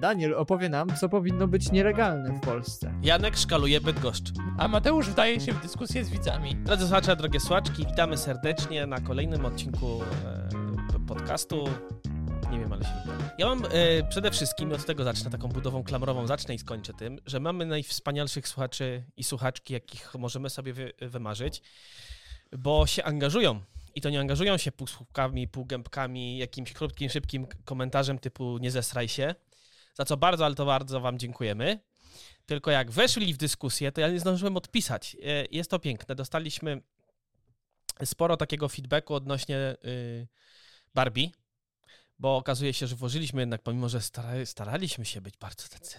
Daniel 0.00 0.34
opowie 0.34 0.68
nam, 0.68 0.96
co 0.96 1.08
powinno 1.08 1.48
być 1.48 1.72
nielegalne 1.72 2.32
w 2.32 2.40
Polsce. 2.40 2.94
Janek 3.02 3.36
szkaluje 3.36 3.80
Bydgoszcz. 3.80 4.32
A 4.58 4.68
Mateusz 4.68 5.08
wdaje 5.08 5.40
się 5.40 5.52
w 5.52 5.62
dyskusję 5.62 6.04
z 6.04 6.10
widzami. 6.10 6.56
Drodzy 6.56 6.82
słuchacze, 6.82 7.16
drogie 7.16 7.40
słuchaczki, 7.40 7.86
witamy 7.86 8.16
serdecznie 8.16 8.86
na 8.86 9.00
kolejnym 9.00 9.44
odcinku 9.44 10.02
e, 10.02 11.06
podcastu. 11.08 11.64
Nie 12.50 12.58
wiem, 12.58 12.72
ale 12.72 12.82
się. 12.82 12.90
Ja 13.38 13.46
mam 13.46 13.64
e, 13.64 13.68
przede 14.08 14.30
wszystkim, 14.30 14.72
od 14.72 14.84
tego 14.84 15.04
zacznę, 15.04 15.30
taką 15.30 15.48
budową 15.48 15.84
klamrową, 15.84 16.26
zacznę 16.26 16.54
i 16.54 16.58
skończę 16.58 16.92
tym, 16.94 17.18
że 17.26 17.40
mamy 17.40 17.66
najwspanialszych 17.66 18.48
słuchaczy 18.48 19.04
i 19.16 19.24
słuchaczki, 19.24 19.72
jakich 19.72 20.14
możemy 20.14 20.50
sobie 20.50 20.72
wy, 20.72 20.92
wymarzyć, 21.00 21.62
bo 22.58 22.86
się 22.86 23.04
angażują. 23.04 23.60
I 23.94 24.00
to 24.00 24.10
nie 24.10 24.20
angażują 24.20 24.56
się 24.56 24.72
półsłówkami, 24.72 25.48
półgębkami, 25.48 26.38
jakimś 26.38 26.72
krótkim, 26.72 27.10
szybkim 27.10 27.46
komentarzem 27.64 28.18
typu 28.18 28.58
nie 28.58 28.70
zesraj 28.70 29.08
się, 29.08 29.34
za 30.00 30.04
co 30.04 30.16
bardzo, 30.16 30.44
ale 30.44 30.54
to 30.54 30.66
bardzo 30.66 31.00
wam 31.00 31.18
dziękujemy. 31.18 31.80
Tylko 32.46 32.70
jak 32.70 32.90
weszli 32.90 33.34
w 33.34 33.36
dyskusję, 33.36 33.92
to 33.92 34.00
ja 34.00 34.08
nie 34.08 34.20
zdążyłem 34.20 34.56
odpisać. 34.56 35.16
E, 35.22 35.46
Jest 35.50 35.70
to 35.70 35.78
piękne. 35.78 36.14
Dostaliśmy 36.14 36.82
sporo 38.04 38.36
takiego 38.36 38.68
feedbacku 38.68 39.14
odnośnie 39.14 39.56
y, 39.84 40.28
Barbie, 40.94 41.30
bo 42.18 42.36
okazuje 42.36 42.74
się, 42.74 42.86
że 42.86 42.96
włożyliśmy 42.96 43.42
jednak, 43.42 43.62
pomimo 43.62 43.88
że 43.88 44.00
stara, 44.00 44.46
staraliśmy 44.46 45.04
się 45.04 45.20
być 45.20 45.36
bardzo 45.36 45.68
tacy 45.68 45.96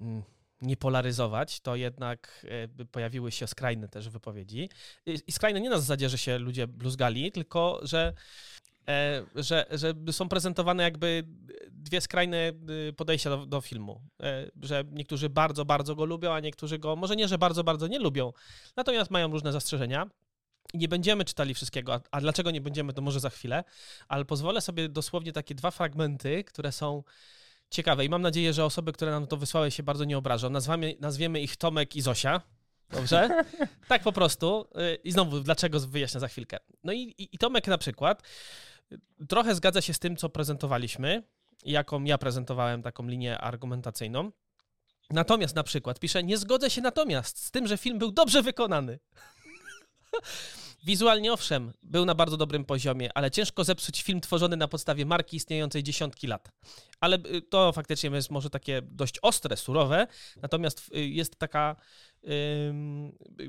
mm, 0.00 0.22
nie 0.62 0.76
polaryzować, 0.76 1.60
to 1.60 1.76
jednak 1.76 2.46
e, 2.80 2.84
pojawiły 2.84 3.32
się 3.32 3.46
skrajne 3.46 3.88
też 3.88 4.08
wypowiedzi. 4.08 4.68
I, 5.06 5.32
skrajne 5.32 5.60
nie 5.60 5.70
na 5.70 5.78
zasadzie, 5.78 6.08
że 6.08 6.18
się 6.18 6.38
ludzie 6.38 6.66
bluzgali, 6.66 7.32
tylko 7.32 7.80
że 7.82 8.12
że, 9.34 9.66
że 9.70 9.94
są 10.10 10.28
prezentowane 10.28 10.82
jakby 10.82 11.24
dwie 11.70 12.00
skrajne 12.00 12.52
y, 12.88 12.92
podejścia 12.92 13.30
do, 13.30 13.46
do 13.46 13.60
filmu. 13.60 14.00
E, 14.22 14.50
Że 14.62 14.84
niektórzy 14.92 15.28
bardzo, 15.28 15.64
bardzo 15.64 15.94
go 15.94 16.04
lubią, 16.04 16.32
a 16.32 16.40
niektórzy 16.40 16.78
go 16.78 16.96
może 16.96 17.16
nie, 17.16 17.28
że 17.28 17.38
bardzo, 17.38 17.64
bardzo 17.64 17.86
nie 17.86 17.98
lubią. 17.98 18.32
Natomiast 18.76 19.10
mają 19.10 19.32
różne 19.32 19.52
zastrzeżenia. 19.52 20.06
Nie 20.74 20.88
będziemy 20.88 21.24
czytali 21.24 21.54
wszystkiego, 21.54 21.94
a, 21.94 22.00
a 22.10 22.20
dlaczego 22.20 22.50
nie 22.50 22.60
będziemy, 22.60 22.92
to 22.92 23.02
może 23.02 23.20
za 23.20 23.30
chwilę, 23.30 23.64
ale 24.08 24.24
pozwolę 24.24 24.60
sobie 24.60 24.88
dosłownie 24.88 25.32
takie 25.32 25.54
dwa 25.54 25.70
fragmenty, 25.70 26.44
które 26.44 26.72
są 26.72 27.02
ciekawe 27.70 28.04
i 28.04 28.08
mam 28.08 28.22
nadzieję, 28.22 28.52
że 28.52 28.64
osoby, 28.64 28.92
które 28.92 29.10
nam 29.10 29.26
to 29.26 29.36
wysłały 29.36 29.70
się 29.70 29.82
bardzo 29.82 30.04
nie 30.04 30.18
obrażą. 30.18 30.50
Nazwamy, 30.50 30.96
nazwiemy 31.00 31.40
ich 31.40 31.56
Tomek 31.56 31.96
i 31.96 32.00
Zosia. 32.02 32.40
Dobrze? 32.90 33.44
tak 33.88 34.02
po 34.02 34.12
prostu. 34.12 34.68
Y, 34.94 34.94
I 35.04 35.12
znowu, 35.12 35.40
dlaczego 35.40 35.80
wyjaśnię 35.80 36.20
za 36.20 36.28
chwilkę. 36.28 36.58
No 36.84 36.92
i, 36.92 36.98
i, 36.98 37.28
i 37.32 37.38
Tomek 37.38 37.66
na 37.66 37.78
przykład 37.78 38.22
trochę 39.28 39.54
zgadza 39.54 39.80
się 39.80 39.94
z 39.94 39.98
tym, 39.98 40.16
co 40.16 40.28
prezentowaliśmy, 40.28 41.22
jaką 41.64 42.04
ja 42.04 42.18
prezentowałem 42.18 42.82
taką 42.82 43.06
linię 43.06 43.38
argumentacyjną. 43.38 44.32
Natomiast 45.10 45.54
na 45.56 45.62
przykład 45.62 46.00
pisze, 46.00 46.22
nie 46.22 46.38
zgodzę 46.38 46.70
się 46.70 46.80
natomiast 46.80 47.44
z 47.44 47.50
tym, 47.50 47.66
że 47.66 47.78
film 47.78 47.98
był 47.98 48.12
dobrze 48.12 48.42
wykonany. 48.42 48.98
Wizualnie 50.86 51.32
owszem, 51.32 51.72
był 51.82 52.04
na 52.04 52.14
bardzo 52.14 52.36
dobrym 52.36 52.64
poziomie, 52.64 53.10
ale 53.14 53.30
ciężko 53.30 53.64
zepsuć 53.64 54.02
film 54.02 54.20
tworzony 54.20 54.56
na 54.56 54.68
podstawie 54.68 55.06
marki 55.06 55.36
istniejącej 55.36 55.82
dziesiątki 55.82 56.26
lat. 56.26 56.52
Ale 57.00 57.16
y, 57.16 57.42
to 57.42 57.72
faktycznie 57.72 58.10
jest 58.10 58.30
może 58.30 58.50
takie 58.50 58.82
dość 58.82 59.18
ostre, 59.22 59.56
surowe, 59.56 60.06
natomiast 60.42 60.90
y, 60.96 61.06
jest 61.06 61.36
taka 61.36 61.76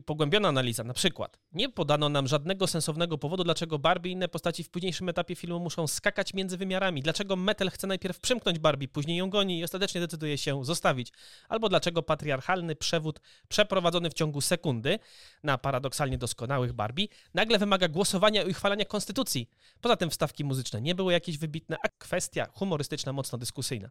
pogłębiona 0.06 0.50
analiza. 0.50 0.84
Na 0.84 0.94
przykład, 0.94 1.40
nie 1.54 1.70
podano 1.70 2.10
nam 2.10 2.28
żadnego 2.28 2.68
sensownego 2.68 3.18
powodu, 3.18 3.44
dlaczego 3.44 3.80
Barbie 3.80 4.10
i 4.10 4.14
inne 4.14 4.28
postaci 4.28 4.64
w 4.64 4.70
późniejszym 4.70 5.10
etapie 5.10 5.36
filmu 5.36 5.60
muszą 5.60 5.88
skakać 5.88 6.34
między 6.34 6.58
wymiarami. 6.58 7.02
Dlaczego 7.02 7.36
Metal 7.36 7.70
chce 7.70 7.88
najpierw 7.88 8.20
przymknąć 8.20 8.60
Barbie, 8.60 8.88
później 8.88 9.18
ją 9.18 9.30
goni 9.30 9.60
i 9.60 9.64
ostatecznie 9.64 10.02
decyduje 10.02 10.38
się 10.38 10.66
zostawić. 10.66 11.14
Albo 11.50 11.70
dlaczego 11.70 12.04
patriarchalny 12.04 12.76
przewód 12.76 13.20
przeprowadzony 13.48 14.10
w 14.10 14.14
ciągu 14.14 14.42
sekundy 14.42 15.00
na 15.44 15.58
paradoksalnie 15.58 16.18
doskonałych 16.18 16.74
Barbie 16.74 17.08
nagle 17.34 17.58
wymaga 17.58 17.88
głosowania 17.88 18.44
i 18.44 18.52
uchwalania 18.52 18.86
konstytucji. 18.86 19.50
Poza 19.82 19.96
tym 19.96 20.10
wstawki 20.10 20.44
muzyczne 20.44 20.82
nie 20.82 20.96
były 20.96 21.14
jakieś 21.14 21.38
wybitne, 21.38 21.78
a 21.84 21.88
kwestia 21.98 22.48
humorystyczna 22.54 23.14
mocno 23.14 23.38
dyskusyjna. 23.38 23.90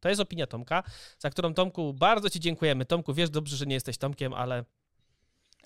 To 0.00 0.08
jest 0.08 0.20
opinia 0.20 0.46
Tomka, 0.46 0.82
za 1.18 1.30
którą 1.30 1.54
Tomku 1.54 1.94
bardzo 1.94 2.30
Ci 2.30 2.40
dziękujemy. 2.40 2.84
Tomku, 2.84 3.14
wiesz 3.14 3.30
dobrze, 3.30 3.56
że 3.56 3.66
nie 3.66 3.74
jesteś 3.74 3.98
Tomkiem, 3.98 4.34
ale 4.34 4.64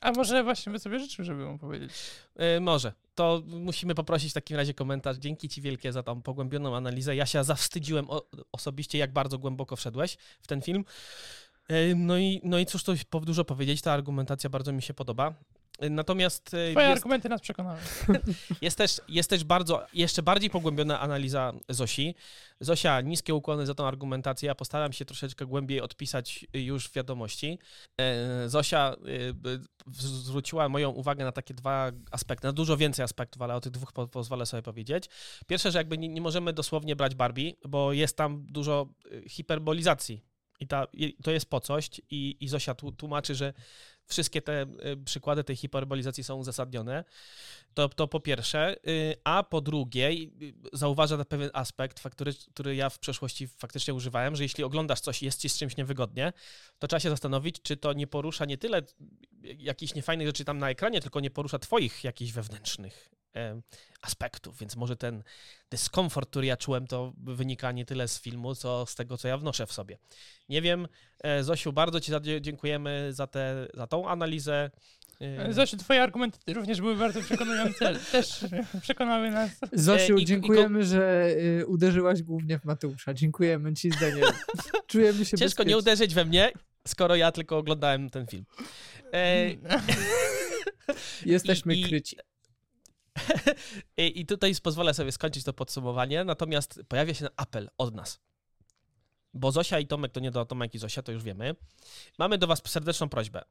A 0.01 0.13
może 0.13 0.45
właśnie 0.45 0.73
by 0.73 0.79
sobie 0.79 0.99
życzył, 0.99 1.25
żeby 1.25 1.45
mu 1.45 1.59
powiedzieć. 1.59 1.91
y, 2.57 2.61
może. 2.61 2.93
To 3.15 3.43
musimy 3.47 3.95
poprosić 3.95 4.31
w 4.31 4.35
takim 4.35 4.57
razie 4.57 4.75
komentarz. 4.75 5.17
Dzięki 5.17 5.49
Ci 5.49 5.63
wielkie 5.63 5.93
za 5.93 6.03
tą 6.03 6.23
pogłębioną 6.23 6.77
analizę. 6.77 7.17
Ja 7.17 7.27
się 7.27 7.45
zawstydziłem 7.45 8.11
o, 8.11 8.23
osobiście, 8.53 8.99
jak 8.99 9.13
bardzo 9.13 9.39
głęboko 9.39 9.77
wszedłeś 9.77 10.17
w 10.41 10.47
ten 10.47 10.63
film. 10.63 10.85
Y, 11.71 11.95
No 11.97 12.19
i, 12.19 12.41
no 12.45 12.59
i 12.59 12.67
cóż 12.67 12.85
tu 12.85 12.93
dużo 13.21 13.45
powiedzieć, 13.45 13.83
ta 13.83 13.93
argumentacja 13.93 14.51
bardzo 14.51 14.73
mi 14.73 14.83
się 14.83 14.95
podoba. 14.95 15.35
Natomiast 15.91 16.55
y, 16.55 16.71
Twoje 16.73 16.89
jest, 16.89 16.99
argumenty 16.99 17.29
nas 17.29 17.41
przekonały. 17.41 17.79
jest, 18.63 18.79
też, 18.79 19.01
jest 19.09 19.31
też 19.31 19.45
bardzo, 19.45 19.87
jeszcze 19.93 20.23
bardziej 20.23 20.51
pogłębiona 20.51 21.01
analiza 21.01 21.53
Zosi. 21.69 22.15
Zosia, 22.61 23.01
niskie 23.01 23.35
ukłony 23.35 23.67
za 23.67 23.75
tą 23.75 23.87
argumentację. 23.87 24.47
Ja 24.47 24.55
postaram 24.55 24.93
się 24.93 25.05
troszeczkę 25.05 25.47
głębiej 25.47 25.81
odpisać 25.81 26.47
już 26.55 26.89
w 26.89 26.93
wiadomości. 26.93 27.59
E, 28.01 28.49
Zosia 28.49 28.97
y, 29.29 29.35
by- 29.35 29.61
zwróciła 29.97 30.69
moją 30.69 30.91
uwagę 30.91 31.25
na 31.25 31.33
takie 31.33 31.55
dwa 31.55 31.93
aspekty, 32.11 32.47
na 32.47 32.53
dużo 32.53 32.77
więcej 32.77 33.03
aspektów, 33.05 33.43
ale 33.43 33.55
o 33.55 33.61
tych 33.61 33.73
dwóch 33.73 33.93
po, 33.93 34.09
pozwolę 34.09 34.47
sobie 34.47 34.63
powiedzieć. 34.63 35.05
Pierwsze, 35.47 35.71
że 35.73 35.79
jakby 35.79 35.99
nie, 35.99 36.09
nie 36.09 36.21
możemy 36.21 36.53
dosłownie 36.53 36.97
brać 36.97 37.15
Barbie, 37.15 37.53
bo 37.69 37.93
jest 37.93 38.17
tam 38.17 38.47
dużo 38.49 38.89
hiperbolizacji. 39.29 40.25
I 40.61 40.67
ta, 40.67 40.87
i 40.93 41.17
to 41.23 41.31
jest 41.31 41.47
po 41.51 41.61
coś 41.61 41.91
i, 42.11 42.37
i 42.41 42.49
Zosia 42.49 42.73
tłu- 42.75 42.97
tłumaczy, 42.97 43.35
że 43.35 43.53
wszystkie 44.11 44.43
te 44.43 44.63
y, 44.63 44.97
przykłady 45.05 45.45
tej 45.45 45.57
hiperbolizacji 45.57 46.25
są 46.25 46.37
uzasadnione. 46.37 47.05
To, 47.75 47.89
to 47.89 48.09
po 48.09 48.21
pierwsze. 48.21 48.77
Y, 48.89 49.17
A 49.25 49.43
po 49.43 49.61
drugie, 49.61 50.11
y, 50.11 50.29
zauważa 50.73 51.17
na 51.17 51.25
pewien 51.25 51.51
aspekt, 51.53 52.03
który, 52.11 52.33
który 52.55 52.77
ja 52.77 52.91
w 52.91 52.99
przeszłości 52.99 53.47
faktycznie 53.47 53.95
używałem, 53.95 54.37
że 54.37 54.43
jeśli 54.43 54.65
oglądasz 54.65 55.01
coś 55.01 55.23
i 55.23 55.25
jest 55.25 55.41
ci 55.41 55.49
z 55.49 55.59
czymś 55.59 55.77
niewygodnie, 55.77 56.33
to 56.79 56.89
trzeba 56.89 57.01
się 57.01 57.11
zastanowić, 57.11 57.63
czy 57.63 57.77
to 57.77 57.93
nie 57.93 58.07
porusza 58.07 58.45
nie 58.45 58.59
tyle 58.59 58.83
jakichś 59.43 59.95
niefajnych 59.95 60.27
rzeczy 60.27 60.45
tam 60.45 60.59
na 60.59 60.71
ekranie, 60.71 61.01
tylko 61.01 61.21
nie 61.21 61.31
porusza 61.31 61.59
twoich 61.59 62.05
jakichś 62.05 62.33
wewnętrznych 62.33 63.20
aspektów, 64.03 64.59
więc 64.59 64.77
może 64.77 64.97
ten 64.97 65.23
dyskomfort, 65.71 66.31
który 66.31 66.47
ja 66.47 66.57
czułem, 66.57 66.87
to 66.87 67.13
wynika 67.17 67.73
nie 67.73 67.85
tyle 67.85 68.09
z 68.09 68.21
filmu, 68.21 68.55
co 68.55 68.87
z 68.87 68.95
tego, 68.95 69.17
co 69.19 69.29
ja 69.29 69.39
wnoszę 69.39 69.67
w 69.67 69.73
sobie. 69.73 69.99
Nie 70.49 70.63
wiem, 70.63 70.89
e, 71.25 71.45
Zosiu, 71.45 71.73
bardzo 71.73 72.01
Ci 72.01 72.13
dziękujemy 72.41 73.09
za, 73.13 73.27
te, 73.27 73.69
za 73.75 73.87
tą 73.87 74.09
analizę. 74.09 74.71
E, 75.21 75.53
Zosiu, 75.53 75.77
twoje 75.77 76.03
argumenty 76.03 76.55
również 76.55 76.81
były 76.81 76.97
bardzo 76.97 77.21
przekonujące. 77.23 77.95
Też 78.13 78.45
przekonały 78.83 79.31
nas. 79.31 79.51
Zosiu, 79.73 80.17
i- 80.17 80.23
i- 80.23 80.25
dziękujemy, 80.25 80.85
że 80.85 81.27
uderzyłaś 81.67 82.23
głównie 82.23 82.59
w 82.59 82.65
Mateusza. 82.65 83.15
Dziękujemy 83.15 83.75
Ci, 83.75 83.91
Daniel. 83.91 84.33
Czujemy 84.87 85.25
się 85.25 85.37
Ciężko 85.37 85.63
nie 85.65 85.79
uderzyć 85.79 86.15
we 86.15 86.25
mnie, 86.25 86.53
skoro 86.89 87.17
ja 87.17 87.33
tylko 87.33 87.59
oglądałem 87.59 88.11
ten 88.11 88.27
film. 88.27 88.45
E, 89.13 89.51
Jesteśmy 91.27 91.75
i- 91.75 91.81
i- 91.81 91.85
kryci. 91.85 92.17
I, 93.97 94.27
tutaj 94.27 94.55
pozwolę 94.63 94.95
sobie 94.95 95.13
skończyć 95.13 95.45
to 95.45 95.53
podsumowanie, 95.53 96.25
natomiast 96.25 96.81
pojawia 96.89 97.15
się 97.15 97.27
apel 97.37 97.71
od 97.79 97.95
nas. 97.95 98.21
Bo 99.35 99.53
Zosia 99.53 99.79
i 99.79 99.87
Tomek 99.87 100.13
to 100.13 100.21
nie 100.21 100.31
do 100.31 100.45
Tomek 100.45 100.75
i 100.75 100.79
Zosia, 100.79 101.03
to 101.03 101.13
już 101.13 101.23
wiemy. 101.23 101.55
Mamy 102.19 102.39
do 102.39 102.47
Was 102.47 102.63
serdeczną 102.67 103.09
prośbę. 103.09 103.43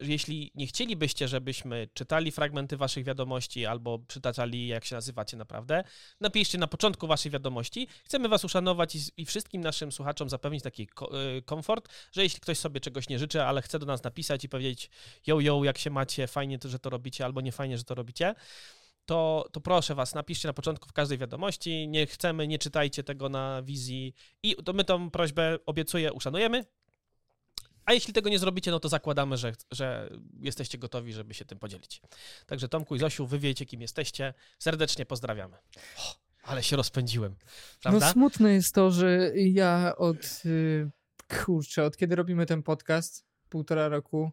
Jeśli 0.00 0.52
nie 0.54 0.66
chcielibyście, 0.66 1.28
żebyśmy 1.28 1.88
czytali 1.94 2.30
fragmenty 2.30 2.76
Waszych 2.76 3.04
wiadomości 3.04 3.66
albo 3.66 3.98
przytaczali, 3.98 4.68
jak 4.68 4.84
się 4.84 4.94
nazywacie 4.94 5.36
naprawdę, 5.36 5.84
napiszcie 6.20 6.58
na 6.58 6.66
początku 6.66 7.06
Waszej 7.06 7.32
wiadomości. 7.32 7.88
Chcemy 8.04 8.28
Was 8.28 8.44
uszanować 8.44 8.96
i, 9.16 9.24
wszystkim 9.24 9.62
naszym 9.62 9.92
słuchaczom 9.92 10.28
zapewnić 10.28 10.62
taki 10.62 10.82
y, 11.38 11.42
komfort, 11.42 11.88
że 12.12 12.22
jeśli 12.22 12.40
ktoś 12.40 12.58
sobie 12.58 12.80
czegoś 12.80 13.08
nie 13.08 13.18
życzy, 13.18 13.42
ale 13.42 13.62
chce 13.62 13.78
do 13.78 13.86
nas 13.86 14.02
napisać 14.02 14.44
i 14.44 14.48
powiedzieć: 14.48 14.90
Yo, 15.26 15.40
yo, 15.40 15.64
jak 15.64 15.78
się 15.78 15.90
macie, 15.90 16.26
fajnie, 16.26 16.58
że 16.64 16.78
to 16.78 16.90
robicie, 16.90 17.24
albo 17.24 17.40
nie 17.40 17.52
fajnie, 17.52 17.78
że 17.78 17.84
to 17.84 17.94
robicie, 17.94 18.34
to, 19.08 19.48
to 19.52 19.60
proszę 19.60 19.94
was, 19.94 20.14
napiszcie 20.14 20.48
na 20.48 20.52
początku 20.52 20.88
w 20.88 20.92
każdej 20.92 21.18
wiadomości. 21.18 21.88
Nie 21.88 22.06
chcemy, 22.06 22.48
nie 22.48 22.58
czytajcie 22.58 23.04
tego 23.04 23.28
na 23.28 23.62
wizji. 23.62 24.14
I 24.42 24.56
to 24.56 24.72
my 24.72 24.84
tą 24.84 25.10
prośbę 25.10 25.58
obiecuję, 25.66 26.12
uszanujemy. 26.12 26.64
A 27.84 27.92
jeśli 27.92 28.12
tego 28.12 28.30
nie 28.30 28.38
zrobicie, 28.38 28.70
no 28.70 28.80
to 28.80 28.88
zakładamy, 28.88 29.36
że, 29.36 29.52
że 29.70 30.10
jesteście 30.40 30.78
gotowi, 30.78 31.12
żeby 31.12 31.34
się 31.34 31.44
tym 31.44 31.58
podzielić. 31.58 32.02
Także 32.46 32.68
Tomku 32.68 32.96
i 32.96 32.98
Zosiu, 32.98 33.26
wy 33.26 33.38
wiecie, 33.38 33.66
kim 33.66 33.80
jesteście. 33.80 34.34
Serdecznie 34.58 35.06
pozdrawiamy. 35.06 35.56
Ale 36.42 36.62
się 36.62 36.76
rozpędziłem, 36.76 37.36
prawda? 37.82 38.06
No 38.06 38.12
smutne 38.12 38.54
jest 38.54 38.74
to, 38.74 38.90
że 38.90 39.32
ja 39.36 39.94
od 39.96 40.42
y, 40.46 40.90
kurczę, 41.44 41.84
od 41.84 41.96
kiedy 41.96 42.16
robimy 42.16 42.46
ten 42.46 42.62
podcast, 42.62 43.26
półtora 43.48 43.88
roku, 43.88 44.32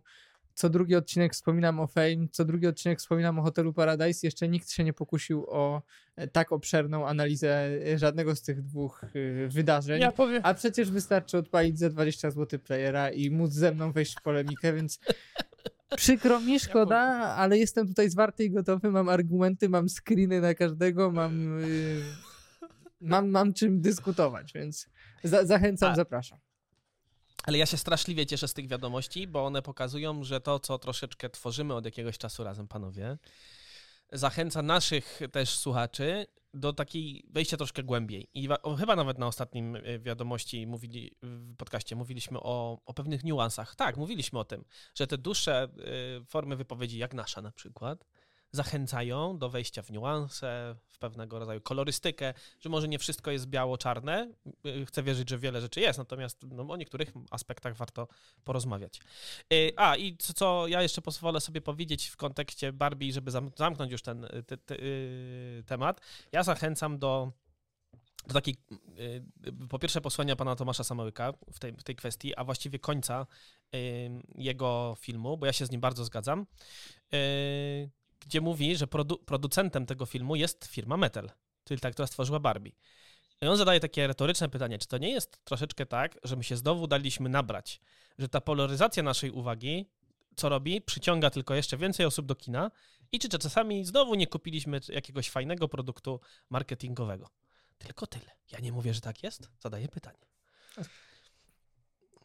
co 0.55 0.69
drugi 0.69 0.95
odcinek 0.95 1.33
wspominam 1.33 1.79
o 1.79 1.87
Fame, 1.87 2.27
co 2.31 2.45
drugi 2.45 2.67
odcinek 2.67 2.99
wspominam 2.99 3.39
o 3.39 3.41
Hotelu 3.41 3.73
Paradise. 3.73 4.27
Jeszcze 4.27 4.47
nikt 4.47 4.69
się 4.71 4.83
nie 4.83 4.93
pokusił 4.93 5.45
o 5.47 5.81
e, 6.15 6.27
tak 6.27 6.51
obszerną 6.51 7.07
analizę 7.07 7.67
e, 7.93 7.97
żadnego 7.97 8.35
z 8.35 8.41
tych 8.41 8.61
dwóch 8.61 9.03
e, 9.03 9.47
wydarzeń. 9.47 10.01
Ja 10.01 10.11
powiem, 10.11 10.41
A 10.43 10.53
przecież 10.53 10.91
wystarczy 10.91 11.37
odpalić 11.37 11.79
za 11.79 11.89
20 11.89 12.31
zł 12.31 12.59
playera 12.59 13.09
i 13.09 13.31
móc 13.31 13.51
ze 13.51 13.71
mną 13.71 13.91
wejść 13.91 14.15
w 14.19 14.21
polemikę, 14.21 14.73
więc 14.73 14.99
przykro 15.95 16.39
mi, 16.39 16.59
szkoda, 16.59 16.99
ale 17.37 17.57
jestem 17.57 17.87
tutaj 17.87 18.09
zwarty 18.09 18.43
i 18.43 18.51
gotowy, 18.51 18.91
mam 18.91 19.09
argumenty, 19.09 19.69
mam 19.69 19.89
screeny 19.89 20.41
na 20.41 20.53
każdego, 20.53 21.11
mam, 21.11 21.61
mam, 23.01 23.29
mam 23.29 23.53
czym 23.53 23.81
dyskutować, 23.81 24.53
więc 24.53 24.89
za, 25.23 25.45
zachęcam, 25.45 25.91
A- 25.91 25.95
zapraszam. 25.95 26.39
Ale 27.45 27.57
ja 27.57 27.65
się 27.65 27.77
straszliwie 27.77 28.25
cieszę 28.25 28.47
z 28.47 28.53
tych 28.53 28.67
wiadomości, 28.67 29.27
bo 29.27 29.45
one 29.45 29.61
pokazują, 29.61 30.23
że 30.23 30.41
to, 30.41 30.59
co 30.59 30.79
troszeczkę 30.79 31.29
tworzymy 31.29 31.73
od 31.73 31.85
jakiegoś 31.85 32.17
czasu 32.17 32.43
razem, 32.43 32.67
panowie, 32.67 33.17
zachęca 34.11 34.61
naszych 34.61 35.19
też 35.31 35.49
słuchaczy 35.49 36.25
do 36.53 36.73
takiej 36.73 37.23
wejścia 37.29 37.57
troszkę 37.57 37.83
głębiej. 37.83 38.29
I 38.33 38.49
chyba 38.79 38.95
nawet 38.95 39.17
na 39.17 39.27
ostatnim 39.27 39.75
e, 39.75 39.99
wiadomości 39.99 40.67
mówili, 40.67 41.11
w 41.21 41.55
podcaście 41.55 41.95
mówiliśmy 41.95 42.39
o, 42.39 42.81
o 42.85 42.93
pewnych 42.93 43.23
niuansach. 43.23 43.75
Tak, 43.75 43.97
mówiliśmy 43.97 44.39
o 44.39 44.43
tym, 44.43 44.65
że 44.95 45.07
te 45.07 45.17
dłuższe 45.17 45.63
e, 45.63 45.69
formy 46.25 46.55
wypowiedzi, 46.55 46.97
jak 46.97 47.13
nasza 47.13 47.41
na 47.41 47.51
przykład, 47.51 48.05
zachęcają 48.55 49.37
do 49.37 49.49
wejścia 49.49 49.81
w 49.81 49.91
niuanse, 49.91 50.75
w 50.87 50.97
pewnego 50.97 51.39
rodzaju 51.39 51.61
kolorystykę, 51.61 52.33
że 52.59 52.69
może 52.69 52.87
nie 52.87 52.99
wszystko 52.99 53.31
jest 53.31 53.45
biało-czarne. 53.47 54.31
Y, 54.65 54.85
Chcę 54.85 55.03
wierzyć, 55.03 55.29
że 55.29 55.37
wiele 55.37 55.61
rzeczy 55.61 55.79
jest, 55.79 55.99
natomiast 55.99 56.43
no, 56.51 56.63
o 56.69 56.77
niektórych 56.77 57.13
aspektach 57.31 57.75
warto 57.75 58.07
porozmawiać. 58.43 58.99
Y, 59.53 59.73
A, 59.77 59.95
i 59.95 60.17
co, 60.17 60.33
co 60.33 60.67
ja 60.67 60.81
jeszcze 60.81 61.01
pozwolę 61.01 61.41
sobie 61.41 61.61
powiedzieć 61.61 62.07
w 62.07 62.17
kontekście 62.17 62.73
Barbie, 62.73 63.13
żeby 63.13 63.31
zam- 63.31 63.51
zamknąć 63.55 63.91
już 63.91 64.01
ten 64.01 64.23
y, 64.23 64.43
te, 64.43 64.57
te, 64.57 64.75
temat, 65.65 66.01
ja 66.31 66.43
zachęcam 66.43 66.99
do 66.99 67.31
takiej, 68.33 68.55
po 69.69 69.79
pierwsze, 69.79 70.01
posłania 70.01 70.35
pana 70.35 70.55
Tomasza 70.55 70.83
Samołyka 70.83 71.33
w 71.53 71.59
tej, 71.59 71.73
w 71.73 71.83
tej 71.83 71.95
kwestii, 71.95 72.35
a 72.35 72.43
właściwie 72.43 72.79
końca 72.79 73.27
jego 74.35 74.95
filmu, 74.99 75.37
bo 75.37 75.45
ja 75.45 75.53
się 75.53 75.65
z 75.65 75.71
nim 75.71 75.81
bardzo 75.81 76.05
zgadzam, 76.05 76.45
gdzie 78.25 78.41
mówi, 78.41 78.75
że 78.75 78.87
produ 78.87 79.17
producentem 79.17 79.85
tego 79.85 80.05
filmu 80.05 80.35
jest 80.35 80.65
firma 80.65 80.97
Metal, 80.97 81.31
czyli 81.63 81.79
ta, 81.79 81.91
która 81.91 82.07
stworzyła 82.07 82.39
Barbie. 82.39 82.71
I 83.41 83.47
on 83.47 83.57
zadaje 83.57 83.79
takie 83.79 84.07
retoryczne 84.07 84.49
pytanie, 84.49 84.77
czy 84.77 84.87
to 84.87 84.97
nie 84.97 85.09
jest 85.09 85.43
troszeczkę 85.43 85.85
tak, 85.85 86.17
że 86.23 86.35
my 86.35 86.43
się 86.43 86.57
znowu 86.57 86.87
daliśmy 86.87 87.29
nabrać, 87.29 87.81
że 88.17 88.29
ta 88.29 88.41
polaryzacja 88.41 89.03
naszej 89.03 89.31
uwagi, 89.31 89.89
co 90.35 90.49
robi, 90.49 90.81
przyciąga 90.81 91.29
tylko 91.29 91.55
jeszcze 91.55 91.77
więcej 91.77 92.05
osób 92.05 92.25
do 92.25 92.35
kina 92.35 92.71
i 93.11 93.19
czy 93.19 93.29
czasami 93.29 93.85
znowu 93.85 94.15
nie 94.15 94.27
kupiliśmy 94.27 94.79
jakiegoś 94.89 95.29
fajnego 95.29 95.67
produktu 95.67 96.19
marketingowego. 96.49 97.29
Tylko 97.77 98.07
tyle. 98.07 98.31
Ja 98.51 98.59
nie 98.59 98.71
mówię, 98.71 98.93
że 98.93 99.01
tak 99.01 99.23
jest. 99.23 99.49
Zadaję 99.59 99.87
pytanie. 99.87 100.25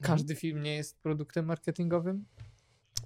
Każdy 0.00 0.36
film 0.36 0.62
nie 0.62 0.74
jest 0.74 1.02
produktem 1.02 1.44
marketingowym? 1.44 2.26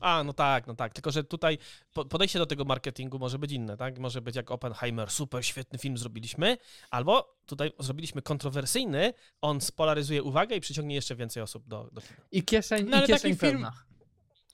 A, 0.01 0.25
no 0.25 0.33
tak, 0.33 0.67
no 0.67 0.75
tak. 0.75 0.93
Tylko, 0.93 1.11
że 1.11 1.25
tutaj 1.25 1.59
po- 1.93 2.05
podejście 2.05 2.39
do 2.39 2.47
tego 2.47 2.65
marketingu 2.65 3.19
może 3.19 3.39
być 3.39 3.53
inne, 3.53 3.77
tak? 3.77 3.99
Może 3.99 4.21
być 4.21 4.37
jak 4.37 4.51
Oppenheimer, 4.51 5.11
super, 5.11 5.47
świetny 5.47 5.79
film 5.79 5.99
zrobiliśmy, 5.99 6.57
albo 6.91 7.37
tutaj 7.47 7.73
zrobiliśmy 7.79 8.23
kontrowersyjny, 8.23 9.13
on 9.41 9.61
spolaryzuje 9.61 10.23
uwagę 10.23 10.57
i 10.57 10.61
przyciągnie 10.61 10.95
jeszcze 10.95 11.15
więcej 11.17 11.43
osób 11.43 11.67
do, 11.69 11.89
do 11.93 12.01
kina. 12.01 12.21
I 12.33 12.43
kieszeń, 12.43 12.87
No 12.89 12.97
ale 12.97 13.05
i 13.07 13.09
kieszeń 13.09 13.33
taki 13.33 13.41
film- 13.41 13.53
pełna. 13.53 13.73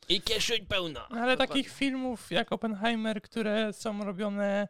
I 0.09 0.21
kieszeń 0.23 0.67
pełna. 0.67 1.07
No, 1.11 1.21
ale 1.21 1.37
takich 1.37 1.69
filmów 1.73 2.31
jak 2.31 2.53
Oppenheimer, 2.53 3.23
które 3.23 3.73
są 3.73 4.05
robione 4.05 4.69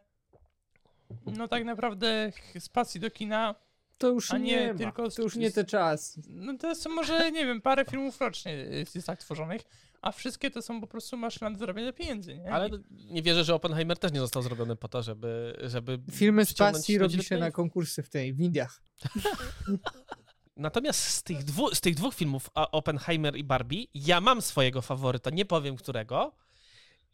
no 1.25 1.47
tak 1.47 1.65
naprawdę 1.65 2.31
z 2.59 2.69
pasji 2.69 2.99
do 2.99 3.11
kina, 3.11 3.55
To 3.97 4.07
już 4.09 4.31
A 4.31 4.37
nie, 4.37 4.55
nie 4.65 4.73
ma. 4.73 4.77
tylko 4.79 5.11
z- 5.11 5.15
To 5.15 5.21
już 5.21 5.35
nie 5.35 5.51
ten 5.51 5.65
czas. 5.65 6.19
no 6.29 6.57
to 6.57 6.75
są 6.75 6.89
może, 6.89 7.31
nie 7.31 7.45
wiem, 7.45 7.61
parę 7.61 7.85
filmów 7.85 8.21
rocznie 8.21 8.53
jest, 8.53 8.95
jest 8.95 9.07
tak 9.07 9.19
tworzonych, 9.19 9.61
a 10.01 10.11
wszystkie 10.11 10.51
to 10.51 10.61
są 10.61 10.81
po 10.81 10.87
prostu 10.87 11.17
maszyna 11.17 11.51
do 11.51 11.57
zarabiania 11.57 11.93
pieniędzy, 11.93 12.37
nie? 12.37 12.53
Ale 12.53 12.69
nie 12.91 13.21
wierzę, 13.21 13.43
że 13.43 13.55
Oppenheimer 13.55 13.97
też 13.97 14.11
nie 14.11 14.19
został 14.19 14.43
zrobiony 14.43 14.75
po 14.75 14.87
to, 14.87 15.03
żeby... 15.03 15.59
żeby 15.63 15.99
Filmy 16.11 16.45
z 16.45 16.53
pasji 16.53 16.97
robi 16.97 17.23
się 17.23 17.37
na 17.37 17.51
konkursy 17.51 18.03
w 18.03 18.09
tej, 18.09 18.33
w 18.33 18.39
Indiach. 18.39 18.81
Natomiast 20.55 20.99
z 20.99 21.23
tych, 21.23 21.43
dwu, 21.43 21.75
z 21.75 21.81
tych 21.81 21.95
dwóch 21.95 22.15
filmów, 22.15 22.49
Oppenheimer 22.53 23.35
i 23.35 23.43
Barbie, 23.43 23.85
ja 23.93 24.21
mam 24.21 24.41
swojego 24.41 24.81
faworyta, 24.81 25.29
nie 25.29 25.45
powiem 25.45 25.75
którego, 25.75 26.35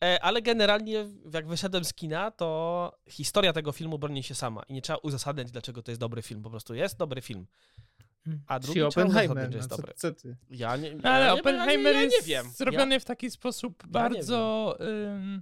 e, 0.04 0.24
ale 0.24 0.42
generalnie 0.42 1.06
jak 1.34 1.48
wyszedłem 1.48 1.86
z 1.86 1.94
kina, 1.94 2.32
to 2.32 3.00
historia 3.10 3.54
tego 3.54 3.72
filmu 3.72 4.00
broni 4.00 4.24
się 4.24 4.36
sama 4.36 4.64
i 4.64 4.74
nie 4.74 4.82
trzeba 4.82 5.00
uzasadniać, 5.04 5.52
dlaczego 5.52 5.84
to 5.84 5.92
jest 5.92 6.02
dobry 6.02 6.22
film, 6.22 6.42
po 6.42 6.50
prostu 6.50 6.76
jest 6.76 6.98
dobry 6.98 7.22
film. 7.22 7.48
A 8.48 8.60
drugi 8.60 8.74
Czyli 8.74 8.86
Oppenheimer, 8.86 9.50
no 9.50 9.58
jest 9.58 9.70
co, 9.70 9.78
dobry. 9.78 9.94
co 9.96 10.12
ty? 10.12 10.36
Ja 10.50 10.78
nie, 10.78 10.96
No 10.96 11.10
ale 11.10 11.26
ja 11.26 11.34
nie- 11.34 11.40
Oppenheimer 11.40 11.94
ja 11.96 12.00
nie, 12.02 12.06
ja 12.08 12.12
jest 12.16 12.28
nie 12.28 12.34
wiem. 12.36 12.46
zrobiony 12.50 13.00
w 13.00 13.06
taki 13.06 13.32
sposób 13.32 13.88
bardzo, 13.88 14.78
ym, 14.82 15.42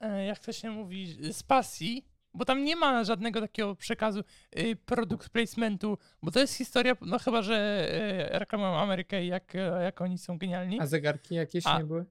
e, 0.00 0.24
jak 0.26 0.38
to 0.38 0.52
się 0.52 0.70
mówi, 0.70 1.32
z 1.32 1.42
pasji, 1.42 2.04
bo 2.34 2.44
tam 2.44 2.64
nie 2.64 2.76
ma 2.76 3.04
żadnego 3.04 3.40
takiego 3.40 3.74
przekazu 3.76 4.20
y, 4.58 4.76
product 4.76 5.28
placementu, 5.28 5.98
bo 6.22 6.30
to 6.30 6.40
jest 6.40 6.54
historia, 6.54 6.96
no 7.00 7.18
chyba, 7.18 7.42
że 7.42 7.88
y, 8.34 8.38
reklamują 8.38 8.76
Amerykę 8.78 9.24
i 9.24 9.26
jak, 9.28 9.54
e, 9.54 9.58
jak 9.82 10.00
oni 10.00 10.18
są 10.18 10.38
genialni. 10.38 10.80
A 10.80 10.86
zegarki 10.86 11.34
jakieś 11.34 11.66
A. 11.66 11.78
nie 11.78 11.84
były? 11.84 12.04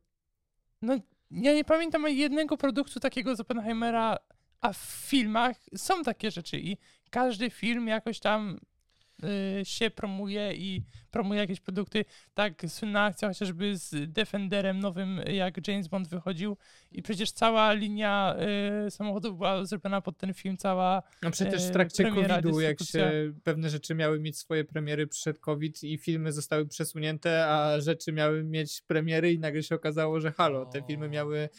No, 0.81 0.93
ja 1.31 1.53
nie 1.53 1.63
pamiętam 1.65 2.07
jednego 2.07 2.57
produktu 2.57 2.99
takiego 2.99 3.35
z 3.35 3.39
Oppenheimera, 3.39 4.17
a 4.61 4.73
w 4.73 4.77
filmach 4.77 5.57
są 5.75 6.03
takie 6.03 6.31
rzeczy 6.31 6.59
i 6.59 6.77
każdy 7.09 7.49
film 7.49 7.87
jakoś 7.87 8.19
tam 8.19 8.59
się 9.63 9.89
promuje 9.89 10.53
i 10.53 10.83
promuje 11.11 11.39
jakieś 11.39 11.59
produkty. 11.59 12.05
Tak, 12.33 12.61
słynna 12.67 13.03
akcja 13.03 13.27
chociażby 13.27 13.77
z 13.77 14.11
Defenderem 14.11 14.79
nowym, 14.79 15.21
jak 15.27 15.67
James 15.67 15.87
Bond 15.87 16.07
wychodził 16.07 16.57
i 16.91 17.01
przecież 17.01 17.31
cała 17.31 17.73
linia 17.73 18.35
y, 18.87 18.91
samochodów 18.91 19.37
była 19.37 19.65
zrobiona 19.65 20.01
pod 20.01 20.17
ten 20.17 20.33
film, 20.33 20.57
cała 20.57 21.03
No 21.21 21.31
przecież 21.31 21.65
w 21.65 21.69
e, 21.69 21.73
trakcie 21.73 22.03
premiera, 22.03 22.35
COVID-u, 22.35 22.59
jak 22.59 22.83
się 22.83 23.33
pewne 23.43 23.69
rzeczy 23.69 23.95
miały 23.95 24.19
mieć 24.19 24.37
swoje 24.37 24.65
premiery, 24.65 25.07
przyszedł 25.07 25.39
COVID 25.39 25.83
i 25.83 25.97
filmy 25.97 26.31
zostały 26.31 26.67
przesunięte, 26.67 27.47
a 27.47 27.81
rzeczy 27.81 28.11
miały 28.11 28.43
mieć 28.43 28.81
premiery 28.81 29.33
i 29.33 29.39
nagle 29.39 29.63
się 29.63 29.75
okazało, 29.75 30.19
że 30.19 30.31
halo, 30.31 30.65
te 30.65 30.81
filmy 30.87 31.05
O. 31.05 31.09
miały 31.09 31.37
y, 31.37 31.49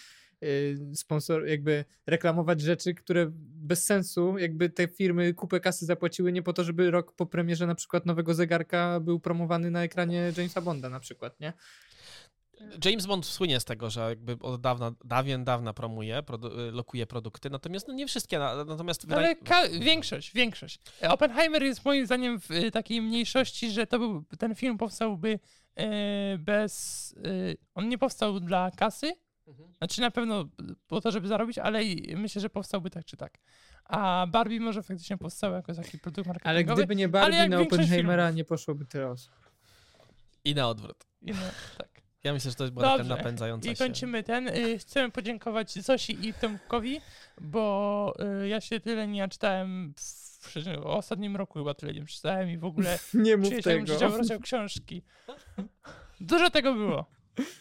sponsor, 0.95 1.47
jakby 1.47 1.85
reklamować 2.07 2.61
rzeczy, 2.61 2.95
które 2.95 3.27
bez 3.37 3.85
sensu, 3.85 4.39
jakby 4.39 4.71
te 4.71 4.89
firmy 4.89 5.35
kupę 5.35 5.61
kasy 5.61 5.87
zapłaciły 5.87 6.33
nie 6.33 6.43
po 6.43 6.53
to, 6.53 6.65
żeby 6.65 6.91
rok 6.91 7.13
po 7.13 7.27
premierze 7.27 7.67
na 7.67 7.75
przykład 7.75 8.07
nowego 8.07 8.35
zegarka 8.35 9.01
był 9.01 9.21
promowany 9.21 9.71
na 9.71 9.83
ekranie 9.85 10.33
Jamesa 10.37 10.61
Bonda 10.61 10.89
na 10.89 11.01
przykład, 11.01 11.41
nie? 11.41 11.53
James 12.85 13.07
Bond 13.07 13.27
słynie 13.27 13.61
z 13.61 13.65
tego, 13.65 13.91
że 13.91 14.01
jakby 14.01 14.37
od 14.41 14.61
dawna, 14.61 14.93
dawien 15.05 15.45
dawna 15.45 15.73
promuje, 15.73 16.23
produ- 16.23 16.73
lokuje 16.73 17.07
produkty, 17.07 17.51
natomiast 17.51 17.89
no 17.89 17.95
nie 17.95 18.07
wszystkie, 18.07 18.39
na- 18.39 18.65
natomiast 18.65 19.07
No 19.09 19.17
ale 19.17 19.35
większość, 19.81 20.33
większość. 20.33 20.81
Oppenheimer 21.09 21.63
jest 21.63 21.85
moim 21.85 22.07
zdaniem 22.07 22.41
w 22.41 22.51
y, 22.51 22.71
takiej 22.71 23.03
mniejszości, 23.03 23.71
że 23.71 23.87
to 23.87 23.99
był, 23.99 24.25
ten 24.39 24.55
film 24.55 24.79
powstałby 24.79 25.29
y, 25.29 25.83
bez... 26.39 27.13
y, 27.27 27.57
on 27.75 27.89
nie 27.89 27.99
powstał 27.99 28.41
dla 28.41 28.71
kasy. 28.71 29.13
Znaczy 29.79 30.01
na 30.01 30.11
pewno 30.11 30.45
po 30.89 31.01
to, 31.01 31.11
żeby 31.11 31.29
zarobić, 31.29 31.59
ale 31.59 31.81
myślę, 32.17 32.41
że 32.43 32.51
powstałby 32.51 32.91
tak 32.91 33.05
czy 33.05 33.17
tak. 33.17 33.39
A 33.85 34.27
Barbie 34.31 34.61
może 34.61 34.83
faktycznie 34.83 35.19
powstał 35.19 35.53
jako 35.53 35.75
taki 35.75 35.99
produkt 35.99 36.29
Ale 36.29 36.35
marketingowy. 36.35 36.83
gdyby 36.83 36.97
nie 36.97 37.09
Barbie, 37.09 37.49
na 37.49 37.61
Oppenheimera 37.61 38.23
filmów. 38.23 38.37
nie 38.37 38.45
poszłoby 38.45 38.87
tyle 38.87 39.11
osób. 39.11 39.33
I 40.45 40.55
na 40.55 40.69
odwrót. 40.69 41.05
I 41.23 41.33
no, 41.33 41.39
tak. 41.79 41.89
Ja 42.25 42.33
myślę, 42.33 42.51
że 42.51 42.57
to 42.57 42.71
była 42.71 42.85
taka 42.85 42.99
Dobrze. 42.99 43.17
napędzająca 43.17 43.71
I 43.71 43.77
się... 43.77 43.85
kończymy 43.85 44.23
ten. 44.23 44.49
Y, 44.49 44.79
chcemy 44.79 45.11
podziękować 45.11 45.73
Zosi 45.73 46.29
i 46.29 46.35
Tomkowi, 46.35 47.01
bo 47.41 48.15
y, 48.43 48.49
ja 48.49 48.61
się 48.61 48.81
tyle 48.81 49.07
nie 49.07 49.29
czytałem 49.29 49.95
w, 49.97 50.25
ostatnim 50.85 51.37
roku 51.37 51.59
chyba 51.59 51.75
tyle 51.75 51.95
nie 51.95 52.05
przeczytałem 52.05 52.51
i 52.51 52.59
w 52.59 52.65
ogóle 52.65 52.99
Nie 53.15 53.37
mów 53.37 53.63
tego. 53.63 53.87
siedział, 53.87 54.17
rozdział 54.17 54.41
książki. 54.41 55.03
Dużo 56.21 56.51
tego 56.51 56.75
było. 56.75 57.07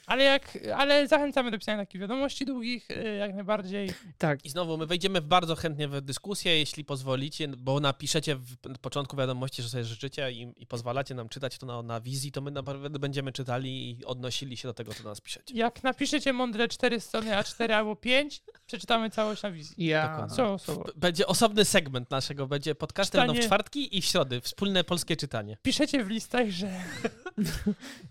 Ale, 0.05 0.23
jak, 0.23 0.57
ale 0.75 1.07
zachęcamy 1.07 1.51
do 1.51 1.57
pisania 1.57 1.77
takich 1.77 2.01
wiadomości 2.01 2.45
długich, 2.45 2.91
y, 2.91 3.15
jak 3.19 3.33
najbardziej. 3.35 3.89
Tak, 4.17 4.45
I 4.45 4.49
znowu, 4.49 4.77
my 4.77 4.85
wejdziemy 4.85 5.21
w 5.21 5.25
bardzo 5.25 5.55
chętnie 5.55 5.87
w 5.87 6.01
dyskusję, 6.01 6.59
jeśli 6.59 6.85
pozwolicie, 6.85 7.47
bo 7.47 7.79
napiszecie 7.79 8.35
w 8.35 8.55
początku 8.81 9.17
wiadomości, 9.17 9.61
że 9.61 9.69
sobie 9.69 9.83
życzycie 9.83 10.31
i, 10.31 10.53
i 10.57 10.67
pozwalacie 10.67 11.15
nam 11.15 11.29
czytać 11.29 11.57
to 11.57 11.65
na, 11.65 11.81
na 11.81 12.01
wizji, 12.01 12.31
to 12.31 12.41
my 12.41 12.51
naprawdę 12.51 12.99
będziemy 12.99 13.31
czytali 13.31 13.89
i 13.99 14.05
odnosili 14.05 14.57
się 14.57 14.67
do 14.67 14.73
tego, 14.73 14.93
co 14.93 15.03
do 15.03 15.09
nas 15.09 15.21
piszecie. 15.21 15.53
Jak 15.57 15.83
napiszecie 15.83 16.33
mądre 16.33 16.67
4 16.67 16.99
strony 16.99 17.31
A4 17.31 17.71
albo 17.71 17.95
5, 17.95 18.41
przeczytamy 18.65 19.09
całość 19.09 19.43
na 19.43 19.51
wizji. 19.51 19.85
ja... 19.85 20.07
B- 20.83 20.91
Będzie 20.95 21.27
osobny 21.27 21.65
segment 21.65 22.11
naszego, 22.11 22.47
będzie 22.47 22.75
podcasty 22.75 23.17
będą 23.17 23.33
w 23.33 23.35
Czytanie- 23.35 23.47
czwartki 23.47 23.97
i 23.97 24.01
w 24.01 24.05
środy, 24.05 24.41
wspólne 24.41 24.83
polskie 24.83 25.15
czytanie. 25.17 25.57
Piszecie 25.61 26.03
w 26.03 26.09
listach, 26.09 26.49
że 26.49 26.71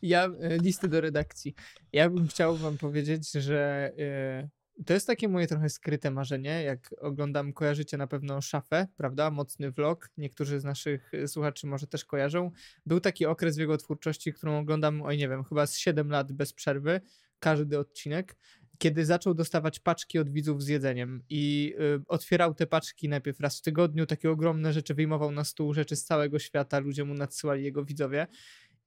Ja, 0.02 0.24
e, 0.24 0.58
listy 0.58 0.88
do 0.88 1.00
redakcji. 1.00 1.51
Ja 1.92 2.10
bym 2.10 2.28
chciał 2.28 2.56
wam 2.56 2.78
powiedzieć, 2.78 3.32
że 3.32 3.92
e, 3.98 4.48
to 4.86 4.94
jest 4.94 5.06
takie 5.06 5.28
moje 5.28 5.46
trochę 5.46 5.68
skryte 5.68 6.10
marzenie, 6.10 6.62
jak 6.62 6.94
oglądam, 6.98 7.52
kojarzycie 7.52 7.96
na 7.96 8.06
pewno 8.06 8.40
Szafę, 8.40 8.86
prawda? 8.96 9.30
Mocny 9.30 9.70
vlog. 9.70 10.10
Niektórzy 10.16 10.60
z 10.60 10.64
naszych 10.64 11.14
e, 11.14 11.28
słuchaczy 11.28 11.66
może 11.66 11.86
też 11.86 12.04
kojarzą. 12.04 12.50
Był 12.86 13.00
taki 13.00 13.26
okres 13.26 13.56
w 13.56 13.60
jego 13.60 13.76
twórczości, 13.76 14.32
którą 14.32 14.58
oglądam, 14.58 15.02
oj 15.02 15.18
nie 15.18 15.28
wiem, 15.28 15.44
chyba 15.44 15.66
z 15.66 15.76
7 15.76 16.10
lat 16.10 16.32
bez 16.32 16.52
przerwy, 16.52 17.00
każdy 17.38 17.78
odcinek 17.78 18.36
kiedy 18.82 19.04
zaczął 19.04 19.34
dostawać 19.34 19.80
paczki 19.80 20.18
od 20.18 20.30
widzów 20.30 20.62
z 20.62 20.68
jedzeniem 20.68 21.22
i 21.30 21.74
y, 21.80 22.02
otwierał 22.08 22.54
te 22.54 22.66
paczki 22.66 23.08
najpierw 23.08 23.40
raz 23.40 23.58
w 23.58 23.62
tygodniu, 23.62 24.06
takie 24.06 24.30
ogromne 24.30 24.72
rzeczy 24.72 24.94
wyjmował 24.94 25.32
na 25.32 25.44
stół, 25.44 25.74
rzeczy 25.74 25.96
z 25.96 26.04
całego 26.04 26.38
świata, 26.38 26.78
ludzie 26.78 27.04
mu 27.04 27.14
nadsyłali 27.14 27.64
jego 27.64 27.84
widzowie. 27.84 28.26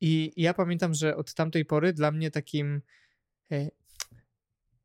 I 0.01 0.31
ja 0.37 0.53
pamiętam, 0.53 0.93
że 0.93 1.15
od 1.15 1.33
tamtej 1.33 1.65
pory 1.65 1.93
dla 1.93 2.11
mnie 2.11 2.31
takim. 2.31 2.81
E, 3.51 3.69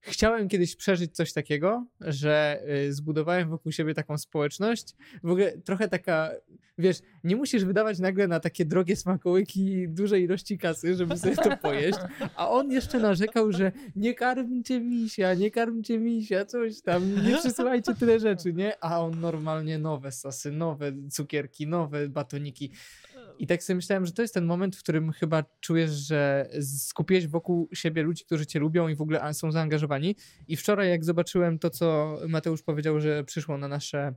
chciałem 0.00 0.48
kiedyś 0.48 0.76
przeżyć 0.76 1.16
coś 1.16 1.32
takiego, 1.32 1.86
że 2.00 2.62
e, 2.66 2.92
zbudowałem 2.92 3.50
wokół 3.50 3.72
siebie 3.72 3.94
taką 3.94 4.18
społeczność. 4.18 4.94
W 5.22 5.30
ogóle 5.30 5.58
trochę 5.58 5.88
taka, 5.88 6.30
wiesz, 6.78 6.98
nie 7.24 7.36
musisz 7.36 7.64
wydawać 7.64 7.98
nagle 7.98 8.28
na 8.28 8.40
takie 8.40 8.64
drogie 8.64 8.96
smakołyki 8.96 9.88
dużej 9.88 10.22
ilości 10.24 10.58
kasy, 10.58 10.94
żeby 10.94 11.18
sobie 11.18 11.36
to 11.36 11.56
pojeść. 11.62 11.98
A 12.36 12.50
on 12.50 12.70
jeszcze 12.70 12.98
narzekał, 12.98 13.52
że 13.52 13.72
nie 13.96 14.14
karmcie 14.14 14.80
misia, 14.80 15.34
nie 15.34 15.50
karmcie 15.50 15.98
misia, 15.98 16.44
coś 16.44 16.82
tam, 16.82 17.24
nie 17.24 17.38
przysyłajcie 17.38 17.94
tyle 17.94 18.20
rzeczy, 18.20 18.52
nie? 18.52 18.84
A 18.84 19.00
on 19.00 19.20
normalnie 19.20 19.78
nowe 19.78 20.12
sosy, 20.12 20.52
nowe 20.52 20.92
cukierki, 21.10 21.66
nowe 21.66 22.08
batoniki. 22.08 22.72
I 23.40 23.46
tak 23.46 23.62
sobie 23.62 23.74
myślałem, 23.74 24.06
że 24.06 24.12
to 24.12 24.22
jest 24.22 24.34
ten 24.34 24.44
moment, 24.44 24.76
w 24.76 24.78
którym 24.78 25.12
chyba 25.12 25.44
czujesz, 25.60 25.90
że 25.90 26.48
skupiłeś 26.60 27.26
wokół 27.26 27.68
siebie 27.72 28.02
ludzi, 28.02 28.24
którzy 28.24 28.46
cię 28.46 28.58
lubią 28.58 28.88
i 28.88 28.94
w 28.94 29.02
ogóle 29.02 29.34
są 29.34 29.52
zaangażowani. 29.52 30.16
I 30.48 30.56
wczoraj, 30.56 30.90
jak 30.90 31.04
zobaczyłem 31.04 31.58
to, 31.58 31.70
co 31.70 32.18
Mateusz 32.28 32.62
powiedział, 32.62 33.00
że 33.00 33.24
przyszło 33.24 33.58
na, 33.58 33.68
nasze, 33.68 34.14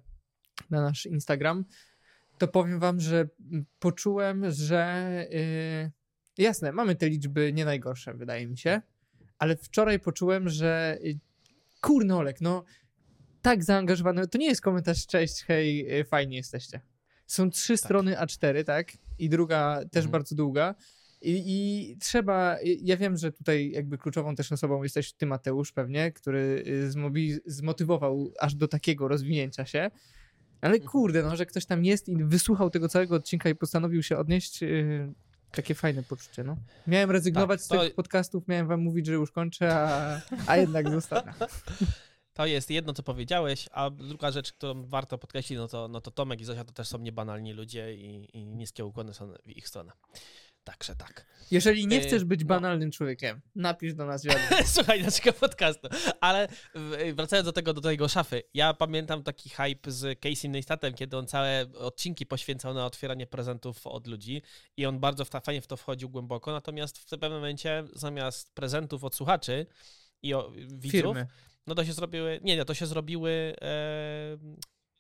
na 0.70 0.82
nasz 0.82 1.06
Instagram, 1.06 1.66
to 2.38 2.48
powiem 2.48 2.80
wam, 2.80 3.00
że 3.00 3.28
poczułem, 3.80 4.52
że 4.52 5.06
yy, 6.38 6.44
jasne, 6.44 6.72
mamy 6.72 6.96
te 6.96 7.10
liczby 7.10 7.54
nie 7.54 7.66
najgorsze, 7.66 8.14
wydaje 8.14 8.48
mi 8.48 8.58
się, 8.58 8.82
ale 9.40 9.56
wczoraj 9.56 10.00
poczułem, 10.00 10.50
że 10.50 10.98
yy, 11.02 11.20
kurno 11.82 12.18
Olek, 12.18 12.42
no 12.42 12.64
tak 13.42 13.64
zaangażowany, 13.64 14.28
to 14.28 14.38
nie 14.38 14.48
jest 14.48 14.62
komentarz, 14.62 15.08
cześć, 15.08 15.44
hej, 15.44 15.86
yy, 15.86 16.04
fajnie 16.04 16.38
jesteście. 16.38 16.82
Są 17.28 17.50
trzy 17.50 17.74
tak. 17.74 17.80
strony 17.80 18.16
A4, 18.16 18.64
tak? 18.64 19.03
I 19.20 19.30
druga 19.30 19.80
też 19.92 20.06
mhm. 20.06 20.12
bardzo 20.12 20.36
długa. 20.36 20.76
I, 21.22 21.44
I, 21.46 21.98
trzeba, 21.98 22.58
ja 22.64 22.98
wiem, 22.98 23.18
że 23.18 23.32
tutaj 23.32 23.72
jakby 23.72 23.98
kluczową 23.98 24.36
też 24.36 24.52
osobą 24.52 24.84
jesteś 24.84 25.14
ty, 25.14 25.26
Mateusz, 25.26 25.72
pewnie, 25.72 26.12
który 26.12 26.64
y, 26.68 26.92
zmotywował 27.46 28.32
aż 28.40 28.56
do 28.56 28.68
takiego 28.68 29.08
rozwinięcia 29.08 29.66
się. 29.66 29.92
Ale 30.62 30.74
mhm. 30.74 30.92
kurde, 30.92 31.24
no, 31.24 31.36
że 31.36 31.46
ktoś 31.46 31.66
tam 31.66 31.86
jest 31.86 32.10
i 32.10 32.24
wysłuchał 32.24 32.70
tego 32.70 32.90
całego 32.90 33.16
odcinka 33.16 33.50
i 33.50 33.56
postanowił 33.56 34.04
się 34.04 34.18
odnieść, 34.18 34.62
yy, 34.62 35.14
takie 35.52 35.76
fajne 35.76 36.04
poczucie, 36.04 36.44
no. 36.44 36.58
Miałem 36.88 37.12
rezygnować 37.12 37.68
tak, 37.68 37.78
to... 37.78 37.84
z 37.84 37.88
tych 37.88 37.96
podcastów, 37.96 38.48
miałem 38.48 38.68
wam 38.68 38.80
mówić, 38.80 39.06
że 39.06 39.14
już 39.14 39.32
kończę, 39.32 39.76
a, 39.76 40.22
a 40.48 40.58
jednak 40.58 40.90
zostanę. 40.90 41.34
To 42.34 42.46
jest 42.46 42.70
jedno, 42.70 42.94
co 42.94 43.04
powiedziałeś, 43.04 43.70
a 43.72 43.90
druga 43.90 44.32
rzecz, 44.32 44.54
którą 44.54 44.86
warto 44.86 45.18
podkreślić, 45.18 45.58
no 45.58 45.68
to, 45.68 45.88
no 45.88 46.02
to 46.02 46.12
Tomek 46.12 46.42
i 46.42 46.46
Zosia 46.46 46.64
to 46.64 46.74
też 46.74 46.88
są 46.88 46.98
niebanalni 46.98 47.54
ludzie 47.54 47.96
i, 47.96 48.38
i 48.38 48.46
niskie 48.46 48.86
ukłony 48.86 49.14
są 49.14 49.34
w 49.46 49.50
ich 49.50 49.68
stronę. 49.68 49.92
Także 50.64 50.96
tak. 50.96 51.26
Jeżeli 51.52 51.88
nie 51.88 51.98
y, 51.98 52.02
chcesz 52.02 52.24
być 52.24 52.42
no. 52.42 52.48
banalnym 52.48 52.92
człowiekiem, 52.92 53.42
napisz 53.56 53.94
do 53.94 54.06
nas 54.06 54.26
wiadomość. 54.26 54.70
Słuchaj 54.76 55.04
naszego 55.04 55.34
podcastu. 55.34 55.88
Ale 56.22 56.48
wracając 57.14 57.46
do 57.46 57.52
tego, 57.52 57.74
do 57.74 57.82
tego 57.82 58.08
szafy. 58.08 58.44
Ja 58.54 58.74
pamiętam 58.74 59.24
taki 59.24 59.50
hype 59.50 59.92
z 59.92 60.20
Casey 60.20 60.50
Neistatem, 60.50 60.94
kiedy 60.94 61.18
on 61.18 61.28
całe 61.28 61.66
odcinki 61.80 62.26
poświęcał 62.26 62.74
na 62.74 62.86
otwieranie 62.86 63.28
prezentów 63.28 63.88
od 63.88 64.08
ludzi 64.08 64.42
i 64.78 64.86
on 64.86 65.00
bardzo 65.00 65.26
fajnie 65.26 65.62
w 65.62 65.68
to 65.68 65.78
wchodził 65.78 66.10
głęboko, 66.10 66.52
natomiast 66.52 66.98
w 66.98 67.06
pewnym 67.06 67.32
momencie 67.32 67.84
zamiast 67.94 68.54
prezentów 68.54 69.04
od 69.04 69.16
słuchaczy 69.16 69.66
i 70.22 70.34
o, 70.34 70.52
widzów, 70.52 70.92
Firmy 70.92 71.28
no 71.68 71.76
to 71.76 71.86
się 71.86 71.94
zrobiły, 71.94 72.40
nie, 72.44 72.56
nie, 72.56 72.66
to 72.66 72.74
się 72.74 72.86
zrobiły 72.86 73.56
e, 73.62 74.38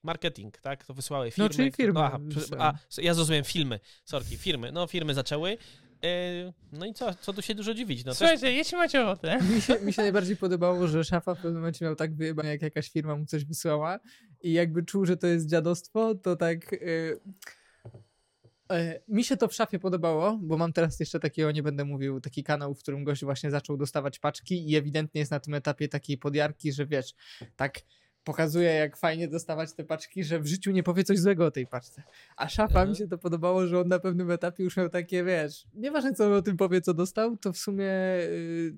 marketing, 0.03 0.57
tak? 0.57 0.85
To 0.85 0.93
wysłały 0.93 1.31
firmy. 1.31 1.49
No, 1.49 1.55
czyli 1.55 1.71
firmy. 1.71 1.93
No, 1.93 2.05
aha, 2.05 2.19
a, 2.59 2.73
ja 2.97 3.13
zrozumiałem 3.13 3.45
filmy, 3.45 3.79
sorki, 4.05 4.37
firmy. 4.37 4.71
No, 4.71 4.87
firmy 4.87 5.13
zaczęły. 5.13 5.57
E, 6.03 6.53
no 6.71 6.85
i 6.85 6.93
co, 6.93 7.13
co 7.13 7.33
tu 7.33 7.41
się 7.41 7.55
dużo 7.55 7.73
dziwić? 7.73 8.05
No, 8.05 8.15
Słuchajcie, 8.15 8.41
też... 8.41 8.55
jeśli 8.55 8.77
macie 8.77 9.01
ochotę. 9.01 9.39
Mi 9.55 9.61
się, 9.61 9.79
mi 9.79 9.93
się 9.93 10.01
najbardziej 10.01 10.37
podobało, 10.37 10.87
że 10.87 11.03
szafa 11.03 11.35
w 11.35 11.37
pewnym 11.37 11.55
momencie 11.55 11.85
miał 11.85 11.95
tak 11.95 12.15
wyjebane, 12.15 12.49
jak 12.49 12.61
jakaś 12.61 12.89
firma 12.89 13.15
mu 13.15 13.25
coś 13.25 13.45
wysłała 13.45 13.99
i 14.41 14.53
jakby 14.53 14.83
czuł, 14.83 15.05
że 15.05 15.17
to 15.17 15.27
jest 15.27 15.49
dziadostwo, 15.49 16.15
to 16.15 16.35
tak... 16.35 16.73
E, 16.73 16.77
mi 19.07 19.23
się 19.23 19.37
to 19.37 19.47
w 19.47 19.53
szafie 19.53 19.79
podobało, 19.79 20.39
bo 20.41 20.57
mam 20.57 20.73
teraz 20.73 20.99
jeszcze 20.99 21.19
takiego, 21.19 21.51
nie 21.51 21.63
będę 21.63 21.85
mówił, 21.85 22.21
taki 22.21 22.43
kanał, 22.43 22.73
w 22.75 22.79
którym 22.79 23.03
gość 23.03 23.23
właśnie 23.23 23.51
zaczął 23.51 23.77
dostawać 23.77 24.19
paczki 24.19 24.71
i 24.71 24.75
ewidentnie 24.75 25.19
jest 25.19 25.31
na 25.31 25.39
tym 25.39 25.53
etapie 25.53 25.87
takiej 25.87 26.17
podjarki, 26.17 26.73
że 26.73 26.85
wiesz, 26.85 27.13
tak 27.55 27.79
pokazuje, 28.23 28.69
jak 28.69 28.97
fajnie 28.97 29.27
dostawać 29.27 29.73
te 29.73 29.83
paczki, 29.83 30.23
że 30.23 30.39
w 30.39 30.47
życiu 30.47 30.71
nie 30.71 30.83
powie 30.83 31.03
coś 31.03 31.19
złego 31.19 31.45
o 31.45 31.51
tej 31.51 31.67
paczce. 31.67 32.03
A 32.37 32.49
szafa 32.49 32.73
mi 32.85 32.91
mhm. 32.91 32.95
się 32.95 33.07
to 33.07 33.17
podobało, 33.17 33.67
że 33.67 33.79
on 33.79 33.87
na 33.87 33.99
pewnym 33.99 34.31
etapie 34.31 34.63
już 34.63 34.77
miał 34.77 34.89
takie, 34.89 35.23
wiesz, 35.23 35.67
nieważne 35.73 36.13
co 36.13 36.25
on 36.25 36.33
o 36.33 36.41
tym 36.41 36.57
powie, 36.57 36.81
co 36.81 36.93
dostał, 36.93 37.37
to 37.37 37.53
w 37.53 37.57
sumie 37.57 37.85
yy, 37.85 38.77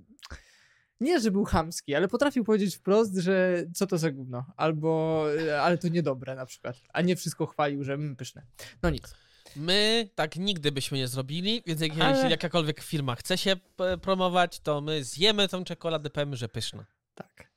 nie, 0.99 1.19
że 1.19 1.31
był 1.31 1.43
chamski, 1.43 1.95
ale 1.95 2.07
potrafił 2.07 2.43
powiedzieć 2.43 2.75
wprost, 2.75 3.17
że 3.17 3.65
co 3.73 3.87
to 3.87 3.97
za 3.97 4.11
gówno, 4.11 4.45
albo, 4.57 5.23
yy, 5.29 5.61
ale 5.61 5.77
to 5.77 5.87
niedobre 5.87 6.35
na 6.35 6.45
przykład, 6.45 6.75
a 6.93 7.01
nie 7.01 7.15
wszystko 7.15 7.45
chwalił, 7.45 7.83
że 7.83 7.93
mm, 7.93 8.15
pyszne. 8.15 8.45
No 8.83 8.89
nic. 8.89 9.24
My 9.55 10.09
tak 10.15 10.35
nigdy 10.35 10.71
byśmy 10.71 10.97
nie 10.97 11.07
zrobili, 11.07 11.63
więc 11.65 11.81
jak, 11.81 11.91
Ale... 11.99 12.15
jeśli 12.15 12.31
jakakolwiek 12.31 12.81
firma 12.81 13.15
chce 13.15 13.37
się 13.37 13.55
promować, 14.01 14.59
to 14.59 14.81
my 14.81 15.03
zjemy 15.03 15.47
tą 15.47 15.63
czekoladę, 15.63 16.09
powiemy, 16.09 16.35
że 16.37 16.49
pyszna. 16.49 16.85
Tak. 17.15 17.49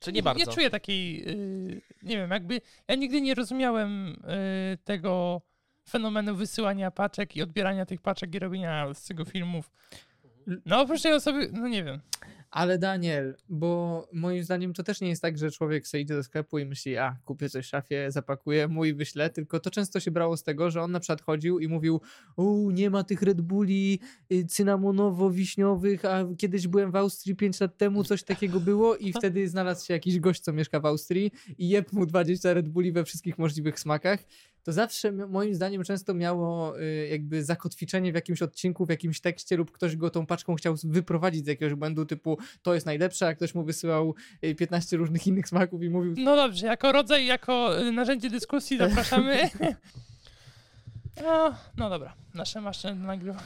Czy 0.00 0.12
nie 0.12 0.22
bardzo? 0.22 0.44
Ja 0.44 0.52
czuję 0.52 0.70
takiej, 0.70 1.26
yy, 1.26 1.82
nie 2.02 2.16
wiem, 2.16 2.30
jakby, 2.30 2.60
ja 2.88 2.94
nigdy 2.94 3.20
nie 3.20 3.34
rozumiałem 3.34 4.06
yy, 4.70 4.78
tego 4.84 5.42
fenomenu 5.88 6.36
wysyłania 6.36 6.90
paczek 6.90 7.36
i 7.36 7.42
odbierania 7.42 7.86
tych 7.86 8.00
paczek 8.00 8.34
i 8.34 8.38
robienia 8.38 8.94
z 8.94 9.04
tego 9.04 9.24
filmów. 9.24 9.70
No 10.66 10.80
oprócz 10.80 11.02
tej 11.02 11.12
osoby, 11.12 11.50
no 11.52 11.68
nie 11.68 11.84
wiem. 11.84 12.00
Ale 12.50 12.78
Daniel, 12.78 13.36
bo 13.48 14.08
moim 14.12 14.44
zdaniem 14.44 14.72
to 14.72 14.82
też 14.82 15.00
nie 15.00 15.08
jest 15.08 15.22
tak, 15.22 15.38
że 15.38 15.50
człowiek 15.50 15.86
sobie 15.86 16.02
idzie 16.02 16.14
do 16.14 16.22
sklepu 16.22 16.58
i 16.58 16.64
myśli, 16.64 16.96
a 16.96 17.16
kupię 17.24 17.48
coś 17.48 17.66
w 17.66 17.68
szafie, 17.68 18.06
zapakuję, 18.10 18.68
mój 18.68 18.94
wyślę, 18.94 19.30
tylko 19.30 19.60
to 19.60 19.70
często 19.70 20.00
się 20.00 20.10
brało 20.10 20.36
z 20.36 20.42
tego, 20.42 20.70
że 20.70 20.82
on 20.82 20.92
na 20.92 21.00
przykład 21.00 21.22
chodził 21.22 21.58
i 21.58 21.68
mówił, 21.68 22.00
u 22.36 22.70
nie 22.70 22.90
ma 22.90 23.04
tych 23.04 23.22
Red 23.22 23.40
Bulli 23.40 24.00
y, 24.32 24.44
cynamonowo-wiśniowych, 24.44 26.04
a 26.04 26.36
kiedyś 26.36 26.66
byłem 26.68 26.90
w 26.90 26.96
Austrii 26.96 27.36
5 27.36 27.60
lat 27.60 27.76
temu, 27.76 28.04
coś 28.04 28.22
takiego 28.22 28.60
było 28.60 28.96
i 28.96 29.12
wtedy 29.18 29.48
znalazł 29.48 29.86
się 29.86 29.94
jakiś 29.94 30.20
gość, 30.20 30.40
co 30.40 30.52
mieszka 30.52 30.80
w 30.80 30.86
Austrii 30.86 31.32
i 31.58 31.68
jeb 31.68 31.92
mu 31.92 32.06
20 32.06 32.54
Red 32.54 32.68
Bulli 32.68 32.92
we 32.92 33.04
wszystkich 33.04 33.38
możliwych 33.38 33.80
smakach 33.80 34.20
to 34.68 34.72
zawsze 34.72 35.12
moim 35.12 35.54
zdaniem 35.54 35.84
często 35.84 36.14
miało 36.14 36.80
y, 36.80 37.08
jakby 37.10 37.44
zakotwiczenie 37.44 38.12
w 38.12 38.14
jakimś 38.14 38.42
odcinku, 38.42 38.86
w 38.86 38.88
jakimś 38.88 39.20
tekście 39.20 39.56
lub 39.56 39.72
ktoś 39.72 39.96
go 39.96 40.10
tą 40.10 40.26
paczką 40.26 40.54
chciał 40.54 40.74
wyprowadzić 40.84 41.44
z 41.44 41.48
jakiegoś 41.48 41.74
błędu 41.74 42.06
typu 42.06 42.38
to 42.62 42.74
jest 42.74 42.86
najlepsze, 42.86 43.26
a 43.26 43.34
ktoś 43.34 43.54
mu 43.54 43.64
wysyłał 43.64 44.14
15 44.58 44.96
y, 44.96 44.98
różnych 44.98 45.26
innych 45.26 45.48
smaków 45.48 45.82
i 45.82 45.90
mówił... 45.90 46.14
No 46.18 46.36
dobrze, 46.36 46.66
jako 46.66 46.92
rodzaj, 46.92 47.26
jako 47.26 47.80
y, 47.80 47.92
narzędzie 47.92 48.30
dyskusji 48.30 48.78
zapraszamy. 48.78 49.50
no, 51.24 51.54
no 51.76 51.90
dobra, 51.90 52.14
nasze 52.34 52.60
maszyny 52.60 53.06
nagrywa. 53.06 53.42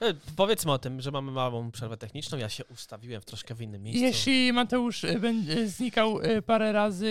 E, 0.00 0.14
powiedzmy 0.36 0.72
o 0.72 0.78
tym, 0.78 1.00
że 1.00 1.10
mamy 1.10 1.32
małą 1.32 1.70
przerwę 1.70 1.96
techniczną. 1.96 2.38
Ja 2.38 2.48
się 2.48 2.64
ustawiłem 2.64 3.20
w 3.20 3.24
troszkę 3.24 3.54
w 3.54 3.62
innym 3.62 3.82
miejscu. 3.82 4.04
Jeśli 4.04 4.52
Mateusz 4.52 5.04
e, 5.04 5.18
będzie 5.18 5.68
znikał 5.68 6.20
e, 6.20 6.42
parę 6.42 6.72
razy 6.72 7.08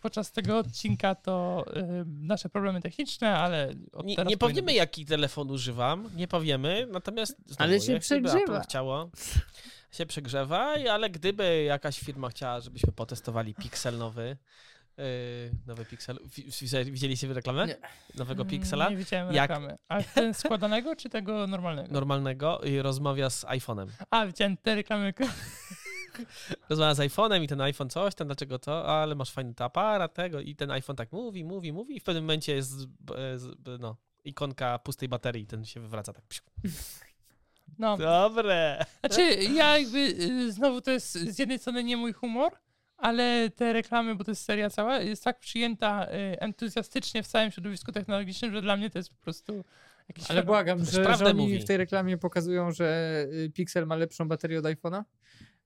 podczas 0.00 0.32
tego 0.32 0.58
odcinka, 0.58 1.14
to 1.14 1.64
nasze 2.06 2.48
problemy 2.48 2.80
techniczne, 2.80 3.38
ale. 3.38 3.74
nie, 4.04 4.16
nie 4.26 4.36
powiemy, 4.36 4.66
być. 4.66 4.76
jaki 4.76 5.06
telefon 5.06 5.50
używam, 5.50 6.10
nie 6.16 6.28
powiemy, 6.28 6.88
natomiast. 6.90 7.36
Znowu, 7.46 7.62
ale 7.62 7.80
się 7.80 7.98
przegrzewa. 8.00 8.60
chciało, 8.60 9.10
się 9.92 10.06
przegrzewa, 10.06 10.74
ale 10.90 11.10
gdyby 11.10 11.62
jakaś 11.62 12.00
firma 12.00 12.28
chciała, 12.28 12.60
żebyśmy 12.60 12.92
potestowali 12.92 13.54
Pixel 13.54 13.98
nowy, 13.98 14.36
nowy 15.66 15.84
Pixel. 15.84 16.18
Widzieliście 16.84 17.34
reklamę? 17.34 17.66
Nie. 17.66 17.76
Nowego 18.14 18.42
mm, 18.42 18.50
Pixela? 18.50 18.90
Nie 18.90 18.96
widziałem 18.96 19.34
Jak... 19.34 19.50
reklamy. 19.50 19.76
A 19.88 20.02
ten 20.02 20.34
składanego 20.34 20.96
czy 20.96 21.08
tego 21.08 21.46
normalnego? 21.46 21.92
Normalnego 21.92 22.60
i 22.60 22.82
rozmawia 22.82 23.30
z 23.30 23.44
iPhone'em. 23.44 23.86
A, 24.10 24.26
widziałem 24.26 24.56
te 24.56 24.74
reklamy. 24.74 25.14
Rozmawia 26.68 26.94
z 26.94 26.98
iPhone'em 26.98 27.42
i 27.42 27.48
ten 27.48 27.60
iPhone 27.60 27.90
coś 27.90 28.14
tam, 28.14 28.26
dlaczego 28.26 28.58
to, 28.58 28.86
ale 28.86 29.14
masz 29.14 29.30
fajny 29.30 29.54
aparat 29.58 30.14
tego 30.14 30.40
i 30.40 30.56
ten 30.56 30.70
iPhone 30.70 30.96
tak 30.96 31.12
mówi, 31.12 31.44
mówi, 31.44 31.72
mówi 31.72 31.96
i 31.96 32.00
w 32.00 32.02
pewnym 32.02 32.24
momencie 32.24 32.54
jest, 32.54 32.72
no, 33.80 33.96
ikonka 34.24 34.78
pustej 34.78 35.08
baterii, 35.08 35.46
ten 35.46 35.64
się 35.64 35.80
wywraca 35.80 36.12
tak. 36.12 36.24
No, 37.78 37.96
Dobre. 37.96 38.84
znaczy 39.00 39.34
ja 39.34 39.78
jakby 39.78 39.98
y, 39.98 40.52
znowu 40.52 40.80
to 40.80 40.90
jest 40.90 41.12
z 41.12 41.38
jednej 41.38 41.58
strony 41.58 41.84
nie 41.84 41.96
mój 41.96 42.12
humor, 42.12 42.52
ale 43.04 43.50
te 43.50 43.72
reklamy, 43.72 44.14
bo 44.14 44.24
to 44.24 44.30
jest 44.30 44.44
seria 44.44 44.70
cała, 44.70 44.98
jest 44.98 45.24
tak 45.24 45.38
przyjęta 45.38 46.06
y, 46.06 46.40
entuzjastycznie 46.40 47.22
w 47.22 47.26
całym 47.26 47.50
środowisku 47.50 47.92
technologicznym, 47.92 48.52
że 48.52 48.62
dla 48.62 48.76
mnie 48.76 48.90
to 48.90 48.98
jest 48.98 49.10
po 49.10 49.22
prostu 49.22 49.64
jakiś 50.08 50.30
Ale 50.30 50.42
błagam, 50.42 50.84
że, 50.84 51.16
że 51.16 51.26
oni 51.26 51.42
mówi. 51.42 51.58
w 51.58 51.64
tej 51.64 51.76
reklamie 51.76 52.18
pokazują, 52.18 52.72
że 52.72 53.18
y, 53.32 53.50
Pixel 53.50 53.86
ma 53.86 53.96
lepszą 53.96 54.28
baterię 54.28 54.58
od 54.58 54.64
iPhone'a? 54.64 55.02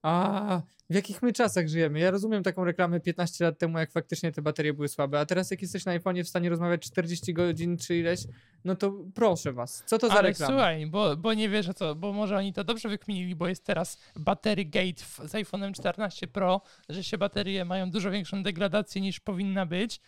A 0.02 0.62
w 0.90 0.95
jakich 0.95 1.23
my 1.23 1.33
czasach 1.33 1.69
żyjemy? 1.69 1.99
Ja 1.99 2.11
rozumiem 2.11 2.43
taką 2.43 2.64
reklamę 2.64 3.00
15 3.00 3.45
lat 3.45 3.59
temu, 3.59 3.78
jak 3.78 3.93
faktycznie 3.93 4.33
te 4.33 4.43
baterie 4.43 4.75
były 4.75 4.88
słabe, 4.88 5.21
a 5.21 5.26
teraz 5.26 5.50
jak 5.50 5.62
jesteś 5.62 5.85
na 5.85 5.99
iPhone'ie 5.99 6.25
w 6.25 6.28
stanie 6.28 6.50
rozmawiać 6.50 6.83
40 6.83 7.35
godzin 7.35 7.78
czy 7.78 7.97
ileś, 7.97 8.21
no 8.64 8.76
to 8.76 8.93
proszę 9.14 9.52
was, 9.52 9.83
co 9.87 9.99
to 9.99 10.09
za 10.09 10.14
Ale 10.14 10.23
reklama? 10.23 10.52
słuchaj, 10.52 10.87
bo, 10.87 11.17
bo 11.17 11.35
nie 11.35 11.49
wiesz 11.49 11.69
co, 11.75 11.95
bo 11.95 12.12
może 12.12 12.37
oni 12.37 12.52
to 12.52 12.64
dobrze 12.64 12.88
wykminili, 12.88 13.35
bo 13.35 13.49
jest 13.49 13.64
teraz 13.64 13.99
battery 14.17 14.64
gate 14.64 15.05
w, 15.05 15.21
z 15.28 15.33
iPhone'em 15.33 15.73
14 15.73 16.26
Pro, 16.26 16.61
że 16.88 17.05
się 17.05 17.19
baterie 17.19 17.64
mają 17.64 17.90
dużo 17.90 18.11
większą 18.11 18.43
degradację 18.43 19.00
niż 19.00 19.21
powinna 19.21 19.67
być 19.67 20.00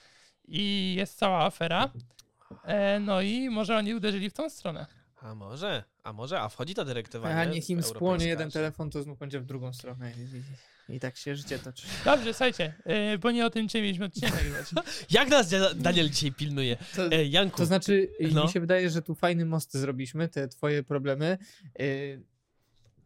i 0.48 0.94
jest 0.98 1.18
cała 1.18 1.44
afera. 1.44 1.92
E, 2.64 3.00
no 3.00 3.20
i 3.20 3.50
może 3.50 3.76
oni 3.76 3.94
uderzyli 3.94 4.30
w 4.30 4.32
tą 4.32 4.50
stronę. 4.50 4.86
A 5.22 5.34
może, 5.34 5.84
a 6.02 6.12
może, 6.12 6.40
a 6.40 6.48
wchodzi 6.48 6.74
ta 6.74 6.84
dyrektywa, 6.84 7.28
A 7.28 7.44
nie? 7.44 7.50
niech 7.50 7.70
im 7.70 7.82
spłonie 7.82 8.26
jeden 8.26 8.50
telefon, 8.50 8.90
to 8.90 9.02
znów 9.02 9.18
będzie 9.18 9.40
w 9.40 9.44
drugą 9.46 9.72
stronę 9.72 10.12
i, 10.12 10.20
i, 10.92 10.96
i 10.96 11.00
tak 11.00 11.16
się 11.16 11.36
życie 11.36 11.58
toczy. 11.58 11.86
Dobrze, 12.04 12.34
słuchajcie, 12.34 12.74
e, 12.84 13.18
bo 13.18 13.30
nie 13.30 13.46
o 13.46 13.50
tym 13.50 13.68
dzisiaj 13.68 13.82
mieliśmy 13.82 14.04
odcinek. 14.04 14.34
Jak 15.10 15.28
nas 15.28 15.50
Daniel 15.76 16.10
dzisiaj 16.10 16.32
pilnuje? 16.32 16.76
To, 16.96 17.06
E, 17.12 17.24
Janku, 17.24 17.56
to 17.56 17.66
znaczy, 17.66 18.08
No. 18.32 18.44
mi 18.44 18.50
się 18.50 18.60
wydaje, 18.60 18.90
że 18.90 19.02
tu 19.02 19.14
fajny 19.14 19.44
most 19.46 19.74
zrobiliśmy, 19.74 20.28
te 20.28 20.48
twoje 20.48 20.82
problemy. 20.82 21.38
Y, 21.80 22.22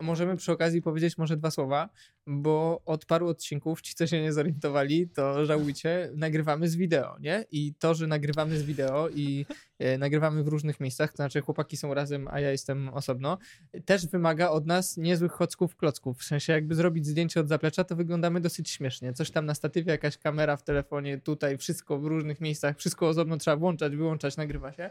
możemy 0.04 0.36
przy 0.36 0.52
okazji 0.52 0.82
powiedzieć 0.82 1.18
może 1.18 1.36
dwa 1.36 1.50
słowa, 1.50 1.88
bo 2.26 2.82
od 2.84 3.04
paru 3.04 3.28
odcinków, 3.28 3.80
ci 3.80 3.94
co 3.94 4.06
się 4.06 4.22
nie 4.22 4.32
zorientowali, 4.32 5.08
to 5.08 5.44
żałujcie, 5.44 6.10
nagrywamy 6.14 6.68
z 6.68 6.76
wideo, 6.76 7.16
nie? 7.20 7.44
I 7.50 7.74
to, 7.78 7.94
że 7.94 8.06
nagrywamy 8.06 8.58
z 8.58 8.62
wideo 8.62 9.08
i 9.08 9.46
e, 9.78 9.98
nagrywamy 9.98 10.42
w 10.44 10.48
różnych 10.48 10.80
miejscach, 10.80 11.10
to 11.10 11.16
znaczy 11.16 11.40
chłopaki 11.40 11.76
są 11.76 11.94
razem, 11.94 12.28
a 12.30 12.40
ja 12.40 12.50
jestem 12.50 12.88
osobno, 12.88 13.38
też 13.84 14.06
wymaga 14.06 14.48
od 14.48 14.66
nas 14.66 14.96
niezłych 14.96 15.32
chocków 15.32 15.76
klocków. 15.76 16.18
W 16.18 16.24
sensie 16.24 16.52
jakby 16.52 16.74
zrobić 16.74 17.06
zdjęcie 17.06 17.40
od 17.40 17.48
zaplecza, 17.48 17.84
to 17.84 17.96
wyglądamy 17.96 18.40
dosyć 18.40 18.70
śmiesznie. 18.70 19.12
Coś 19.12 19.30
tam 19.30 19.46
na 19.46 19.54
statywie, 19.54 19.92
jakaś 19.92 20.18
kamera 20.18 20.56
w 20.56 20.62
telefonie, 20.62 21.18
tutaj 21.18 21.58
wszystko 21.58 21.98
w 21.98 22.04
różnych 22.04 22.40
miejscach, 22.40 22.78
wszystko 22.78 23.08
osobno 23.08 23.36
trzeba 23.36 23.56
włączać, 23.56 23.96
wyłączać, 23.96 24.36
nagrywa 24.36 24.72
się. 24.72 24.90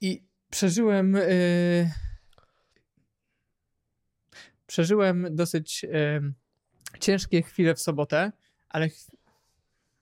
I 0.00 0.22
przeżyłem... 0.50 1.16
y, 1.16 1.90
przeżyłem 4.68 5.26
dosyć 5.36 5.84
ciężkie 7.00 7.42
chwile 7.42 7.74
w 7.74 7.80
sobotę, 7.80 8.32
ale 8.68 8.88
ch- 8.88 9.10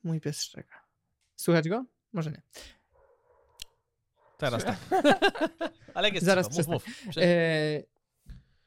mój 0.04 0.20
pies 0.20 0.42
szczeka. 0.42 0.80
Słychać 1.36 1.68
go? 1.68 1.84
Może 2.12 2.30
nie. 2.30 2.42
teraz 4.38 4.64
tak. 4.64 4.76
Ale 5.94 6.10
jest 6.10 6.26
Zaraz 6.26 6.48
cicho, 6.56 6.72
mów, 6.72 6.86
mów. 6.86 7.08
Prze- 7.10 7.22
E, 7.22 7.82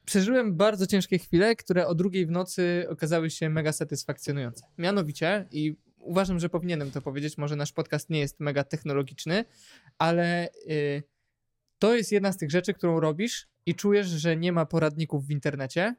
przeżyłem 0.05 0.55
bardzo 0.57 0.87
ciężkie 0.87 1.19
chwile, 1.19 1.55
które 1.55 1.87
o 1.87 1.95
drugiej 1.95 2.25
w 2.25 2.31
nocy 2.31 2.85
okazały 2.89 3.29
się 3.29 3.49
mega 3.49 3.71
satysfakcjonujące. 3.71 4.65
Mianowicie, 4.77 5.47
i 5.51 5.75
uważam, 5.97 6.39
że 6.39 6.49
powinienem 6.49 6.91
to 6.91 7.01
powiedzieć, 7.01 7.37
może 7.37 7.55
nasz 7.55 7.71
podcast 7.71 8.09
nie 8.09 8.19
jest 8.19 8.39
mega 8.39 8.63
technologiczny, 8.63 9.45
ale 9.97 10.49
y, 10.69 11.03
to 11.79 11.95
jest 11.95 12.11
jedna 12.11 12.31
z 12.31 12.37
tych 12.37 12.51
rzeczy, 12.51 12.73
którą 12.73 12.99
robisz 12.99 13.47
i 13.65 13.75
czujesz, 13.75 14.07
że 14.07 14.37
nie 14.37 14.51
ma 14.51 14.65
poradników 14.65 15.25
w 15.25 15.31
internecie. 15.31 15.95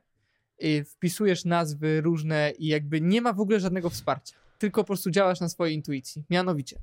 Wpisujesz 0.86 1.44
nazwy 1.44 2.00
różne 2.00 2.52
i 2.58 2.66
jakby 2.66 3.00
nie 3.00 3.20
ma 3.20 3.32
w 3.32 3.40
ogóle 3.40 3.60
żadnego 3.60 3.90
wsparcia. 3.90 4.36
Tylko 4.58 4.82
po 4.82 4.86
prostu 4.86 5.10
działasz 5.10 5.40
na 5.40 5.48
swojej 5.48 5.74
intuicji. 5.74 6.24
Mianowicie, 6.30 6.78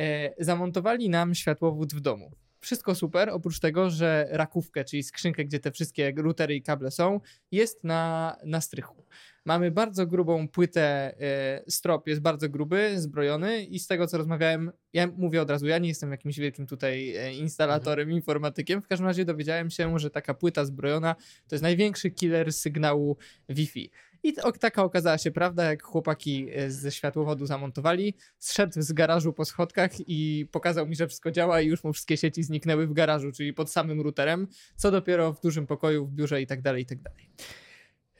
e, 0.00 0.44
zamontowali 0.44 1.10
nam 1.10 1.34
światłowód 1.34 1.94
w 1.94 2.00
domu. 2.00 2.32
Wszystko 2.64 2.94
super, 2.94 3.28
oprócz 3.28 3.60
tego, 3.60 3.90
że 3.90 4.28
rakówkę, 4.30 4.84
czyli 4.84 5.02
skrzynkę, 5.02 5.44
gdzie 5.44 5.60
te 5.60 5.72
wszystkie 5.72 6.12
routery 6.16 6.54
i 6.54 6.62
kable 6.62 6.90
są, 6.90 7.20
jest 7.52 7.84
na, 7.84 8.36
na 8.44 8.60
strychu. 8.60 9.04
Mamy 9.44 9.70
bardzo 9.70 10.06
grubą 10.06 10.48
płytę, 10.48 11.14
e, 11.20 11.64
strop 11.68 12.08
jest 12.08 12.20
bardzo 12.20 12.48
gruby, 12.48 13.00
zbrojony 13.00 13.64
i 13.64 13.78
z 13.78 13.86
tego, 13.86 14.06
co 14.06 14.18
rozmawiałem, 14.18 14.72
ja 14.92 15.06
mówię 15.06 15.42
od 15.42 15.50
razu, 15.50 15.66
ja 15.66 15.78
nie 15.78 15.88
jestem 15.88 16.10
jakimś 16.10 16.38
wielkim 16.38 16.66
tutaj 16.66 17.16
e, 17.16 17.34
instalatorem, 17.34 18.10
informatykiem, 18.12 18.82
w 18.82 18.88
każdym 18.88 19.06
razie 19.06 19.24
dowiedziałem 19.24 19.70
się, 19.70 19.98
że 19.98 20.10
taka 20.10 20.34
płyta 20.34 20.64
zbrojona 20.64 21.14
to 21.48 21.54
jest 21.54 21.62
największy 21.62 22.10
killer 22.10 22.52
sygnału 22.52 23.16
Wi-Fi. 23.48 23.90
I 24.24 24.32
taka 24.60 24.84
okazała 24.84 25.18
się 25.18 25.30
prawda, 25.30 25.64
jak 25.64 25.82
chłopaki 25.82 26.48
e, 26.54 26.70
ze 26.70 26.92
światłowodu 26.92 27.46
zamontowali. 27.46 28.14
Zszedł 28.38 28.82
z 28.82 28.92
garażu 28.92 29.32
po 29.32 29.44
schodkach 29.44 29.90
i 30.06 30.46
pokazał 30.52 30.86
mi, 30.86 30.96
że 30.96 31.06
wszystko 31.08 31.30
działa 31.30 31.60
i 31.60 31.66
już 31.66 31.84
mu 31.84 31.92
wszystkie 31.92 32.16
sieci 32.16 32.42
zniknęły 32.42 32.86
w 32.86 32.92
garażu, 32.92 33.32
czyli 33.32 33.52
pod 33.54 33.70
samym 33.70 34.00
routerem, 34.00 34.46
co 34.76 34.90
dopiero 34.90 35.32
w 35.32 35.40
dużym 35.40 35.66
pokoju, 35.66 36.06
w 36.06 36.12
biurze 36.12 36.42
i 36.42 36.46
tak 36.46 36.62
dalej, 36.62 36.82
i 36.82 36.86
tak 36.86 37.02
dalej. 37.02 37.30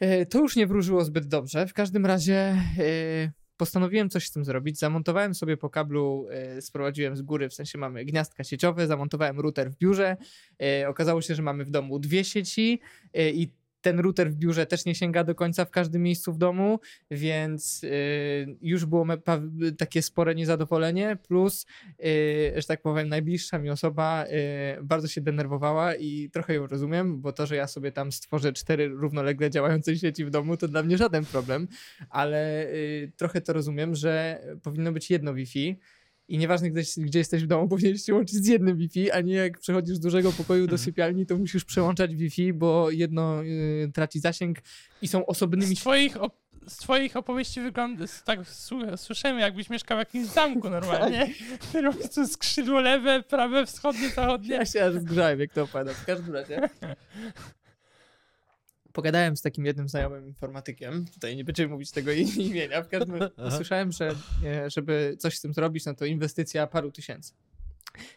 E, 0.01 0.27
To 0.27 0.39
już 0.39 0.57
nie 0.57 0.67
wróżyło 0.67 1.05
zbyt 1.05 1.27
dobrze. 1.27 1.67
W 1.67 1.73
każdym 1.73 2.07
razie 2.07 2.35
e, 2.35 3.33
postanowiłem 3.57 4.11
coś 4.11 4.27
z 4.27 4.33
tym 4.33 4.45
zrobić. 4.45 4.79
Zamontowałem 4.79 5.35
sobie 5.35 5.57
po 5.57 5.71
kablu, 5.71 6.27
sprowadziłem 6.61 7.17
z 7.17 7.23
góry, 7.23 7.49
w 7.49 7.55
sensie 7.55 7.79
mamy 7.79 8.05
gniazdka 8.05 8.45
sieciowe, 8.45 8.87
zamontowałem 8.87 9.41
router 9.41 9.71
w 9.71 9.77
biurze. 9.77 10.17
Okazało 10.89 11.23
się, 11.23 11.35
że 11.35 11.43
mamy 11.43 11.65
w 11.65 11.71
domu 11.71 11.99
dwie 11.99 12.25
sieci 12.25 12.81
i 13.15 13.49
ten 13.85 14.01
router 14.01 14.31
w 14.31 14.35
biurze 14.35 14.67
też 14.67 14.85
nie 14.85 14.95
sięga 14.95 15.25
do 15.25 15.35
końca 15.35 15.65
w 15.65 15.71
każdym 15.71 16.03
miejscu 16.03 16.33
w 16.33 16.39
domu, 16.39 16.81
więc 17.11 17.85
y, 17.85 18.57
już 18.63 18.85
było 18.85 19.07
takie 19.79 20.03
spore 20.03 20.35
niezadowolenie, 20.35 21.17
plus, 21.29 21.67
y, 22.05 22.53
że 22.57 22.67
tak 22.67 22.83
powiem, 22.83 23.09
najbliższa 23.09 23.59
mi 23.59 23.71
osoba 23.71 24.25
y, 24.79 24.83
bardzo 24.83 25.09
się 25.09 25.21
denerwowała 25.21 25.95
i 25.95 26.31
trochę 26.33 26.55
ją 26.55 26.67
rozumiem, 26.67 27.21
bo 27.21 27.33
to, 27.33 27.47
że 27.47 27.57
ja 27.57 27.67
sobie 27.67 27.93
tam 27.93 28.13
stworzę 28.13 28.53
cztery 28.53 28.89
równolegle 28.89 29.51
działające 29.51 29.97
sieci 29.97 30.25
w 30.25 30.31
domu, 30.31 30.57
to 30.57 30.69
dla 30.69 30.83
mnie 30.83 30.99
żaden 30.99 31.25
problem, 31.25 31.69
ale 32.11 32.67
y, 32.69 33.13
trochę 33.17 33.41
to 33.41 33.53
rozumiem, 33.53 33.95
że 33.95 34.41
powinno 34.63 34.93
być 34.93 35.11
jedno 35.11 35.35
Wi-Fi, 35.35 35.79
i 36.29 36.39
nieważne, 36.39 36.71
gdzie, 36.71 36.83
gdzie 36.97 37.19
jesteś 37.19 37.45
w 37.45 37.47
domu, 37.47 37.69
powinieneś 37.75 38.03
się 38.05 38.15
łączyć 38.15 38.37
z 38.37 38.47
jednym 38.47 38.77
Wi-Fi, 38.77 39.11
a 39.11 39.21
nie 39.21 39.35
jak 39.35 39.59
przechodzisz 39.59 39.97
z 39.97 40.01
dużego 40.01 40.33
pokoju 40.33 40.61
do 40.67 40.73
Mhm. 40.73 40.79
sypialni, 40.79 41.27
to 41.27 41.37
musisz 41.37 41.65
przełączać 41.65 42.15
Wi-Fi, 42.15 42.53
bo 42.53 42.91
jedno 42.91 43.45
y, 43.45 43.91
traci 43.95 44.21
zasięg 44.21 44.59
i 45.03 45.09
są 45.09 45.27
osobnymi 45.27 45.77
Z 45.77 45.81
twoich, 45.81 46.17
op- 46.17 46.31
z 46.67 46.77
twoich 46.77 47.17
opowieści 47.17 47.61
wygląda, 47.61 48.05
tak 48.25 48.41
słyszymy, 48.97 49.41
jakbyś 49.41 49.71
mieszkał 49.71 49.97
w 49.99 50.01
jakimś 50.01 50.27
zamku 50.27 50.71
normalnie. 50.71 51.31
Po 51.73 51.93
prostu 51.93 52.27
skrzydło 52.27 52.81
lewe, 52.81 53.23
prawe, 53.23 53.67
wschodnie, 53.67 54.09
zachodnie. 54.09 54.55
Ja 54.55 54.67
się 54.67 54.85
aż 54.85 54.95
zgrzałem, 54.95 55.41
jak 55.41 55.53
to 55.53 55.63
opowiadam. 55.63 55.95
W 55.95 56.05
każdym 56.05 56.35
razie. 56.35 56.61
Pogadałem 58.95 59.37
z 59.37 59.43
takim 59.43 59.67
jednym 59.67 59.89
znajomym 59.89 60.27
informatykiem. 60.27 61.05
Tutaj 61.15 61.37
nie 61.37 61.45
będziemy 61.45 61.73
mówić 61.73 61.91
tego 61.91 62.13
imienia. 62.37 62.83
W 62.83 62.89
każdym 62.89 63.19
słyszałem, 63.57 63.93
że 63.93 64.15
e, 64.45 64.71
żeby 64.71 65.17
coś 65.19 65.39
z 65.39 65.41
tym 65.41 65.55
zrobić, 65.55 65.85
no 65.87 65.95
to 65.95 66.05
inwestycja 66.05 66.67
paru 66.67 66.93
tysięcy. 66.93 67.33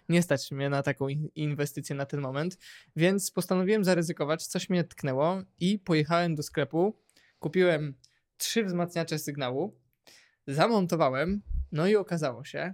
Nie 0.09 0.21
stać 0.21 0.51
mnie 0.51 0.69
na 0.69 0.83
taką 0.83 1.07
in- 1.07 1.29
inwestycję 1.35 1.95
na 1.95 2.05
ten 2.05 2.21
moment, 2.21 2.57
więc 2.95 3.31
postanowiłem 3.31 3.83
zaryzykować. 3.83 4.47
Coś 4.47 4.69
mnie 4.69 4.83
tknęło 4.83 5.41
i 5.59 5.79
pojechałem 5.79 6.35
do 6.35 6.43
sklepu. 6.43 6.95
Kupiłem 7.39 7.93
trzy 8.37 8.63
wzmacniacze 8.63 9.19
sygnału, 9.19 9.79
zamontowałem, 10.47 11.41
no 11.71 11.87
i 11.87 11.95
okazało 11.95 12.43
się, 12.43 12.73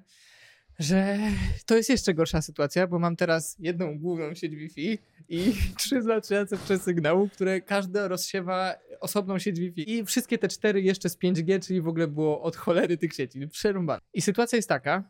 że 0.79 1.17
to 1.65 1.77
jest 1.77 1.89
jeszcze 1.89 2.13
gorsza 2.13 2.41
sytuacja, 2.41 2.87
bo 2.87 2.99
mam 2.99 3.15
teraz 3.15 3.55
jedną 3.59 3.99
główną 3.99 4.35
sieć 4.35 4.55
Wi-Fi 4.55 4.99
i 5.29 5.53
trzy 5.77 5.99
wzmacniające 5.99 6.57
przesygnału, 6.57 7.29
które 7.29 7.61
każde 7.61 8.07
rozsiewa 8.07 8.75
osobną 8.99 9.39
sieć 9.39 9.59
Wi-Fi. 9.59 9.91
I 9.91 10.05
wszystkie 10.05 10.37
te 10.37 10.47
cztery 10.47 10.81
jeszcze 10.81 11.09
z 11.09 11.17
5G, 11.17 11.65
czyli 11.65 11.81
w 11.81 11.87
ogóle 11.87 12.07
było 12.07 12.41
od 12.41 12.55
cholery 12.55 12.97
tych 12.97 13.13
sieci. 13.13 13.47
Przerąbane. 13.47 13.99
I 14.13 14.21
sytuacja 14.21 14.55
jest 14.55 14.69
taka, 14.69 15.03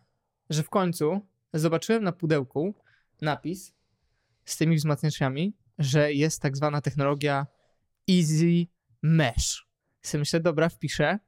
że 0.50 0.64
w 0.64 0.70
końcu 0.70 1.22
zobaczyłem 1.54 2.04
na 2.04 2.12
pudełku 2.12 2.76
napis 3.22 3.74
z 4.46 4.58
tymi 4.58 4.76
wzmacniaczami, 4.76 5.54
że 5.80 6.14
jest 6.14 6.42
tak 6.42 6.58
zwana 6.58 6.82
technologia 6.82 7.48
Easy 8.10 8.68
Mesh. 9.02 9.68
Sobie 10.02 10.20
myślę, 10.20 10.40
dobra, 10.40 10.70
wpiszę. 10.70 11.20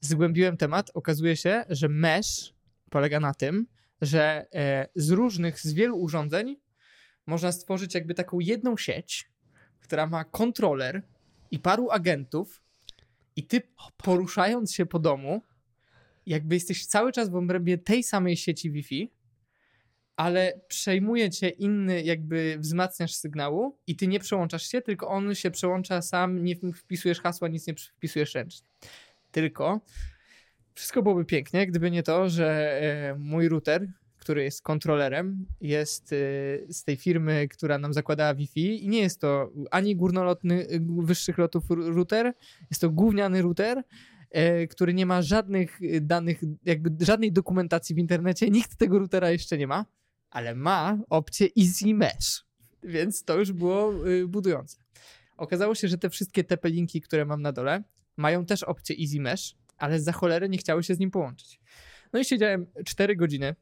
Zgłębiłem 0.00 0.56
temat. 0.56 0.90
Okazuje 0.94 1.36
się, 1.36 1.64
że 1.68 1.88
mesh 1.88 2.54
polega 2.92 3.20
na 3.20 3.34
tym, 3.34 3.66
że 4.00 4.46
e, 4.54 4.88
z 4.94 5.10
różnych, 5.10 5.60
z 5.60 5.72
wielu 5.72 5.96
urządzeń 5.96 6.56
można 7.26 7.52
stworzyć 7.52 7.94
jakby 7.94 8.14
taką 8.14 8.40
jedną 8.40 8.76
sieć, 8.76 9.30
która 9.80 10.06
ma 10.06 10.24
kontroler 10.24 11.02
i 11.50 11.58
paru 11.58 11.90
agentów 11.90 12.62
i 13.36 13.46
ty 13.46 13.62
poruszając 13.96 14.74
się 14.74 14.86
po 14.86 14.98
domu, 14.98 15.42
jakby 16.26 16.54
jesteś 16.54 16.86
cały 16.86 17.12
czas 17.12 17.30
w 17.30 17.36
obrębie 17.36 17.78
tej 17.78 18.02
samej 18.02 18.36
sieci 18.36 18.70
Wi-Fi, 18.70 19.12
ale 20.16 20.60
przejmuje 20.68 21.30
cię 21.30 21.48
inny 21.48 22.02
jakby 22.02 22.56
wzmacniacz 22.58 23.14
sygnału 23.14 23.78
i 23.86 23.96
ty 23.96 24.06
nie 24.06 24.20
przełączasz 24.20 24.68
się, 24.68 24.82
tylko 24.82 25.08
on 25.08 25.34
się 25.34 25.50
przełącza 25.50 26.02
sam, 26.02 26.44
nie 26.44 26.56
wpisujesz 26.76 27.20
hasła, 27.20 27.48
nic 27.48 27.66
nie 27.66 27.74
wpisujesz 27.74 28.34
ręcznie. 28.34 28.68
Tylko 29.30 29.80
wszystko 30.74 31.02
byłoby 31.02 31.24
pięknie, 31.24 31.66
gdyby 31.66 31.90
nie 31.90 32.02
to, 32.02 32.28
że 32.28 32.80
e, 32.82 33.18
mój 33.18 33.48
router, 33.48 33.92
który 34.18 34.44
jest 34.44 34.62
kontrolerem, 34.62 35.46
jest 35.60 36.12
e, 36.12 36.16
z 36.72 36.84
tej 36.84 36.96
firmy, 36.96 37.48
która 37.48 37.78
nam 37.78 37.92
zakładała 37.92 38.34
Wi-Fi 38.34 38.84
i 38.84 38.88
nie 38.88 39.00
jest 39.00 39.20
to 39.20 39.50
ani 39.70 39.96
górnolotny, 39.96 40.66
e, 40.68 40.80
wyższych 41.02 41.38
lotów 41.38 41.64
router, 41.70 42.32
jest 42.70 42.80
to 42.80 42.90
gówniany 42.90 43.42
router, 43.42 43.82
który 44.70 44.94
nie 44.94 45.06
ma 45.06 45.22
żadnych 45.22 45.80
danych, 46.00 46.40
jakby 46.64 47.04
żadnej 47.04 47.32
dokumentacji 47.32 47.94
w 47.94 47.98
internecie. 47.98 48.50
Nikt 48.50 48.76
tego 48.76 48.98
routera 48.98 49.30
jeszcze 49.30 49.58
nie 49.58 49.66
ma, 49.66 49.86
ale 50.30 50.54
ma 50.54 50.98
opcję 51.10 51.48
Easy 51.60 51.94
Mesh, 51.94 52.44
więc 52.82 53.24
to 53.24 53.38
już 53.38 53.52
było 53.52 53.92
budujące. 54.28 54.76
Okazało 55.36 55.74
się, 55.74 55.88
że 55.88 55.98
te 55.98 56.10
wszystkie 56.10 56.44
TP-linki, 56.44 57.00
które 57.00 57.24
mam 57.24 57.42
na 57.42 57.52
dole, 57.52 57.82
mają 58.16 58.46
też 58.46 58.62
opcję 58.62 58.96
Easy 59.00 59.20
Mesh, 59.20 59.54
ale 59.82 60.00
za 60.00 60.12
cholerę 60.12 60.48
nie 60.48 60.58
chciały 60.58 60.82
się 60.82 60.94
z 60.94 60.98
nim 60.98 61.10
połączyć. 61.10 61.60
No 62.12 62.20
i 62.20 62.24
siedziałem 62.24 62.66
4 62.84 63.16
godziny. 63.16 63.54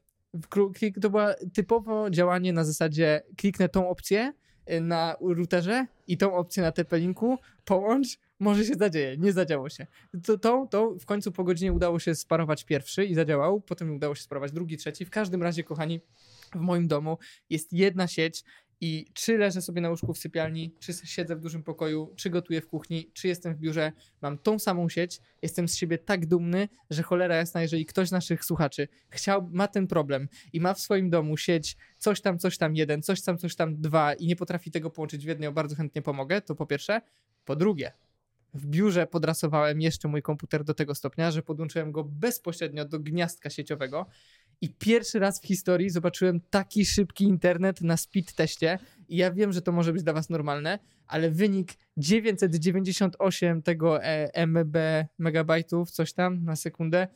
To 1.01 1.09
było 1.09 1.23
typowo 1.53 2.09
działanie 2.09 2.53
na 2.53 2.63
zasadzie 2.63 3.21
kliknę 3.37 3.69
tą 3.69 3.89
opcję 3.89 4.33
y, 4.71 4.81
na 4.81 5.15
routerze 5.21 5.85
i 6.07 6.17
tą 6.17 6.33
opcję 6.33 6.63
na 6.63 6.71
TP-linku, 6.71 7.37
połącz, 7.65 8.07
może 8.39 8.65
się 8.65 8.75
zadzieje. 8.75 9.17
Nie 9.17 9.33
zadziało 9.33 9.69
się. 9.69 9.87
To, 10.23 10.37
to, 10.37 10.67
to 10.71 10.95
w 10.99 11.05
końcu 11.05 11.31
po 11.31 11.43
godzinie 11.43 11.73
udało 11.73 11.99
się 11.99 12.15
sparować 12.15 12.63
pierwszy 12.63 13.05
i 13.05 13.15
zadziałał, 13.15 13.61
potem 13.61 13.95
udało 13.95 14.15
się 14.15 14.23
sparować 14.23 14.51
drugi, 14.51 14.77
trzeci. 14.77 15.05
W 15.05 15.09
każdym 15.09 15.43
razie, 15.43 15.63
kochani, 15.63 16.01
w 16.55 16.59
moim 16.59 16.87
domu 16.87 17.17
jest 17.49 17.73
jedna 17.73 18.07
sieć 18.07 18.43
i 18.81 19.05
czy 19.13 19.37
leżę 19.37 19.61
sobie 19.61 19.81
na 19.81 19.89
łóżku 19.89 20.13
w 20.13 20.17
sypialni, 20.17 20.75
czy 20.79 20.93
siedzę 20.93 21.35
w 21.35 21.39
dużym 21.39 21.63
pokoju, 21.63 22.13
czy 22.15 22.29
gotuję 22.29 22.61
w 22.61 22.67
kuchni, 22.67 23.11
czy 23.13 23.27
jestem 23.27 23.55
w 23.55 23.57
biurze, 23.57 23.91
mam 24.21 24.37
tą 24.37 24.59
samą 24.59 24.89
sieć. 24.89 25.21
Jestem 25.41 25.67
z 25.67 25.75
siebie 25.75 25.97
tak 25.97 26.25
dumny, 26.25 26.69
że 26.89 27.03
cholera 27.03 27.35
jasna, 27.35 27.61
jeżeli 27.61 27.85
ktoś 27.85 28.07
z 28.07 28.11
naszych 28.11 28.45
słuchaczy 28.45 28.87
chciał, 29.09 29.49
ma 29.51 29.67
ten 29.67 29.87
problem 29.87 30.27
i 30.53 30.61
ma 30.61 30.73
w 30.73 30.79
swoim 30.79 31.09
domu 31.09 31.37
sieć 31.37 31.77
coś 31.97 32.21
tam, 32.21 32.39
coś 32.39 32.57
tam 32.57 32.75
jeden, 32.75 33.01
coś 33.01 33.21
tam, 33.21 33.37
coś 33.37 33.55
tam 33.55 33.81
dwa 33.81 34.13
i 34.13 34.27
nie 34.27 34.35
potrafi 34.35 34.71
tego 34.71 34.89
połączyć 34.89 35.25
w 35.25 35.27
jednej, 35.27 35.51
bardzo 35.51 35.75
chętnie 35.75 36.01
pomogę, 36.01 36.41
to 36.41 36.55
po 36.55 36.65
pierwsze. 36.65 37.01
Po 37.45 37.55
drugie, 37.55 37.91
w 38.53 38.65
biurze 38.65 39.07
podrasowałem 39.07 39.81
jeszcze 39.81 40.07
mój 40.07 40.21
komputer 40.21 40.63
do 40.63 40.73
tego 40.73 40.95
stopnia, 40.95 41.31
że 41.31 41.41
podłączyłem 41.41 41.91
go 41.91 42.03
bezpośrednio 42.03 42.85
do 42.85 42.99
gniazdka 42.99 43.49
sieciowego 43.49 44.05
i 44.61 44.69
pierwszy 44.69 45.19
raz 45.19 45.41
w 45.41 45.45
historii 45.45 45.89
zobaczyłem 45.89 46.41
taki 46.49 46.85
szybki 46.85 47.23
internet 47.23 47.81
na 47.81 47.97
speed 47.97 48.33
teście. 48.33 48.79
I 49.09 49.17
ja 49.17 49.31
wiem, 49.31 49.53
że 49.53 49.61
to 49.61 49.71
może 49.71 49.93
być 49.93 50.03
dla 50.03 50.13
was 50.13 50.29
normalne, 50.29 50.79
ale 51.07 51.31
wynik 51.31 51.73
998 51.97 53.61
tego 53.61 54.03
e, 54.03 54.47
MB 54.47 54.77
megabajtów, 55.17 55.91
coś 55.91 56.13
tam 56.13 56.43
na 56.43 56.55
sekundę, 56.55 57.07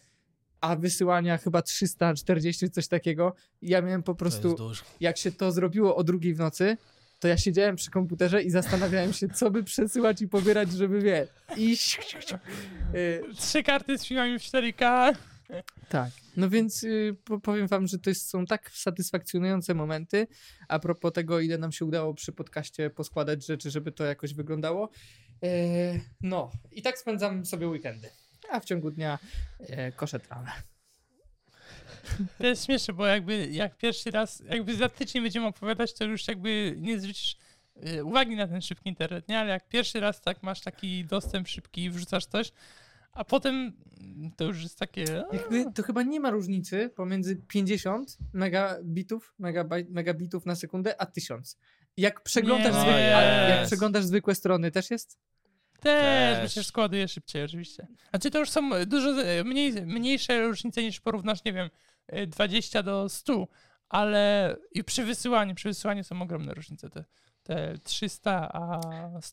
a 0.62 0.76
wysyłania 0.76 1.38
chyba 1.38 1.62
340, 1.62 2.70
coś 2.70 2.88
takiego. 2.88 3.36
Ja 3.62 3.82
miałem 3.82 4.04
po 4.04 4.16
prostu, 4.16 4.56
jak 5.00 5.18
się 5.18 5.32
to 5.32 5.52
zrobiło 5.52 5.96
o 5.96 6.04
drugiej 6.04 6.34
w 6.34 6.40
nocy, 6.40 6.78
to 7.20 7.28
ja 7.28 7.38
siedziałem 7.38 7.76
przy 7.76 7.92
komputerze 7.92 8.44
i 8.44 8.50
zastanawiałem 8.50 9.14
się, 9.14 9.30
co 9.30 9.52
by 9.52 9.64
przesyłać 9.64 10.22
i 10.22 10.28
pobierać, 10.28 10.72
żeby 10.72 11.02
wie. 11.02 11.28
I 11.58 11.78
Trzy 13.38 13.64
karty 13.64 13.98
z 13.98 14.06
filmami 14.06 14.40
w 14.40 14.42
4K. 14.42 15.14
Tak. 15.90 16.12
No 16.38 16.50
więc 16.50 16.84
y, 16.84 17.18
po- 17.24 17.40
powiem 17.40 17.68
wam, 17.68 17.88
że 17.88 18.00
to 18.00 18.10
jest, 18.10 18.30
są 18.30 18.46
tak 18.46 18.72
satysfakcjonujące 18.72 19.74
momenty. 19.74 20.28
A 20.68 20.80
propos 20.80 21.14
tego, 21.14 21.40
ile 21.40 21.58
nam 21.58 21.72
się 21.72 21.86
udało 21.86 22.14
przy 22.14 22.32
podcaście 22.32 22.90
poskładać 22.90 23.46
rzeczy, 23.46 23.72
żeby 23.72 23.92
to 23.92 24.04
jakoś 24.04 24.34
wyglądało. 24.34 24.90
E, 25.44 25.48
no, 26.22 26.52
i 26.72 26.82
tak 26.82 26.98
spędzam 26.98 27.46
sobie 27.46 27.68
weekendy. 27.68 28.10
A 28.52 28.60
w 28.60 28.66
ciągu 28.66 28.92
dnia 28.92 29.20
e, 29.60 29.92
koszę 29.92 30.20
trawę. 30.20 30.52
To 32.38 32.48
jest 32.48 32.66
śmieszne, 32.66 32.94
bo 32.94 33.06
jakby 33.06 33.48
jak 33.52 33.78
pierwszy 33.78 34.12
raz, 34.12 34.44
jakby 34.50 34.76
za 34.76 34.90
tydzień 34.90 35.24
będziemy 35.24 35.48
opowiadać, 35.48 35.94
to 35.94 36.04
już 36.04 36.28
jakby 36.28 36.76
nie 36.78 37.00
zwrócisz 37.00 37.38
y, 37.88 38.04
uwagi 38.04 38.36
na 38.36 38.48
ten 38.48 38.62
szybki 38.62 38.90
internet, 38.90 39.28
nie? 39.28 39.40
Ale 39.40 39.50
jak 39.50 39.70
pierwszy 39.70 40.00
raz 40.00 40.22
tak 40.22 40.44
masz 40.44 40.62
taki 40.62 41.06
dostęp 41.06 41.48
szybki 41.48 41.84
i 41.84 41.90
wrzucasz 41.90 42.26
coś, 42.26 42.52
a 43.16 43.24
potem 43.24 43.74
to 44.36 44.44
już 44.44 44.64
jest 44.64 44.80
takie... 44.80 45.24
a, 45.32 45.36
Jakby 45.36 45.66
to 45.76 45.84
chyba 45.84 46.04
nie 46.04 46.20
ma 46.20 46.30
różnicy 46.30 46.90
pomiędzy 46.96 47.36
50 47.36 48.18
megabitów, 48.34 49.34
megabaj, 49.40 49.86
megabitów 49.90 50.46
na 50.46 50.56
sekundę, 50.56 51.02
a 51.02 51.06
1000. 51.06 51.58
Jak 51.98 52.22
przeglądasz, 52.22 52.74
zwykłe, 52.74 53.10
no 53.12 53.18
a 53.18 53.22
jak 53.22 53.68
przeglądasz 53.68 54.06
zwykłe 54.06 54.36
strony, 54.36 54.72
też 54.72 54.92
jest? 54.92 55.20
Też, 55.80 56.38
Też. 56.38 56.46
przecież 56.46 56.68
składuje 56.68 57.08
szybciej 57.08 57.44
oczywiście. 57.44 57.88
Znaczy 58.10 58.32
to 58.32 58.40
już 58.40 58.50
są 58.50 58.70
dużo 58.86 59.14
mniej, 59.46 59.74
mniejsze 59.86 60.48
różnice 60.48 60.84
niż 60.84 61.02
porównasz, 61.02 61.44
nie 61.46 61.54
wiem, 61.54 61.70
e, 62.08 62.28
20 62.28 62.84
do 62.84 63.10
100, 63.10 63.48
ale 63.90 64.56
i 64.72 64.84
przy 64.84 65.04
wysyłaniu, 65.04 65.56
przy 65.56 65.70
wysyłaniu 65.70 66.04
są 66.04 66.22
ogromne 66.22 66.54
różnice, 66.54 66.90
te, 66.90 67.06
te 67.46 67.78
300, 67.84 68.50
a... 68.54 68.82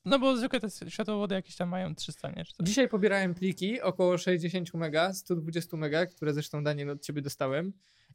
No 0.05 0.19
bo 0.19 0.37
zwykle 0.37 0.61
te 0.61 0.91
światłowody 0.91 1.35
jakieś 1.35 1.57
tam 1.57 1.69
mają 1.69 1.95
300, 1.95 2.31
nie? 2.31 2.45
Dzisiaj 2.63 2.89
pobierałem 2.89 3.35
pliki 3.35 3.81
około 3.81 4.19
60 4.19 4.75
mega, 4.75 5.13
120 5.13 5.77
mega, 5.77 6.07
które 6.07 6.35
zresztą 6.35 6.65
Daniel 6.65 6.91
od 6.91 7.03
ciebie 7.03 7.23
dostałem. 7.23 7.73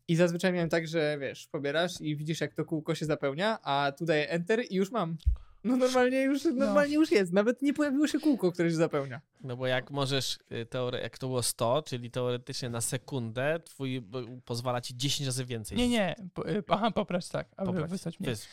I 0.07 0.15
zazwyczaj 0.15 0.53
miałem 0.53 0.69
tak, 0.69 0.87
że 0.87 1.17
wiesz, 1.21 1.47
pobierasz 1.47 2.01
i 2.01 2.15
widzisz 2.15 2.41
jak 2.41 2.53
to 2.53 2.65
kółko 2.65 2.95
się 2.95 3.05
zapełnia, 3.05 3.59
a 3.63 3.91
tu 3.91 4.05
daję 4.05 4.29
enter 4.29 4.61
i 4.69 4.75
już 4.75 4.91
mam. 4.91 5.17
No 5.63 5.77
normalnie 5.77 6.21
już, 6.21 6.43
normalnie 6.45 6.95
już 6.95 7.11
jest. 7.11 7.33
Nawet 7.33 7.61
nie 7.61 7.73
pojawiło 7.73 8.07
się 8.07 8.19
kółko, 8.19 8.51
które 8.51 8.69
się 8.69 8.75
zapełnia. 8.75 9.21
No 9.43 9.57
bo 9.57 9.67
jak 9.67 9.91
możesz, 9.91 10.39
y, 10.51 10.65
teore- 10.65 11.01
jak 11.01 11.17
to 11.17 11.27
było 11.27 11.43
100, 11.43 11.81
czyli 11.81 12.11
teoretycznie 12.11 12.69
na 12.69 12.81
sekundę, 12.81 13.59
twój 13.65 14.03
pozwala 14.45 14.81
ci 14.81 14.97
10 14.97 15.25
razy 15.25 15.45
więcej. 15.45 15.77
Nie, 15.77 15.89
nie, 15.89 16.15
po, 16.33 16.49
e, 16.49 16.63
aha, 16.67 16.91
poprać 16.91 17.29
tak, 17.29 17.47
aby 17.57 17.65
Pobrać. 17.71 17.91
wysłać 17.91 18.19
mnie. 18.19 18.29
Wys-. 18.29 18.47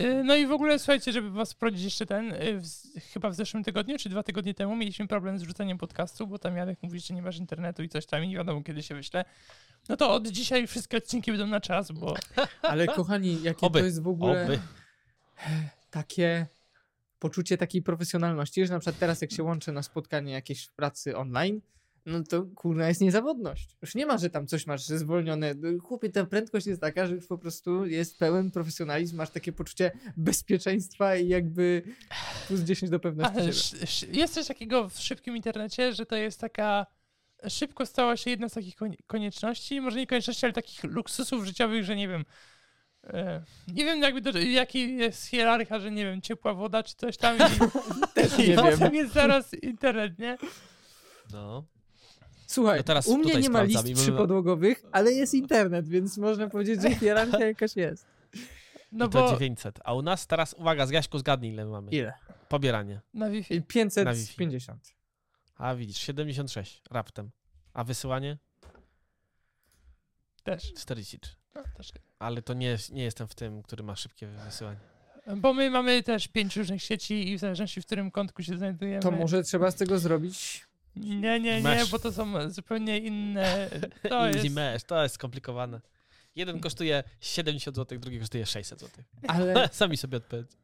Y, 0.00 0.24
No 0.24 0.36
i 0.36 0.46
w 0.46 0.52
ogóle 0.52 0.78
słuchajcie, 0.78 1.12
żeby 1.12 1.30
was 1.30 1.52
wprowadzić 1.52 1.84
jeszcze 1.84 2.06
ten, 2.06 2.32
y, 2.32 2.60
w, 2.60 2.66
chyba 3.12 3.30
w 3.30 3.34
zeszłym 3.34 3.64
tygodniu, 3.64 3.98
czy 3.98 4.08
dwa 4.08 4.22
tygodnie 4.22 4.54
temu 4.54 4.76
mieliśmy 4.76 5.06
problem 5.08 5.38
z 5.38 5.42
rzuceniem 5.42 5.78
podcastu, 5.78 6.26
bo 6.26 6.38
tam 6.38 6.56
Janek 6.56 6.82
mówi, 6.82 7.00
że 7.00 7.14
nie 7.14 7.22
masz 7.22 7.36
internetu 7.38 7.82
i 7.82 7.88
coś 7.88 8.06
tam 8.06 8.24
i 8.24 8.28
nie 8.28 8.36
wiadomo 8.36 8.62
kiedy 8.62 8.82
się 8.82 8.94
wyśle. 8.94 9.24
No 9.88 9.96
to 9.96 10.12
od 10.14 10.28
dzisiaj 10.28 10.66
wszystkie 10.66 10.96
odcinki 10.96 11.30
będą 11.30 11.46
na 11.46 11.60
czas, 11.60 11.92
bo 11.92 12.14
Ale 12.62 12.86
kochani, 12.86 13.42
jakie 13.42 13.66
Oby, 13.66 13.78
to 13.78 13.84
jest 13.84 14.02
w 14.02 14.08
ogóle 14.08 14.44
Oby. 14.44 14.58
Takie 15.90 16.46
poczucie 17.18 17.56
takiej 17.56 17.82
profesjonalności, 17.82 18.66
że 18.66 18.72
na 18.72 18.78
przykład 18.78 18.98
teraz 18.98 19.20
jak 19.20 19.32
się 19.32 19.42
łączę 19.42 19.72
na 19.72 19.82
spotkanie 19.82 20.32
jakieś 20.32 20.64
w 20.64 20.72
pracy 20.72 21.16
online, 21.16 21.60
no 22.06 22.22
to 22.22 22.42
kurna 22.42 22.88
jest 22.88 23.00
niezawodność. 23.00 23.76
Już 23.82 23.94
nie 23.94 24.06
ma, 24.06 24.18
że 24.18 24.30
tam 24.30 24.46
coś 24.46 24.66
masz 24.66 24.86
zwolnione. 24.86 25.54
Chłopie, 25.82 26.10
ta 26.10 26.24
prędkość 26.24 26.66
jest 26.66 26.80
taka, 26.80 27.06
że 27.06 27.14
już 27.14 27.26
po 27.26 27.38
prostu 27.38 27.86
jest 27.86 28.18
pełen 28.18 28.50
profesjonalizm, 28.50 29.16
masz 29.16 29.30
takie 29.30 29.52
poczucie 29.52 29.92
bezpieczeństwa 30.16 31.16
i 31.16 31.28
jakby 31.28 31.82
plus 32.46 32.60
10 32.60 32.90
do 32.90 33.00
pewności 33.00 33.38
ale 33.40 33.52
siebie. 33.86 34.18
jest 34.18 34.34
coś 34.34 34.46
takiego 34.46 34.88
w 34.88 34.98
szybkim 34.98 35.36
internecie, 35.36 35.92
że 35.92 36.06
to 36.06 36.16
jest 36.16 36.40
taka 36.40 36.86
szybko 37.48 37.86
stała 37.86 38.16
się 38.16 38.30
jedna 38.30 38.48
z 38.48 38.52
takich 38.52 38.76
konie- 38.76 38.96
konieczności, 39.06 39.80
może 39.80 39.98
nie 39.98 40.06
konieczności, 40.06 40.46
ale 40.46 40.52
takich 40.52 40.84
luksusów 40.84 41.44
życiowych, 41.44 41.84
że 41.84 41.96
nie 41.96 42.08
wiem, 42.08 42.24
nie 43.68 43.84
wiem 43.84 44.02
jakby 44.02 44.20
do, 44.20 44.38
jaki 44.38 44.96
jest 44.96 45.26
hierarcha, 45.26 45.80
że 45.80 45.90
nie 45.90 46.04
wiem, 46.04 46.20
ciepła 46.20 46.54
woda 46.54 46.82
czy 46.82 46.94
coś 46.96 47.16
tam 47.16 47.36
i, 47.36 47.40
Też 48.14 48.38
i 48.38 48.48
nie 48.48 48.56
wiem. 48.78 48.94
jest 48.94 49.12
zaraz 49.12 49.54
internet, 49.54 50.18
nie? 50.18 50.38
No. 51.32 51.64
Słuchaj, 52.46 52.78
No 52.78 52.82
teraz 52.82 53.06
u 53.06 53.18
mnie 53.18 53.34
nie 53.34 53.50
ma 53.50 53.62
list 53.62 53.92
przypodłogowych, 53.94 54.82
ale 54.92 55.12
jest 55.12 55.34
internet, 55.34 55.88
więc 55.88 56.18
można 56.18 56.48
powiedzieć, 56.48 56.82
że 56.82 56.94
hierarchia 56.94 57.46
jakaś 57.46 57.76
jest. 57.76 58.06
No 58.92 59.06
I 59.06 59.08
to 59.08 59.22
bo 59.22 59.30
900. 59.30 59.78
A 59.84 59.94
u 59.94 60.02
nas 60.02 60.26
teraz, 60.26 60.54
uwaga, 60.54 60.86
z 60.86 60.90
Jaśku 60.90 61.18
zgadnij 61.18 61.52
ile 61.52 61.64
my 61.64 61.70
mamy. 61.70 61.90
Ile? 61.90 62.12
Pobieranie. 62.48 63.00
na 63.14 63.30
Wi-Fi 63.30 63.62
550. 63.62 64.94
A 65.56 65.74
widzisz, 65.74 65.96
76 65.98 66.82
raptem. 66.90 67.30
A 67.74 67.84
wysyłanie? 67.84 68.38
Też. 70.42 70.72
43. 70.74 71.34
No, 71.54 71.62
też. 71.76 71.92
Ale 72.18 72.42
to 72.42 72.54
nie, 72.54 72.76
nie 72.92 73.02
jestem 73.02 73.28
w 73.28 73.34
tym, 73.34 73.62
który 73.62 73.82
ma 73.82 73.96
szybkie 73.96 74.26
wysyłanie. 74.26 74.78
Bo 75.36 75.54
my 75.54 75.70
mamy 75.70 76.02
też 76.02 76.28
pięć 76.28 76.56
różnych 76.56 76.82
sieci 76.82 77.28
i 77.30 77.36
w 77.36 77.40
zależności 77.40 77.82
w 77.82 77.86
którym 77.86 78.10
kątku 78.10 78.42
się 78.42 78.58
znajdujemy. 78.58 79.02
To 79.02 79.10
może 79.10 79.42
trzeba 79.42 79.70
z 79.70 79.74
tego 79.74 79.98
zrobić 79.98 80.66
Nie, 80.96 81.16
nie, 81.16 81.40
nie, 81.40 81.60
Mesh. 81.62 81.90
bo 81.90 81.98
to 81.98 82.12
są 82.12 82.50
zupełnie 82.50 82.98
inne. 82.98 83.70
To 84.08 84.26
Easy 84.28 84.38
jest. 84.42 84.54
mesh, 84.54 84.84
to 84.84 85.02
jest 85.02 85.14
skomplikowane. 85.14 85.80
Jeden 86.36 86.60
kosztuje 86.60 87.04
70 87.20 87.76
zł, 87.76 87.98
drugi 87.98 88.18
kosztuje 88.20 88.46
600 88.46 88.80
zł. 88.80 89.04
ale, 89.28 89.68
Sami 89.72 89.96
sobie 89.96 90.16
odpowiedz. 90.16 90.56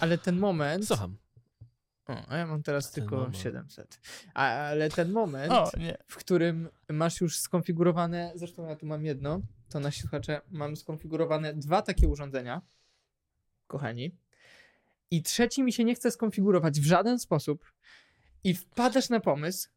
ale 0.00 0.18
ten 0.18 0.38
moment, 0.38 0.86
Słucham. 0.86 1.16
O, 2.08 2.28
a 2.28 2.36
ja 2.36 2.46
mam 2.46 2.62
teraz 2.62 2.90
Ten 2.90 3.02
tylko 3.02 3.16
moment. 3.16 3.38
700. 3.38 4.00
A, 4.34 4.48
ale 4.48 4.90
ten 4.90 5.12
moment, 5.12 5.52
O, 5.52 5.70
w 6.06 6.16
którym 6.16 6.68
masz 6.88 7.20
już 7.20 7.38
skonfigurowane, 7.38 8.32
zresztą 8.34 8.68
ja 8.68 8.76
tu 8.76 8.86
mam 8.86 9.04
jedno, 9.04 9.40
to 9.68 9.80
nasi 9.80 10.00
słuchacze, 10.00 10.40
mam 10.50 10.76
skonfigurowane 10.76 11.54
dwa 11.54 11.82
takie 11.82 12.08
urządzenia, 12.08 12.62
kochani, 13.66 14.16
i 15.10 15.22
trzeci 15.22 15.62
mi 15.62 15.72
się 15.72 15.84
nie 15.84 15.94
chce 15.94 16.10
skonfigurować 16.10 16.80
w 16.80 16.84
żaden 16.84 17.18
sposób 17.18 17.72
i 18.44 18.54
wpadasz 18.54 19.08
na 19.08 19.20
pomysł, 19.20 19.68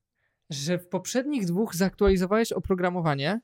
że 0.50 0.78
w 0.78 0.88
poprzednich 0.88 1.46
dwóch 1.46 1.76
zaktualizowałeś 1.76 2.52
oprogramowanie 2.52 3.42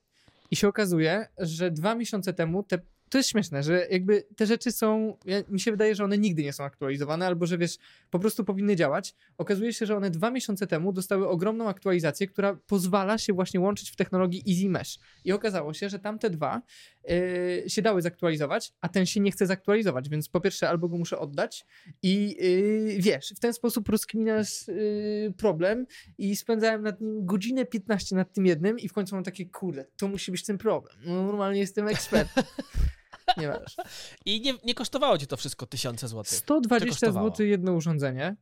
i 0.52 0.56
się 0.56 0.68
okazuje, 0.68 1.28
że 1.38 1.72
dwa 1.72 1.96
miesiące 1.96 2.34
temu 2.34 2.64
te 2.64 2.80
to 3.12 3.18
jest 3.18 3.30
śmieszne, 3.30 3.64
że 3.64 3.88
jakby 3.90 4.24
te 4.36 4.46
rzeczy 4.46 4.72
są, 4.72 5.18
ja, 5.26 5.38
mi 5.50 5.60
się 5.60 5.72
wydaje, 5.72 5.96
że 5.96 6.04
one 6.04 6.18
nigdy 6.18 6.44
nie 6.44 6.54
są 6.54 6.64
aktualizowane, 6.64 7.28
albo 7.28 7.46
że 7.46 7.58
wiesz, 7.58 7.78
po 8.10 8.20
prostu 8.20 8.46
powinny 8.46 8.76
działać. 8.76 9.16
Okazuje 9.38 9.74
się, 9.74 9.86
że 9.86 9.98
one 9.98 10.10
dwa 10.10 10.32
miesiące 10.32 10.68
temu 10.68 10.94
dostały 10.94 11.28
ogromną 11.28 11.70
aktualizację, 11.70 12.28
która 12.28 12.56
pozwala 12.68 13.18
się 13.18 13.34
właśnie 13.34 13.60
łączyć 13.60 13.92
w 13.92 13.96
technologii 13.96 14.44
Easy 14.50 14.70
Mesh. 14.70 15.00
I 15.26 15.32
okazało 15.32 15.74
się, 15.74 15.90
że 15.90 16.00
tamte 16.00 16.30
dwa 16.30 16.62
yy, 17.04 17.64
się 17.68 17.82
dały 17.82 18.02
zaktualizować, 18.02 18.74
a 18.82 18.90
ten 18.90 19.06
się 19.06 19.20
nie 19.20 19.32
chce 19.32 19.46
zaktualizować, 19.46 20.10
więc 20.10 20.30
po 20.30 20.42
pierwsze 20.42 20.70
albo 20.70 20.90
go 20.90 20.98
muszę 20.98 21.20
oddać 21.20 21.66
i 22.04 22.36
yy, 22.40 23.02
wiesz, 23.02 23.34
w 23.36 23.40
ten 23.40 23.54
sposób 23.54 23.90
rozkminiasz 23.90 24.68
yy, 24.68 25.34
problem 25.38 25.86
i 26.18 26.36
spędzałem 26.36 26.82
nad 26.82 27.02
nim 27.02 27.26
godzinę 27.26 27.66
15 27.66 28.16
nad 28.16 28.34
tym 28.34 28.46
jednym 28.46 28.80
i 28.80 28.88
w 28.88 28.94
końcu 28.94 29.16
mam 29.16 29.24
takie, 29.24 29.46
kurde, 29.46 29.86
to 29.98 30.08
musi 30.08 30.32
być 30.32 30.46
ten 30.46 30.58
problem. 30.58 30.96
No, 31.06 31.24
normalnie 31.24 31.60
jestem 31.60 31.88
ekspert. 31.88 32.30
Nie 33.38 33.48
masz. 33.48 33.76
I 34.26 34.42
nie, 34.42 34.54
nie 34.64 34.74
kosztowało 34.76 35.18
ci 35.18 35.28
to 35.28 35.38
wszystko 35.38 35.66
tysiące 35.66 36.08
złotych. 36.08 36.34
120 36.34 36.90
kosztowało? 36.90 37.30
zł 37.30 37.46
jedno 37.46 37.74
urządzenie. 37.74 38.36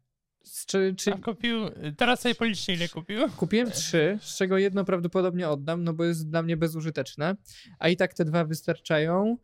Czy, 0.66 0.96
czy 0.98 1.14
A 1.14 1.18
kupił, 1.18 1.60
teraz 1.98 2.20
sobie 2.22 2.36
policzcie 2.36 2.74
ile 2.74 2.90
kupił. 2.90 3.30
kupiłem 3.30 3.72
trzy, 3.82 4.20
z 4.22 4.38
czego 4.38 4.58
jedno 4.58 4.86
prawdopodobnie 4.86 5.50
oddam, 5.50 5.84
no 5.84 5.94
bo 5.94 6.04
jest 6.04 6.30
dla 6.30 6.42
mnie 6.42 6.58
bezużyteczne, 6.58 7.36
a 7.80 7.90
i 7.90 7.98
tak 7.98 8.14
te 8.14 8.26
dwa 8.26 8.46
wystarczają. 8.46 9.38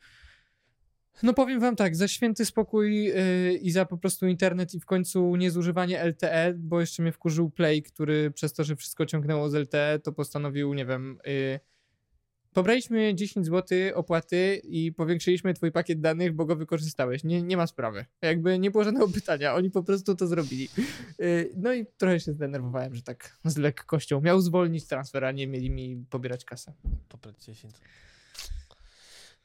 No 1.23 1.33
powiem 1.33 1.59
wam 1.59 1.75
tak, 1.75 1.95
za 1.95 2.07
święty 2.07 2.45
spokój 2.45 3.03
yy, 3.03 3.53
i 3.61 3.71
za 3.71 3.85
po 3.85 3.97
prostu 3.97 4.27
internet 4.27 4.73
i 4.73 4.79
w 4.79 4.85
końcu 4.85 5.35
niezużywanie 5.35 6.03
LTE, 6.03 6.53
bo 6.57 6.79
jeszcze 6.79 7.03
mnie 7.03 7.11
wkurzył 7.11 7.49
Play, 7.49 7.83
który 7.83 8.31
przez 8.31 8.53
to, 8.53 8.63
że 8.63 8.75
wszystko 8.75 9.05
ciągnęło 9.05 9.49
z 9.49 9.53
LTE, 9.53 9.99
to 10.03 10.11
postanowił, 10.11 10.73
nie 10.73 10.85
wiem, 10.85 11.17
yy, 11.25 11.59
pobraliśmy 12.55 13.15
10 13.15 13.45
zł 13.45 13.77
opłaty 13.93 14.61
i 14.63 14.91
powiększyliśmy 14.91 15.53
twój 15.53 15.71
pakiet 15.71 16.01
danych, 16.01 16.33
bo 16.33 16.45
go 16.45 16.55
wykorzystałeś. 16.55 17.23
Nie, 17.23 17.41
nie 17.43 17.57
ma 17.57 17.67
sprawy. 17.67 18.05
Jakby 18.21 18.59
nie 18.59 18.71
było 18.71 18.83
żadnego 18.83 19.07
pytania, 19.07 19.55
oni 19.55 19.71
po 19.71 19.83
prostu 19.83 20.15
to 20.15 20.27
zrobili. 20.27 20.69
Yy, 21.19 21.49
No 21.55 21.73
i 21.73 21.85
trochę 21.97 22.19
się 22.19 22.33
zdenerwowałem, 22.33 22.95
że 22.95 23.01
tak 23.01 23.37
z 23.45 23.57
lekkością 23.57 24.21
miał 24.21 24.41
zwolnić 24.41 24.87
transfer, 24.87 25.25
a 25.25 25.31
nie 25.31 25.47
mieli 25.47 25.69
mi 25.69 26.05
pobierać 26.09 26.45
kasę. 26.45 26.73
Pobrać 27.09 27.43
10. 27.43 27.75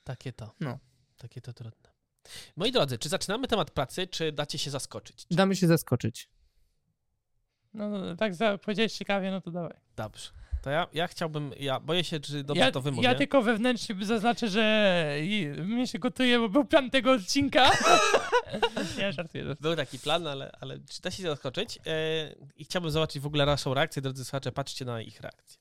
Takie 0.04 0.32
to. 0.32 0.54
No. 0.60 0.78
Takie 1.16 1.40
to 1.40 1.52
trudne. 1.52 1.90
Moi 2.56 2.72
drodzy, 2.72 2.98
czy 2.98 3.08
zaczynamy 3.08 3.48
temat 3.48 3.70
pracy, 3.70 4.06
czy 4.06 4.32
dacie 4.32 4.58
się 4.58 4.70
zaskoczyć? 4.70 5.26
Damy 5.30 5.56
się 5.56 5.66
zaskoczyć. 5.66 6.30
No, 7.74 7.88
no 7.88 8.16
tak 8.16 8.34
za, 8.34 8.58
powiedziałeś 8.58 8.92
ciekawie, 8.92 9.30
no 9.30 9.40
to 9.40 9.50
dawaj. 9.50 9.76
Dobrze. 9.96 10.30
To 10.62 10.70
ja, 10.70 10.86
ja 10.92 11.06
chciałbym, 11.06 11.52
ja 11.60 11.80
boję 11.80 12.04
się, 12.04 12.20
czy 12.20 12.44
dobrze 12.44 12.64
ja, 12.64 12.72
to 12.72 12.80
wymówię. 12.80 13.08
ja 13.08 13.14
tylko 13.14 13.42
wewnętrznie 13.42 14.04
zaznaczę, 14.04 14.48
że 14.48 15.14
mnie 15.64 15.86
się 15.86 15.98
gotuje, 15.98 16.38
bo 16.38 16.48
był 16.48 16.64
plan 16.64 16.90
tego 16.90 17.12
odcinka. 17.12 17.70
nie, 18.98 19.12
żartuję. 19.12 19.44
żartuję. 19.44 19.56
Był 19.60 19.76
taki 19.76 19.98
plan, 19.98 20.26
ale, 20.26 20.52
ale 20.60 20.78
czy 20.78 21.02
da 21.02 21.10
się 21.10 21.22
zaskoczyć? 21.22 21.78
E, 21.86 22.34
I 22.56 22.64
chciałbym 22.64 22.90
zobaczyć 22.90 23.22
w 23.22 23.26
ogóle 23.26 23.46
naszą 23.46 23.74
reakcję, 23.74 24.02
drodzy 24.02 24.24
słuchacze, 24.24 24.52
patrzcie 24.52 24.84
na 24.84 25.00
ich 25.00 25.20
reakcję. 25.20 25.58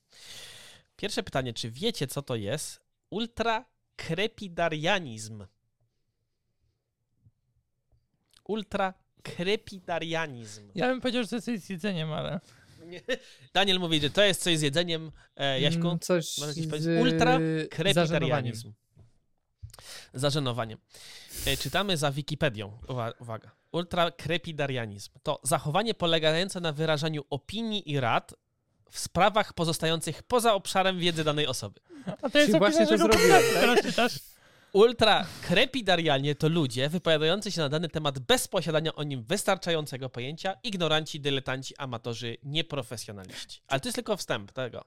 Pierwsze 0.95 1.23
pytanie, 1.23 1.53
czy 1.53 1.71
wiecie, 1.71 2.07
co 2.07 2.21
to 2.21 2.35
jest 2.35 2.81
ultrakrepidarianizm? 3.09 5.45
Ultrakrepidarianizm. 8.47 10.71
Ja 10.75 10.87
bym 10.87 11.01
powiedział, 11.01 11.23
że 11.23 11.41
to 11.41 11.51
jest 11.51 11.69
jedzeniem, 11.69 12.13
ale... 12.13 12.39
Nie. 12.89 13.01
Daniel 13.53 13.79
mówi, 13.79 14.01
że 14.01 14.09
to 14.09 14.21
jest 14.23 14.41
coś 14.43 14.57
z 14.57 14.61
jedzeniem. 14.61 15.11
E, 15.35 15.61
Jaśku? 15.61 15.87
Mm, 15.87 15.99
Coś 15.99 16.25
z 16.35 17.01
Ultra 17.01 17.31
zażenowaniem. 17.31 17.67
Krepitarianizm. 17.69 18.73
Zażenowaniem. 20.13 20.79
E, 21.45 21.57
czytamy 21.57 21.97
za 21.97 22.11
Wikipedią. 22.11 22.77
Uwa- 22.87 23.13
Uwaga. 23.19 23.51
Ultrakrepidarianizm 23.71 25.11
to 25.23 25.39
zachowanie 25.43 25.93
polegające 25.93 26.59
na 26.59 26.71
wyrażaniu 26.73 27.23
opinii 27.29 27.91
i 27.91 27.99
rad 27.99 28.33
w 28.91 28.99
sprawach 28.99 29.53
pozostających 29.53 30.23
poza 30.23 30.53
obszarem 30.53 30.99
wiedzy 30.99 31.23
danej 31.23 31.47
osoby. 31.47 31.79
A 32.21 32.29
to 32.29 32.37
jest 32.37 32.47
Czyli 32.49 32.59
właśnie 32.59 32.87
to 32.87 32.97
zrobiłem, 32.97 33.43
teraz 33.53 33.81
czytasz. 33.81 34.19
Ultrakrepidarianie 34.73 36.35
to 36.35 36.49
ludzie 36.49 36.89
wypowiadający 36.89 37.51
się 37.51 37.61
na 37.61 37.69
dany 37.69 37.89
temat 37.89 38.19
bez 38.19 38.47
posiadania 38.47 38.95
o 38.95 39.03
nim 39.03 39.23
wystarczającego 39.23 40.09
pojęcia, 40.09 40.53
ignoranci, 40.63 41.19
dyletanci, 41.19 41.73
amatorzy, 41.77 42.37
nieprofesjonaliści. 42.43 43.61
Ale 43.67 43.79
to 43.79 43.87
jest 43.87 43.95
tylko 43.95 44.17
wstęp 44.17 44.51
tego. 44.51 44.85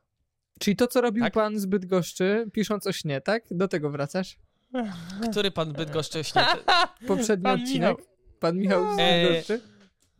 Czyli 0.60 0.76
to, 0.76 0.86
co 0.86 1.00
robił 1.00 1.24
Tak? 1.24 1.32
pan 1.32 1.58
z 1.58 1.66
Bydgoszczy, 1.66 2.50
pisząc 2.52 2.86
o 2.86 2.92
śnie, 2.92 3.20
tak? 3.20 3.44
Do 3.50 3.68
tego 3.68 3.90
wracasz? 3.90 4.38
Który 5.30 5.50
pan 5.50 5.72
Bydgoszczy 5.72 6.24
śnieży? 6.24 6.64
Poprzedni 7.06 7.44
Pan 7.44 7.60
odcinek. 7.60 7.98
Michał. 7.98 8.12
Pan 8.40 8.58
Michał 8.58 8.96
z 8.96 8.98
Eee, 8.98 9.26
Bydgoszczy? 9.28 9.60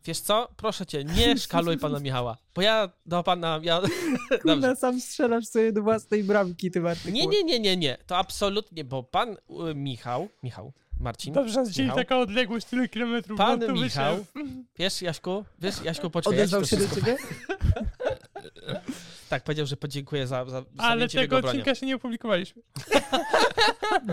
Wiesz 0.05 0.19
co? 0.19 0.49
Proszę 0.57 0.85
cię, 0.85 1.03
nie 1.03 1.37
szkaluj 1.37 1.77
pana 1.77 1.99
Michała. 1.99 2.37
Bo 2.55 2.61
ja 2.61 2.89
do 3.05 3.23
pana. 3.23 3.59
Ja... 3.63 3.81
Sam 4.75 5.01
strzelasz 5.01 5.45
sobie 5.45 5.71
do 5.71 5.81
własnej 5.81 6.23
bramki 6.23 6.71
tym 6.71 6.87
artykułem. 6.87 7.15
Nie, 7.15 7.27
nie, 7.27 7.43
nie, 7.43 7.59
nie, 7.59 7.77
nie. 7.77 7.97
To 8.07 8.17
absolutnie, 8.17 8.83
bo 8.83 9.03
pan 9.03 9.37
y, 9.69 9.75
Michał. 9.75 10.29
Michał, 10.43 10.73
Marcin. 10.99 11.33
Dobrze, 11.33 11.63
dzieli 11.67 11.87
Michał? 11.87 11.97
taka 11.97 12.19
odległość, 12.19 12.65
tyle 12.65 12.89
kilometrów. 12.89 13.37
Pan 13.37 13.59
no 13.59 13.67
to 13.67 13.73
Michał. 13.73 14.15
wyszedł. 14.17 14.65
Wiesz, 14.77 15.01
Jaśku? 15.01 15.45
Wiesz, 15.59 15.83
Jaśku, 15.83 16.09
poczekaj. 16.09 16.37
ja 16.37 16.43
Odezwał 16.43 16.61
to 16.61 16.67
się 16.67 16.77
do 16.77 16.95
ciebie? 16.95 17.17
Tak, 19.29 19.43
powiedział, 19.43 19.65
że 19.65 19.77
podziękuję 19.77 20.27
za, 20.27 20.45
za 20.45 20.63
Ale 20.77 21.09
tego 21.09 21.37
odcinka 21.37 21.75
się 21.75 21.85
nie 21.85 21.95
opublikowaliśmy. 21.95 22.61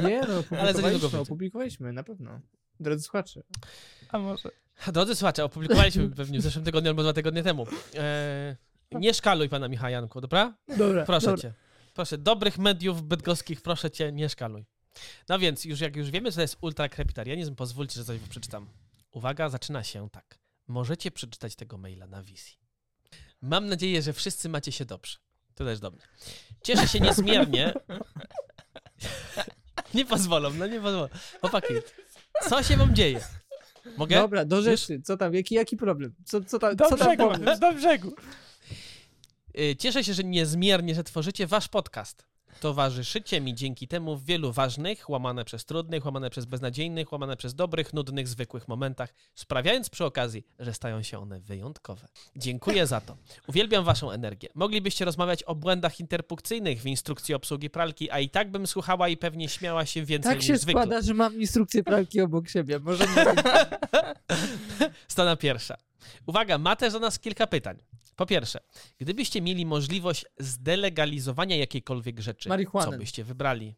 Nie, 0.03 0.21
no, 0.21 0.27
za 0.27 0.41
opublikowaliśmy, 0.41 0.83
będzie. 0.83 1.19
opublikowaliśmy, 1.19 1.93
na 1.93 2.03
pewno. 2.03 2.41
Drodzy 2.81 3.03
słuchacze. 3.03 3.43
A 4.09 4.19
może. 4.19 4.51
Drodzy 4.87 5.15
słuchacze, 5.15 5.45
opublikowaliśmy 5.45 6.09
pewnie 6.17 6.39
w 6.39 6.43
zeszłym 6.43 6.65
tygodniu 6.65 6.91
albo 6.91 7.03
dwa 7.03 7.13
tygodnie 7.13 7.43
temu. 7.43 7.67
E, 7.95 8.57
nie 8.93 9.15
szkaluj 9.15 9.49
pana 9.49 9.69
Michała 9.69 9.91
Janku, 9.91 10.21
dobra? 10.21 10.55
Dobra, 10.77 11.05
Proszę 11.05 11.39
cię. 11.39 11.53
Proszę, 11.95 12.19
dobrych 12.19 12.59
mediów 12.59 13.03
bydgoskich, 13.03 13.63
proszę 13.63 13.91
cię, 13.91 14.13
nie 14.13 14.29
szkaluj. 14.29 14.65
No 15.29 15.39
więc, 15.39 15.65
już 15.65 15.81
jak 15.81 15.97
już 15.97 16.11
wiemy, 16.11 16.31
że 16.31 16.35
to 16.35 16.41
jest 16.41 16.57
ultrakrepitarianizm, 16.61 17.55
pozwólcie, 17.55 17.95
że 17.95 18.05
coś 18.05 18.19
przeczytam. 18.21 18.69
Uwaga, 19.13 19.49
zaczyna 19.49 19.85
się 19.85 20.11
tak. 20.11 20.39
Możecie 20.69 21.11
przeczytać 21.11 21.57
tego 21.57 21.79
maila 21.79 22.07
na 22.07 22.23
wizji. 22.23 22.59
Mam 23.43 23.67
nadzieję, 23.67 24.03
że 24.03 24.13
wszyscy 24.13 24.49
macie 24.49 24.73
się 24.73 24.85
dobrze. 24.85 25.19
To 25.55 25.65
też 25.65 25.81
dobrze. 25.81 26.07
Cieszę 26.63 26.89
się 26.89 27.01
niezmiernie. 27.01 27.75
nie 29.95 30.05
pozwolą, 30.05 30.51
no 30.51 30.67
nie 30.67 30.81
pozwolą. 30.81 31.09
Chłopaki, 31.41 31.75
co 32.49 32.63
się 32.63 32.77
wam 32.77 32.95
dzieje? 32.95 33.21
Mogę? 33.97 34.17
Dobra, 34.17 34.45
do 34.45 34.63
rzeczy. 34.63 35.01
Co 35.05 35.17
tam? 35.17 35.35
Jaki, 35.35 35.55
jaki 35.55 35.77
problem? 35.77 36.15
Co, 36.25 36.41
co 36.45 36.59
tam, 36.59 36.77
Do 36.77 36.85
co 36.89 36.97
tam 36.97 37.07
brzegu, 37.09 37.31
pomysł? 37.31 37.61
do 37.61 37.73
brzegu. 37.73 38.13
Y, 39.59 39.77
Cieszę 39.77 40.05
się, 40.05 40.15
że 40.15 40.25
niezmiernie, 40.25 40.95
że 40.95 41.05
tworzycie 41.05 41.47
wasz 41.47 41.69
podcast. 41.69 42.27
Towarzyszycie 42.61 43.41
mi 43.41 43.55
dzięki 43.55 43.89
temu 43.89 44.17
w 44.17 44.25
wielu 44.25 44.53
ważnych, 44.53 45.11
łamane 45.11 45.45
przez 45.45 45.65
trudnych, 45.65 46.05
łamane 46.05 46.31
przez 46.31 46.45
beznadziejnych, 46.45 47.13
łamane 47.13 47.37
przez 47.37 47.55
dobrych, 47.55 47.93
nudnych, 47.95 48.29
zwykłych 48.29 48.69
momentach, 48.69 49.15
sprawiając 49.35 49.91
przy 49.91 50.05
okazji, 50.05 50.47
że 50.59 50.75
stają 50.75 51.03
się 51.03 51.19
one 51.19 51.41
wyjątkowe. 51.41 52.09
Dziękuję 52.37 52.87
za 52.87 53.01
to. 53.01 53.17
Uwielbiam 53.47 53.85
waszą 53.85 54.11
energię. 54.11 54.49
Moglibyście 54.55 55.05
rozmawiać 55.05 55.43
o 55.43 55.55
błędach 55.55 56.01
interpunkcyjnych 56.01 56.83
w 56.83 56.87
instrukcji 56.87 57.35
obsługi 57.35 57.71
pralki, 57.71 58.11
a 58.11 58.19
i 58.21 58.29
tak 58.31 58.51
bym 58.51 58.67
słuchała 58.67 59.09
i 59.09 59.17
pewnie 59.17 59.49
śmiała 59.49 59.87
się 59.87 60.05
więcej 60.05 60.31
Tak 60.33 60.39
niż 60.39 60.47
się 60.47 60.59
zwykle. 60.59 60.83
składa, 60.83 61.03
że 61.03 61.15
mam 61.15 61.41
instrukcję 61.41 61.83
pralki 61.83 62.21
obok 62.21 62.49
siebie. 62.49 62.79
Może 62.79 63.05
nie. 63.05 63.25
Strona 65.09 65.37
pierwsza. 65.37 65.77
Uwaga, 66.27 66.59
ma 66.59 66.77
też 66.77 66.93
do 66.93 66.99
nas 66.99 67.19
kilka 67.19 67.47
pytań. 67.47 67.79
Po 68.17 68.27
pierwsze, 68.27 68.61
gdybyście 68.99 69.41
mieli 69.41 69.67
możliwość 69.67 70.25
zdelegalizowania 70.39 71.57
jakiejkolwiek 71.57 72.21
rzeczy, 72.21 72.49
Marihuany. 72.49 72.93
co 72.93 72.99
byście 72.99 73.25
wybrali? 73.25 73.75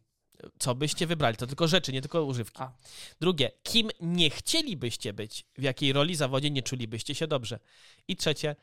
Co 0.59 0.75
byście 0.75 1.07
wybrali? 1.07 1.37
To 1.37 1.47
tylko 1.47 1.67
rzeczy, 1.67 1.93
nie 1.93 2.01
tylko 2.01 2.23
używki. 2.23 2.61
A. 2.61 2.71
Drugie, 3.21 3.51
kim 3.63 3.89
nie 4.01 4.29
chcielibyście 4.29 5.13
być? 5.13 5.45
W 5.57 5.61
jakiej 5.61 5.93
roli 5.93 6.15
zawodzie 6.15 6.49
nie 6.49 6.63
czulibyście 6.63 7.15
się 7.15 7.27
dobrze? 7.27 7.59
I 8.07 8.15
trzecie, 8.15 8.55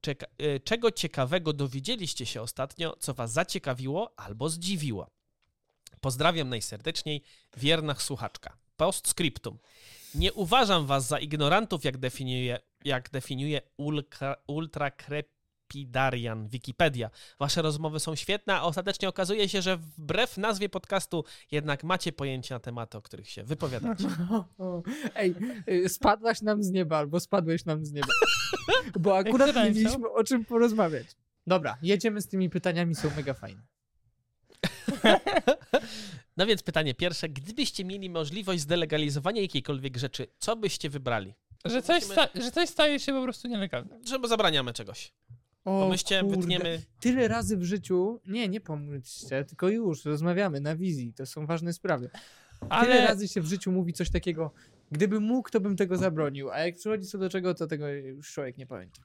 czeka, 0.00 0.26
y, 0.42 0.60
czego 0.64 0.90
ciekawego 0.90 1.52
dowiedzieliście 1.52 2.26
się 2.26 2.42
ostatnio, 2.42 2.96
co 3.00 3.14
was 3.14 3.32
zaciekawiło 3.32 4.12
albo 4.16 4.48
zdziwiło? 4.48 5.10
Pozdrawiam 6.00 6.48
najserdeczniej, 6.48 7.22
wierna 7.56 7.94
słuchaczka. 7.94 8.56
Postscriptum. 8.76 9.58
Nie 10.14 10.32
uważam 10.32 10.86
was 10.86 11.06
za 11.06 11.18
ignorantów, 11.18 11.84
jak 11.84 11.98
definiuje 11.98 12.58
jak 12.84 13.10
definiuje 13.10 13.60
ultra, 13.76 14.36
ultrakrepidarian 14.46 16.48
Wikipedia. 16.48 17.10
Wasze 17.38 17.62
rozmowy 17.62 18.00
są 18.00 18.14
świetne, 18.14 18.54
a 18.54 18.62
ostatecznie 18.62 19.08
okazuje 19.08 19.48
się, 19.48 19.62
że 19.62 19.76
wbrew 19.76 20.36
nazwie 20.36 20.68
podcastu 20.68 21.24
jednak 21.50 21.84
macie 21.84 22.12
pojęcie 22.12 22.54
na 22.54 22.60
tematy, 22.60 22.98
o 22.98 23.02
których 23.02 23.30
się 23.30 23.44
wypowiadacie. 23.44 24.08
O, 24.58 24.82
Ej, 25.14 25.34
y, 25.68 25.88
spadłaś 25.88 26.42
nam 26.42 26.62
z 26.62 26.70
nieba, 26.70 26.98
albo 26.98 27.20
spadłeś 27.20 27.64
nam 27.64 27.84
z 27.84 27.92
nieba. 27.92 28.08
Bo 29.00 29.16
akurat 29.16 29.56
nie 29.56 29.62
mieliśmy 29.62 30.10
o 30.10 30.24
czym 30.24 30.44
porozmawiać. 30.44 31.06
Dobra, 31.46 31.78
jedziemy 31.82 32.20
z 32.20 32.28
tymi 32.28 32.50
pytaniami, 32.50 32.94
są 32.94 33.10
mega 33.16 33.34
fajne. 33.34 33.62
No 36.38 36.46
więc 36.46 36.62
pytanie 36.62 36.94
pierwsze. 36.94 37.28
Gdybyście 37.28 37.84
mieli 37.84 38.10
możliwość 38.10 38.60
zdelegalizowania 38.60 39.42
jakiejkolwiek 39.42 39.96
rzeczy, 39.96 40.26
co 40.38 40.56
byście 40.56 40.90
wybrali? 40.90 41.34
Że 41.64 41.82
coś, 41.82 42.02
Musimy- 42.08 42.12
sta- 42.26 42.42
że 42.42 42.50
coś 42.50 42.68
staje 42.68 43.00
się 43.00 43.12
po 43.12 43.22
prostu 43.22 43.48
nielegalne. 43.48 43.98
Że 44.06 44.28
zabraniamy 44.28 44.72
czegoś. 44.72 45.12
O, 45.64 45.80
Pomyślcie, 45.80 46.20
kurde. 46.20 46.36
wytniemy. 46.36 46.82
Tyle 47.00 47.28
razy 47.28 47.56
w 47.56 47.64
życiu, 47.64 48.20
nie, 48.26 48.48
nie 48.48 48.60
pomyślcie, 48.60 49.44
tylko 49.44 49.68
już, 49.68 50.04
rozmawiamy 50.04 50.60
na 50.60 50.76
wizji, 50.76 51.12
to 51.14 51.26
są 51.26 51.46
ważne 51.46 51.72
sprawy. 51.72 52.10
Tyle 52.60 52.66
Ale 52.70 53.06
razy 53.06 53.28
się 53.28 53.40
w 53.40 53.46
życiu 53.46 53.72
mówi 53.72 53.92
coś 53.92 54.10
takiego, 54.10 54.52
gdybym 54.92 55.22
mógł, 55.22 55.50
to 55.50 55.60
bym 55.60 55.76
tego 55.76 55.96
zabronił, 55.96 56.50
a 56.50 56.58
jak 56.58 56.74
przychodzi 56.76 57.06
co 57.06 57.18
do 57.18 57.30
czego, 57.30 57.54
to 57.54 57.66
tego 57.66 57.88
już 57.88 58.32
człowiek 58.32 58.58
nie 58.58 58.66
pamięta. 58.66 59.02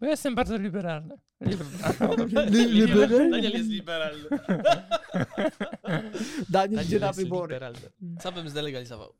bo 0.00 0.06
ja 0.06 0.10
jestem 0.10 0.34
bardzo 0.34 0.56
liberalny. 0.56 1.14
Liberalny. 1.40 2.28
Daniel 3.30 3.52
jest 3.52 3.68
liberalny. 3.68 4.28
Daniel 6.50 6.80
idzie 6.84 6.98
Daniel 6.98 7.00
na 7.00 7.06
jest 7.06 7.18
wybory. 7.18 7.54
liberalny. 7.54 7.80
Co 8.20 8.32
bym 8.32 8.48
zdelegalizował? 8.48 9.12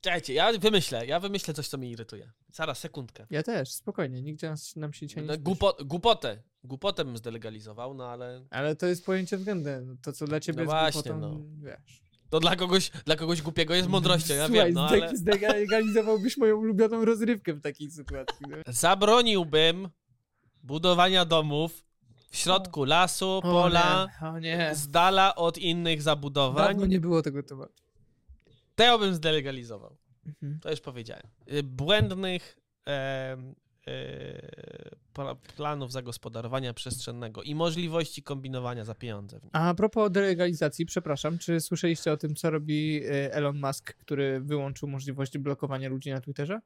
Czekajcie, 0.00 0.34
ja 0.34 0.52
wymyślę, 0.58 1.06
ja 1.06 1.20
wymyślę 1.20 1.54
coś, 1.54 1.68
co 1.68 1.78
mnie 1.78 1.90
irytuje. 1.90 2.30
Zaraz, 2.52 2.78
sekundkę. 2.78 3.26
Ja 3.30 3.42
też, 3.42 3.72
spokojnie, 3.72 4.22
nigdzie 4.22 4.50
nas, 4.50 4.76
nam 4.76 4.92
się 4.92 5.06
dzisiaj 5.06 5.22
nie 5.22 5.28
No, 5.28 5.38
głupo, 5.38 5.76
głupotę. 5.84 6.42
Głupotę 6.64 7.04
bym 7.04 7.16
zdelegalizował, 7.16 7.94
no 7.94 8.06
ale 8.08 8.44
Ale 8.50 8.76
to 8.76 8.86
jest 8.86 9.06
pojęcie 9.06 9.36
względne. 9.36 9.80
No 9.80 9.94
To, 10.02 10.12
co 10.12 10.26
dla 10.26 10.40
ciebie 10.40 10.56
No 10.56 10.62
jest 10.62 10.72
właśnie, 10.94 11.12
głupotą, 11.12 11.38
no. 11.38 11.40
wiesz. 11.66 12.02
to 12.30 12.40
dla 12.40 12.56
kogoś, 12.56 12.90
dla 13.04 13.16
kogoś 13.16 13.42
głupiego 13.42 13.74
jest 13.74 13.88
mądrością, 13.88 14.34
ja 14.34 14.46
Słuchaj, 14.46 14.64
wiem, 14.66 14.74
no 14.74 14.88
ale... 14.88 15.16
zdelegalizowałbyś 15.16 16.36
moją 16.36 16.56
ulubioną 16.56 17.04
rozrywkę 17.04 17.54
w 17.54 17.60
takiej 17.60 17.90
sytuacji. 17.90 18.46
No. 18.50 18.56
Zabroniłbym 18.66 19.88
budowania 20.62 21.24
domów 21.24 21.84
w 22.30 22.36
środku 22.36 22.84
lasu, 22.84 23.40
pola, 23.42 24.06
O 24.22 24.38
nie, 24.38 24.54
o 24.54 24.58
nie. 24.58 24.74
z 24.74 24.88
dala 24.88 25.34
od 25.34 25.58
innych 25.58 26.02
zabudowań. 26.02 26.66
Dawno 26.68 26.86
nie 26.86 27.00
było 27.00 27.22
tego 27.22 27.42
tematu. 27.42 27.72
To 28.86 28.98
bym 28.98 29.14
zdelegalizował. 29.14 29.96
Mhm. 30.26 30.60
To 30.60 30.70
już 30.70 30.80
powiedziałem. 30.80 31.26
Y, 31.52 31.62
Błędnych 31.62 32.58
y, 32.88 32.90
pla- 35.14 35.36
planów 35.56 35.92
zagospodarowania 35.92 36.74
przestrzennego 36.74 37.42
i 37.42 37.54
możliwości 37.54 38.22
kombinowania 38.22 38.84
za 38.84 38.94
pieniądze. 38.94 39.40
A 39.52 39.74
propos 39.74 40.10
delegalizacji, 40.10 40.86
przepraszam, 40.86 41.38
czy 41.38 41.60
słyszeliście 41.60 42.12
o 42.12 42.16
tym, 42.16 42.34
co 42.34 42.50
robi 42.50 43.00
e, 43.04 43.34
Elon 43.34 43.60
Musk, 43.60 43.94
który 43.94 44.40
wyłączył 44.40 44.88
możliwość 44.88 45.38
blokowania 45.38 45.88
ludzi 45.88 46.10
na 46.10 46.20
Twitterze? 46.20 46.60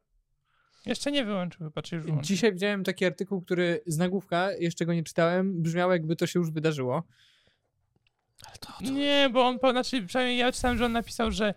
Jeszcze 0.85 1.11
nie 1.11 1.25
wyłączył, 1.25 1.67
chyba, 1.67 1.81
czy 1.81 1.95
już 1.95 2.05
wyłączył. 2.05 2.27
Dzisiaj 2.27 2.53
widziałem 2.53 2.83
taki 2.83 3.05
artykuł, 3.05 3.41
który 3.41 3.81
z 3.85 3.97
nagłówka, 3.97 4.51
jeszcze 4.51 4.85
go 4.85 4.93
nie 4.93 5.03
czytałem, 5.03 5.61
brzmiał 5.61 5.91
jakby 5.91 6.15
to 6.15 6.27
się 6.27 6.39
już 6.39 6.51
wydarzyło. 6.51 7.03
Ale 8.47 8.55
to, 8.59 8.73
to, 8.79 8.91
Nie, 8.91 9.29
bo 9.33 9.47
on, 9.47 9.59
po, 9.59 9.71
znaczy 9.71 10.01
przynajmniej 10.07 10.37
ja 10.37 10.51
czytałem, 10.51 10.77
że 10.77 10.85
on 10.85 10.91
napisał, 10.91 11.31
że, 11.31 11.53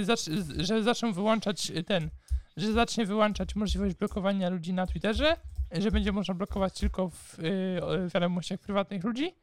y, 0.00 0.04
zacz, 0.04 0.20
że 0.56 0.82
zaczną 0.82 1.12
wyłączać 1.12 1.70
y, 1.70 1.84
ten, 1.84 2.10
że 2.56 2.72
zacznie 2.72 3.06
wyłączać 3.06 3.54
możliwość 3.54 3.94
blokowania 3.94 4.48
ludzi 4.48 4.72
na 4.72 4.86
Twitterze, 4.86 5.36
że 5.72 5.90
będzie 5.90 6.12
można 6.12 6.34
blokować 6.34 6.80
tylko 6.80 7.10
w 7.10 7.38
y, 7.38 8.08
wiadomościach 8.14 8.60
prywatnych 8.60 9.04
ludzi, 9.04 9.34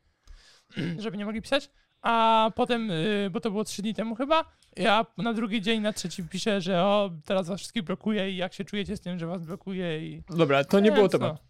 żeby 1.03 1.17
nie 1.17 1.25
mogli 1.25 1.41
pisać, 1.41 1.69
a 2.01 2.51
potem, 2.55 2.91
y, 2.91 3.29
bo 3.31 3.39
to 3.39 3.51
było 3.51 3.63
trzy 3.63 3.81
dni 3.81 3.93
temu 3.93 4.15
chyba, 4.15 4.45
ja 4.75 5.05
na 5.17 5.33
drugi 5.33 5.61
dzień, 5.61 5.81
na 5.81 5.93
trzeci 5.93 6.23
piszę, 6.23 6.61
że 6.61 6.83
o, 6.83 7.11
teraz 7.25 7.47
was 7.47 7.59
wszystkich 7.59 7.83
blokuję 7.83 8.31
i 8.31 8.37
jak 8.37 8.53
się 8.53 8.65
czujecie 8.65 8.97
z 8.97 9.01
tym, 9.01 9.19
że 9.19 9.27
was 9.27 9.45
blokuję 9.45 10.07
i... 10.07 10.23
Dobra, 10.29 10.63
to 10.63 10.79
nie 10.79 10.91
było 10.91 11.03
Wiem 11.03 11.09
co. 11.09 11.19
tematu. 11.19 11.43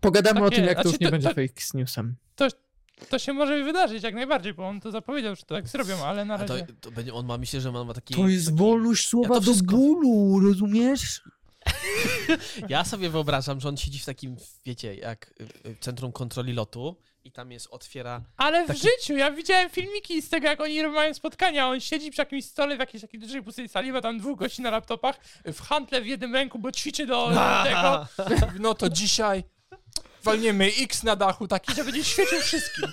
Pogadamy 0.00 0.44
o 0.44 0.50
tym, 0.50 0.64
jak 0.64 0.76
to 0.76 0.82
znaczy 0.82 0.88
już 0.88 1.00
nie 1.00 1.06
to- 1.06 1.10
będzie 1.10 1.28
to- 1.28 1.34
fake 1.34 1.60
newsem. 1.74 2.16
To 2.34 2.48
się 3.18 3.32
może 3.32 3.64
wydarzyć 3.64 4.02
jak 4.02 4.14
najbardziej, 4.14 4.54
bo 4.54 4.68
on 4.68 4.80
to 4.80 4.90
zapowiedział, 4.90 5.36
że 5.36 5.42
to 5.42 5.54
tak 5.54 5.68
zrobią, 5.68 6.04
ale 6.04 6.24
na 6.24 6.34
a 6.34 6.44
to, 6.44 6.54
razie... 6.54 6.66
to 6.80 6.90
będzie, 6.90 7.14
on 7.14 7.26
ma, 7.26 7.38
myślę, 7.38 7.60
że 7.60 7.70
on 7.70 7.86
ma 7.86 7.94
taki... 7.94 8.14
To 8.14 8.28
jest 8.28 8.46
taki, 8.46 8.58
wolność 8.58 9.08
słowa 9.08 9.34
to 9.34 9.40
do 9.40 9.52
wszystko- 9.52 9.76
bólu, 9.76 10.40
rozumiesz? 10.48 11.22
Ja 12.68 12.84
sobie 12.84 13.10
wyobrażam, 13.10 13.60
że 13.60 13.68
on 13.68 13.76
siedzi 13.76 13.98
w 13.98 14.04
takim, 14.04 14.36
wiecie, 14.64 14.94
jak 14.94 15.34
centrum 15.80 16.12
kontroli 16.12 16.52
lotu 16.52 16.96
i 17.24 17.32
tam 17.32 17.52
jest, 17.52 17.68
otwiera... 17.70 18.22
Ale 18.36 18.64
w 18.64 18.66
Taki- 18.66 18.80
życiu, 18.80 19.16
ja 19.16 19.30
widziałem 19.30 19.70
filmiki 19.70 20.22
z 20.22 20.28
tego, 20.28 20.46
jak 20.46 20.60
oni 20.60 20.82
mają 20.82 21.14
spotkania, 21.14 21.68
on 21.68 21.80
siedzi 21.80 22.10
przy 22.10 22.20
jakimś 22.20 22.44
stole 22.44 22.76
w 22.76 22.80
jakiejś 22.80 23.02
takiej 23.02 23.20
dużej 23.20 23.42
pustej 23.42 23.68
sali, 23.68 23.92
ma 23.92 24.00
tam 24.00 24.18
dwóch 24.18 24.38
gości 24.38 24.62
na 24.62 24.70
laptopach, 24.70 25.20
w 25.44 25.60
handle 25.60 26.02
w 26.02 26.06
jednym 26.06 26.34
ręku, 26.34 26.58
bo 26.58 26.72
ćwiczy 26.72 27.06
do 27.06 27.30
tego. 27.64 28.06
No 28.58 28.74
to 28.74 28.88
dzisiaj 28.88 29.44
walniemy 30.26 30.70
X 30.80 31.02
na 31.02 31.16
dachu, 31.16 31.48
taki, 31.48 31.74
że 31.74 31.84
będzie 31.84 32.04
świecił 32.04 32.38
wszystkim. 32.40 32.88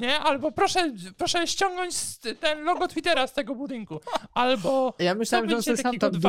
Nie? 0.00 0.18
Albo 0.18 0.52
proszę, 0.52 0.92
proszę 1.16 1.46
ściągnąć 1.46 1.94
ten 2.40 2.64
logo 2.64 2.88
Twittera 2.88 3.26
z 3.26 3.32
tego 3.32 3.54
budynku. 3.54 4.00
Albo 4.34 4.94
Ja 4.98 5.14
myślałem, 5.14 5.50
że 5.50 5.56
on 5.56 5.62
sobie 5.62 5.76
sam 5.76 5.98
tam 5.98 6.12
w, 6.12 6.20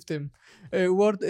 w 0.00 0.04
tym. 0.04 0.30
e, 0.70 0.88
Word, 0.88 1.22
e, 1.22 1.26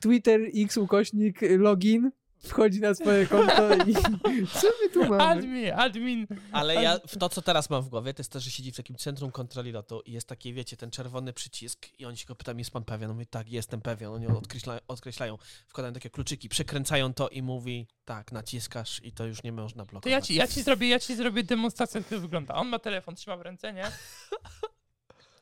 Twitter 0.00 0.40
X 0.56 0.76
ukośnik 0.76 1.40
login, 1.58 2.10
wchodzi 2.44 2.80
na 2.80 2.94
swoje 2.94 3.26
konto 3.26 3.74
i 3.74 3.94
co 4.60 4.68
my 4.82 4.90
tu 4.92 5.00
mamy? 5.04 5.22
admin, 5.22 5.72
admin. 5.76 6.26
Ale 6.52 6.74
ja, 6.74 6.98
w 7.06 7.18
to, 7.18 7.28
co 7.28 7.42
teraz 7.42 7.70
mam 7.70 7.82
w 7.82 7.88
głowie, 7.88 8.14
to 8.14 8.20
jest 8.20 8.32
to, 8.32 8.40
że 8.40 8.50
siedzi 8.50 8.72
w 8.72 8.76
takim 8.76 8.96
centrum 8.96 9.30
kontroli 9.30 9.72
lotu 9.72 10.00
i 10.06 10.12
jest 10.12 10.28
taki, 10.28 10.54
wiecie, 10.54 10.76
ten 10.76 10.90
czerwony 10.90 11.32
przycisk 11.32 11.86
i 11.98 12.04
oni 12.06 12.16
się 12.16 12.26
go 12.26 12.34
pytają, 12.34 12.58
jest 12.58 12.70
pan 12.70 12.84
pewien? 12.84 13.10
On 13.10 13.16
mówi, 13.16 13.26
tak, 13.26 13.48
jestem 13.48 13.80
pewien. 13.80 14.10
Oni 14.10 14.26
odkreślają, 14.26 14.80
odkreślają 14.88 15.38
wkładają 15.68 15.94
takie 15.94 16.10
kluczyki, 16.10 16.48
przekręcają 16.48 17.14
to 17.14 17.28
i 17.28 17.42
mówi, 17.42 17.86
tak, 18.04 18.32
naciskasz 18.32 19.00
i 19.04 19.12
to 19.12 19.24
już 19.26 19.42
nie 19.42 19.52
można 19.52 19.84
To 19.84 19.90
blokować. 19.90 20.12
ja 20.12 20.20
ci, 20.20 20.34
ja 20.34 20.46
ci 20.46 20.62
zrobię, 20.62 20.88
ja 20.88 20.98
ci 20.98 21.16
zrobię 21.16 21.42
demonstrację, 21.42 22.00
jak 22.00 22.08
to 22.08 22.20
wygląda. 22.20 22.54
On 22.54 22.68
ma 22.68 22.78
telefon, 22.78 23.14
trzyma 23.14 23.36
w 23.36 23.40
ręce, 23.40 23.72
nie? 23.72 23.84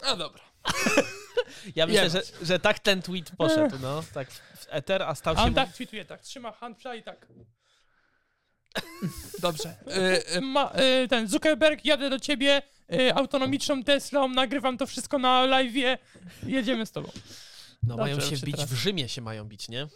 No 0.03 0.17
dobra. 0.17 0.43
Ja 1.77 1.87
myślę, 1.87 2.03
Jebać. 2.05 2.27
że, 2.27 2.47
że 2.47 2.59
tak 2.59 2.79
ten 2.79 3.03
tweet 3.03 3.31
poszedł, 3.39 3.79
no, 3.83 4.03
tak 4.15 4.31
w 4.31 4.67
eter, 4.71 5.03
a 5.03 5.15
stał 5.15 5.35
A 5.35 5.37
się... 5.37 5.43
on 5.43 5.55
tak 5.55 5.73
tweetuje, 5.73 6.05
tak, 6.05 6.21
trzyma 6.21 6.53
handla 6.53 6.95
i 6.95 7.03
tak. 7.03 7.27
Dobrze. 9.43 9.77
Y, 9.87 10.37
y, 10.37 10.41
ma, 10.41 10.73
y, 11.05 11.09
ten 11.09 11.29
Zuckerberg, 11.29 11.85
jadę 11.85 12.11
do 12.11 12.19
ciebie 12.21 12.63
y, 12.93 13.15
autonomiczną 13.15 13.85
Teslą, 13.85 14.29
nagrywam 14.29 14.79
to 14.79 14.87
wszystko 14.87 15.19
na 15.19 15.47
live'ie, 15.47 15.99
jedziemy 16.47 16.87
z 16.87 16.93
tobą. 16.93 17.11
No 17.83 17.97
mają 17.97 18.15
Dobrze, 18.15 18.27
się 18.27 18.33
już 18.33 18.41
się 18.41 18.47
bić, 18.47 18.57
teraz- 18.57 18.71
w 18.71 18.75
Rzymie 18.75 19.09
się 19.09 19.21
mają 19.23 19.45
bić, 19.45 19.69
nie? 19.69 19.87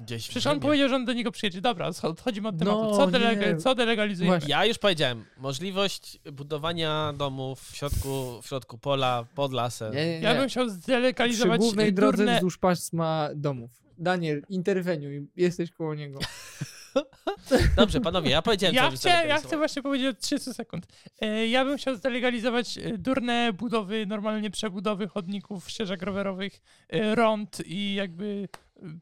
Gdzieś 0.00 0.28
Przecież 0.28 0.46
on 0.46 0.60
powiedział, 0.60 0.88
że 0.88 0.96
on 0.96 1.04
do 1.04 1.12
niego 1.12 1.30
przyjedzie. 1.32 1.60
Dobra, 1.60 1.90
odchodzimy 2.02 2.48
od 2.48 2.58
tematu. 2.58 2.82
No, 2.82 2.96
Co, 2.96 3.06
delega- 3.06 3.58
co 3.58 3.74
delegalizujemy? 3.74 4.36
Właśnie. 4.36 4.50
Ja 4.50 4.64
już 4.64 4.78
powiedziałem, 4.78 5.24
możliwość 5.36 6.18
budowania 6.32 7.12
domów 7.16 7.60
w 7.70 7.76
środku, 7.76 8.42
w 8.42 8.46
środku 8.46 8.78
pola, 8.78 9.24
pod 9.34 9.52
lasem. 9.52 9.94
Nie, 9.94 10.06
nie, 10.06 10.20
nie. 10.20 10.24
Ja 10.24 10.34
bym 10.34 10.48
chciał 10.48 10.66
Przy 10.66 10.74
zdelegalizować 10.74 11.60
głównej 11.60 11.88
y, 11.88 11.92
drodze 11.92 12.16
durne... 12.16 12.34
wzdłuż 12.34 12.58
pasma 12.58 13.28
domów. 13.34 13.70
Daniel, 13.98 14.42
interweniuj, 14.48 15.28
jesteś 15.36 15.70
koło 15.70 15.94
niego. 15.94 16.18
Dobrze, 17.76 18.00
panowie, 18.00 18.30
ja 18.30 18.42
powiedziałem, 18.42 18.76
Ja 18.76 18.90
co 18.90 18.96
chcę, 18.96 19.08
ja 19.08 19.38
chcę 19.38 19.56
właśnie 19.56 19.82
powiedzieć 19.82 20.08
od 20.08 20.20
30 20.20 20.54
sekund. 20.54 20.86
E, 21.20 21.46
Ja 21.46 21.64
bym 21.64 21.78
chciał 21.78 21.94
zdelegalizować 21.96 22.78
e, 22.78 22.98
durne 22.98 23.52
budowy, 23.52 24.06
normalnie 24.06 24.50
przebudowy 24.50 25.08
chodników, 25.08 25.70
ścieżek 25.70 26.02
rowerowych, 26.02 26.60
e, 26.88 27.14
rond 27.14 27.62
i 27.66 27.94
jakby 27.94 28.48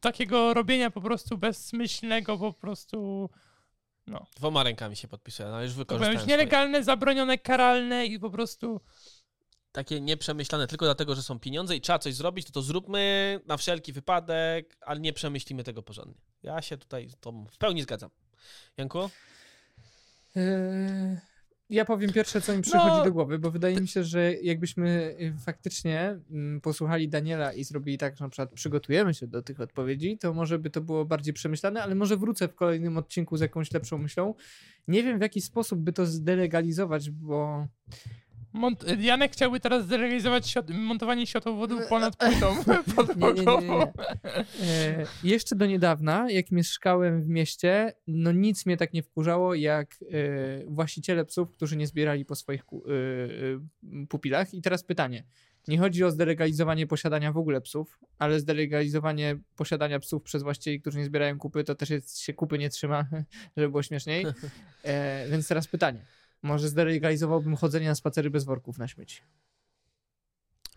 takiego 0.01 0.55
robienia 0.55 0.91
po 0.91 1.01
prostu 1.01 1.39
bezmyślnego, 1.39 2.39
po 2.39 2.53
prostu 2.53 3.31
Dwoma 4.37 4.63
rękami 4.63 4.97
się 4.97 5.09
podpisuję, 5.09 5.49
no 5.49 5.63
już 5.63 5.73
wykorzystałem 5.73 6.13
już 6.13 6.23
swoje. 6.23 6.37
nielegalne, 6.37 6.85
zabronione, 6.85 7.39
karalne 7.39 8.07
i 8.07 8.19
po 8.19 8.31
prostu 8.31 8.81
Takie 9.73 10.01
nieprzemyślane 10.01 10.67
tylko 10.67 10.85
dlatego, 10.85 11.15
że 11.15 11.23
są 11.23 11.39
pieniądze 11.39 11.77
i 11.77 11.81
trzeba 11.81 11.99
coś 11.99 12.15
zrobić, 12.15 12.47
to 12.47 12.53
to 12.53 12.63
zróbmy 12.63 13.41
na 13.47 13.57
wszelki 13.57 13.93
wypadek, 13.93 14.77
ale 14.81 15.01
nie 15.01 15.13
przemyślimy 15.13 15.65
tego 15.65 15.83
porządnie. 15.83 16.21
Ja 16.43 16.63
się 16.63 16.77
tutaj 16.77 17.09
z 17.09 17.17
w 17.51 17.59
pełni 17.59 17.83
zgadzam. 17.83 18.11
Janku? 18.77 19.11
Eee, 20.37 21.17
Ja 21.71 21.85
powiem 21.85 22.13
pierwsze, 22.13 22.41
co 22.41 22.57
mi 22.57 22.63
przychodzi 22.63 22.97
No. 22.97 23.05
do 23.05 23.13
głowy, 23.13 23.39
bo 23.39 23.51
wydaje 23.51 23.81
mi 23.81 23.89
się, 23.89 24.05
że 24.05 24.35
jakbyśmy 24.35 25.17
y, 25.21 25.35
faktycznie 25.45 26.19
mm, 26.31 26.61
posłuchali 26.61 27.09
Daniela 27.09 27.53
i 27.53 27.65
zrobili 27.65 27.99
tak, 27.99 28.17
że 28.17 28.25
na 28.25 28.29
przykład 28.31 28.53
przygotujemy 28.53 29.15
się 29.15 29.27
do 29.27 29.43
tych 29.43 29.61
odpowiedzi, 29.61 30.19
to 30.19 30.35
może 30.35 30.59
by 30.59 30.71
to 30.71 30.81
było 30.81 31.05
bardziej 31.05 31.35
przemyślane, 31.35 31.83
ale 31.83 31.95
może 31.95 32.17
wrócę 32.17 32.49
w 32.49 32.55
kolejnym 32.55 32.99
odcinku 32.99 33.37
z 33.37 33.41
jakąś 33.41 33.73
lepszą 33.73 33.99
myślą. 33.99 34.35
Nie 34.89 35.03
wiem, 35.03 35.19
w 35.19 35.23
jaki 35.23 35.41
sposób 35.41 35.81
by 35.81 35.93
to 35.93 36.07
zdelegalizować, 36.07 37.11
bo 37.11 37.67
Mont- 38.57 39.01
Janek 39.01 39.33
chciałby 39.33 39.61
teraz 39.61 39.87
zrealizować 39.87 40.47
świat- 40.47 40.71
montowanie 40.75 41.27
światłowodów 41.27 41.87
ponad 41.89 42.17
płytą 42.17 42.57
podłogową. 42.97 43.83
E, 43.83 45.07
jeszcze 45.25 45.57
do 45.57 45.67
niedawna, 45.67 46.31
jak 46.31 46.51
mieszkałem 46.51 47.23
w 47.23 47.29
mieście, 47.29 47.93
no 48.07 48.33
nic 48.33 48.67
mnie 48.67 48.77
tak 48.77 48.93
nie 48.93 49.03
wkurzało, 49.03 49.55
jak 49.55 49.95
e, 49.95 50.07
właściciele 50.67 51.25
psów, 51.25 51.51
którzy 51.53 51.77
nie 51.77 51.87
zbierali 51.87 52.25
po 52.25 52.35
swoich 52.35 52.65
ku, 52.65 52.85
e, 52.87 52.93
e, 54.03 54.07
pupilach. 54.07 54.55
I 54.55 54.63
teraz 54.63 54.85
pytanie. 54.85 55.25
Nie 55.69 55.79
chodzi 55.79 56.05
o 56.05 56.11
zdelegalizowanie 56.11 56.87
posiadania 56.87 57.33
w 57.33 57.37
ogóle 57.39 57.61
psów, 57.61 57.99
ale 58.19 58.41
zdelegalizowanie 58.41 59.39
posiadania 59.57 59.99
psów 59.99 60.23
przez 60.23 60.43
właścicieli, 60.43 60.81
którzy 60.81 60.99
nie 60.99 61.05
zbierają 61.05 61.39
kupy, 61.39 61.65
to 61.65 61.75
też 61.75 61.91
jest, 61.91 62.19
się 62.21 62.33
kupy 62.35 62.59
nie 62.59 62.71
trzyma, 62.71 63.07
żeby 63.57 63.69
było 63.69 63.83
śmieszniej. 63.83 64.27
E, 64.85 65.27
więc 65.31 65.49
teraz 65.49 65.67
pytanie. 65.69 66.05
Może 66.43 66.69
zdelegalizowałbym 66.69 67.57
chodzenie 67.57 67.89
na 67.89 67.95
spacery 67.95 68.31
bez 68.31 68.45
worków 68.45 68.79
na 68.79 68.89
śmieci. 68.89 69.23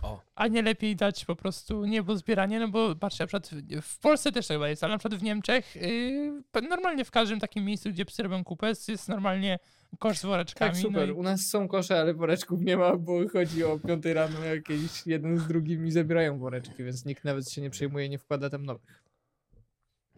O, 0.03 0.21
A 0.35 0.47
nie 0.47 0.61
lepiej 0.61 0.95
dać 0.95 1.25
po 1.25 1.35
prostu 1.35 1.85
niebo 1.85 2.17
zbieranie, 2.17 2.59
no 2.59 2.67
bo 2.67 2.95
patrzcie, 2.95 3.23
na 3.23 3.27
przykład 3.27 3.49
w- 3.81 3.99
Polsce 3.99 4.31
też 4.31 4.47
tak 4.47 4.55
chyba 4.55 4.69
jest, 4.69 4.83
ale 4.83 4.93
na 4.93 4.97
przykład 4.97 5.19
w 5.19 5.23
Niemczech 5.23 5.75
yy, 5.75 6.61
normalnie 6.69 7.05
w 7.05 7.11
każdym 7.11 7.39
takim 7.39 7.65
miejscu, 7.65 7.89
gdzie 7.89 8.05
psy 8.05 8.23
robią 8.23 8.43
kupę, 8.43 8.67
jest 8.87 9.09
normalnie 9.09 9.59
kosz 9.99 10.17
z 10.17 10.25
woreczkami. 10.25 10.71
Tak, 10.71 10.81
super. 10.81 11.07
No 11.07 11.13
i, 11.13 11.17
U 11.17 11.23
nas 11.23 11.41
są 11.47 11.67
kosze, 11.67 11.99
ale 11.99 12.13
woreczków 12.13 12.61
nie 12.61 12.77
ma, 12.77 12.95
bo 12.97 13.27
chodzi 13.29 13.63
o 13.63 13.79
5 13.79 14.05
rano, 14.05 14.43
jakieś 14.43 15.07
jeden 15.07 15.37
z 15.37 15.47
drugim 15.47 15.87
i 15.87 15.91
zabierają 15.91 16.39
woreczki, 16.39 16.83
więc 16.83 17.05
nikt 17.05 17.23
nawet 17.23 17.49
się 17.51 17.61
nie 17.61 17.69
przejmuje, 17.69 18.09
nie 18.09 18.17
wkłada 18.19 18.49
tam 18.49 18.65
nowych. 18.65 19.03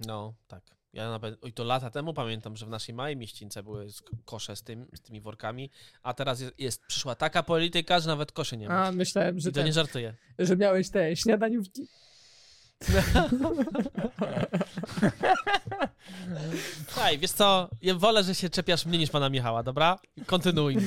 no, 0.07 0.33
tak. 0.47 0.63
Ja 0.93 1.09
nawet, 1.09 1.43
oj, 1.43 1.53
to 1.53 1.63
lata 1.63 1.89
temu 1.89 2.13
pamiętam, 2.13 2.57
że 2.57 2.65
w 2.65 2.69
naszej 2.69 2.95
małej 2.95 3.17
mieścińce 3.17 3.63
były 3.63 3.87
kosze 4.25 4.55
z, 4.55 4.63
tym, 4.63 4.87
z 4.95 5.01
tymi 5.01 5.21
workami, 5.21 5.71
a 6.03 6.13
teraz 6.13 6.41
jest, 6.41 6.59
jest 6.59 6.85
przyszła 6.85 7.15
taka 7.15 7.43
polityka, 7.43 7.99
że 7.99 8.07
nawet 8.07 8.31
koszy 8.31 8.57
nie 8.57 8.67
ma. 8.67 8.85
A, 8.85 8.91
myślałem, 8.91 9.39
że, 9.39 9.49
I 9.49 9.53
to 9.53 9.55
ten, 9.55 9.65
nie 9.65 9.73
żartuję. 9.73 10.15
że 10.39 10.57
miałeś 10.57 10.89
te 10.89 11.15
śniadaniówki. 11.15 11.87
Słuchaj, 16.87 17.19
wiesz 17.19 17.31
co, 17.31 17.69
ja 17.81 17.95
wolę, 17.95 18.23
że 18.23 18.35
się 18.35 18.49
czepiasz 18.49 18.85
mnie 18.85 18.97
niż 18.97 19.09
pana 19.09 19.29
Michała, 19.29 19.63
dobra? 19.63 19.99
Kontynuuj. 20.25 20.77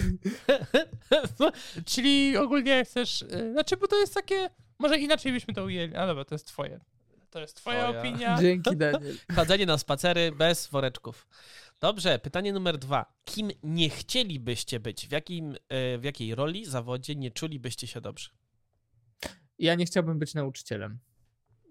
Czyli 1.87 2.37
ogólnie 2.37 2.85
chcesz, 2.85 3.21
yy, 3.21 3.53
znaczy, 3.53 3.77
bo 3.77 3.89
to 3.89 3.97
jest 3.97 4.15
takie, 4.15 4.51
może 4.79 4.99
inaczej 4.99 5.33
byśmy 5.33 5.55
to 5.55 5.65
ujęli, 5.65 5.95
a 5.95 6.07
dobra, 6.07 6.25
to 6.25 6.35
jest 6.35 6.47
twoje. 6.47 6.81
To 7.35 7.41
jest 7.41 7.57
twoja 7.57 7.83
Twoja. 7.85 8.01
opinia. 8.01 8.39
Dzięki, 8.43 8.77
Daniel. 8.77 9.17
Chodzenie 9.37 9.67
na 9.67 9.79
spacery 9.79 10.33
bez 10.33 10.67
woreczków. 10.67 11.27
Dobrze, 11.81 12.19
pytanie 12.19 12.53
numer 12.53 12.79
dwa. 12.79 13.15
Kim 13.25 13.51
nie 13.63 13.91
chcielibyście 13.91 14.81
być? 14.81 15.09
W, 15.09 15.13
jakim, 15.13 15.55
e, 15.69 15.99
w 15.99 16.05
jakiej 16.05 16.35
roli, 16.35 16.65
zawodzie 16.65 17.15
nie 17.15 17.31
czulibyście 17.31 17.87
się 17.87 18.01
dobrze? 18.01 18.31
Ja 19.59 19.75
nie 19.75 19.87
chciałbym 19.87 20.19
być 20.19 20.35
nauczycielem. 20.35 20.99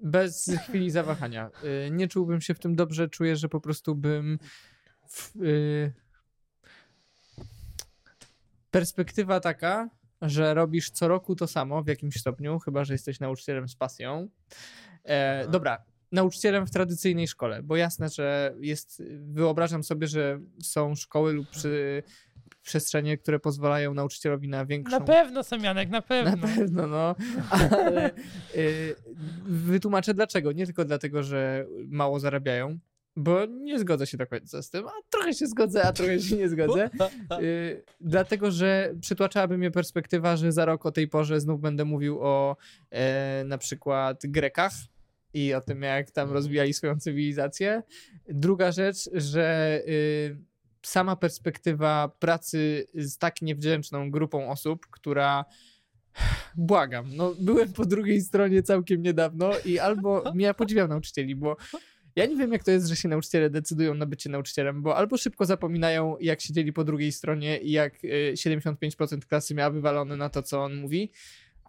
Bez 0.02 0.52
chwili 0.68 0.92
zawahania. 0.92 1.50
Y, 1.88 1.92
Nie 1.92 2.08
czułbym 2.08 2.42
się 2.42 2.54
w 2.54 2.60
tym 2.60 2.76
dobrze, 2.76 3.10
czuję, 3.10 3.36
że 3.36 3.50
po 3.50 3.60
prostu 3.62 3.96
bym. 3.96 4.40
W, 5.10 5.36
y... 5.42 5.94
Perspektywa 8.72 9.40
taka, 9.40 9.90
że 10.22 10.54
robisz 10.54 10.90
co 10.90 11.08
roku 11.08 11.36
to 11.36 11.48
samo 11.48 11.84
w 11.84 11.88
jakimś 11.88 12.16
stopniu, 12.16 12.60
chyba 12.60 12.86
że 12.86 12.94
jesteś 12.94 13.20
nauczycielem 13.20 13.70
z 13.70 13.76
pasją. 13.76 14.30
E, 15.04 15.48
dobra, 15.48 15.84
nauczycielem 16.12 16.68
w 16.68 16.72
tradycyjnej 16.72 17.28
szkole, 17.28 17.64
bo 17.64 17.76
jasne, 17.76 18.10
że 18.10 18.56
jest. 18.60 19.04
Wyobrażam 19.20 19.84
sobie, 19.84 20.08
że 20.08 20.40
są 20.62 20.96
szkoły 20.96 21.34
lub 21.34 21.50
przy, 21.50 22.04
przestrzenie, 22.64 23.18
które 23.18 23.40
pozwalają 23.40 23.94
nauczycielowi 23.94 24.50
na 24.50 24.66
większą 24.66 25.00
Na 25.00 25.06
pewno, 25.06 25.44
Samianek, 25.44 25.90
na 25.90 25.98
na 25.98 26.02
pewno. 26.02 26.48
pewno, 26.48 26.88
no. 26.88 27.16
Ale 27.50 28.12
y, 28.56 28.96
wytłumaczę 29.46 30.14
dlaczego. 30.14 30.52
Nie 30.52 30.66
tylko 30.66 30.86
dlatego, 30.86 31.24
że 31.24 31.66
mało 31.88 32.20
zarabiają, 32.20 32.80
bo 33.16 33.46
nie 33.46 33.80
zgodzę 33.80 34.08
się 34.08 34.18
do 34.18 34.28
końca 34.28 34.62
z 34.62 34.70
tym, 34.70 34.88
a 34.88 34.92
trochę 35.10 35.34
się 35.34 35.48
zgodzę, 35.48 35.84
a 35.84 35.94
trochę 35.94 36.20
się 36.20 36.36
nie 36.36 36.50
zgodzę. 36.50 36.90
Y, 37.42 37.84
dlatego, 38.02 38.52
że 38.52 38.94
przytłaczałaby 39.02 39.58
mnie 39.58 39.72
perspektywa, 39.72 40.38
że 40.38 40.52
za 40.52 40.66
rok 40.66 40.86
o 40.86 40.92
tej 40.92 41.08
porze 41.08 41.40
znów 41.40 41.62
będę 41.62 41.86
mówił 41.86 42.20
o 42.22 42.58
e, 42.92 43.44
na 43.44 43.58
przykład 43.58 44.22
Grekach 44.24 44.74
i 45.34 45.54
o 45.54 45.62
tym, 45.62 45.82
jak 45.82 46.12
tam 46.12 46.32
rozwijali 46.32 46.74
swoją 46.74 47.00
cywilizację. 47.00 47.84
Druga 48.28 48.72
rzecz, 48.72 49.10
że 49.14 49.80
y, 49.88 50.38
sama 50.86 51.16
perspektywa 51.16 52.12
pracy 52.20 52.88
z 52.96 53.18
tak 53.18 53.42
niewdzięczną 53.42 54.12
grupą 54.12 54.50
osób, 54.50 54.88
która 54.92 55.46
błagam, 56.56 57.16
no 57.16 57.36
byłem 57.40 57.74
po 57.74 57.86
drugiej 57.86 58.22
stronie 58.22 58.64
całkiem 58.64 59.02
niedawno 59.02 59.52
i 59.66 59.80
albo 59.80 60.24
ja 60.36 60.54
podziwiam 60.54 60.90
nauczycieli, 60.90 61.36
bo 61.36 61.58
ja 62.16 62.26
nie 62.26 62.36
wiem, 62.36 62.52
jak 62.52 62.64
to 62.64 62.72
jest, 62.72 62.88
że 62.88 62.96
się 62.96 63.10
nauczyciele 63.10 63.50
decydują 63.50 63.94
na 63.94 64.06
bycie 64.06 64.30
nauczycielem, 64.30 64.82
bo 64.82 64.96
albo 64.98 65.18
szybko 65.18 65.46
zapominają, 65.46 66.18
jak 66.20 66.42
siedzieli 66.42 66.74
po 66.74 66.84
drugiej 66.84 67.12
stronie 67.12 67.58
i 67.58 67.72
jak 67.72 68.04
y, 68.04 68.34
75% 68.36 69.26
klasy 69.26 69.56
miała 69.56 69.70
wywalone 69.70 70.18
na 70.18 70.30
to, 70.30 70.44
co 70.44 70.64
on 70.64 70.76
mówi, 70.76 71.12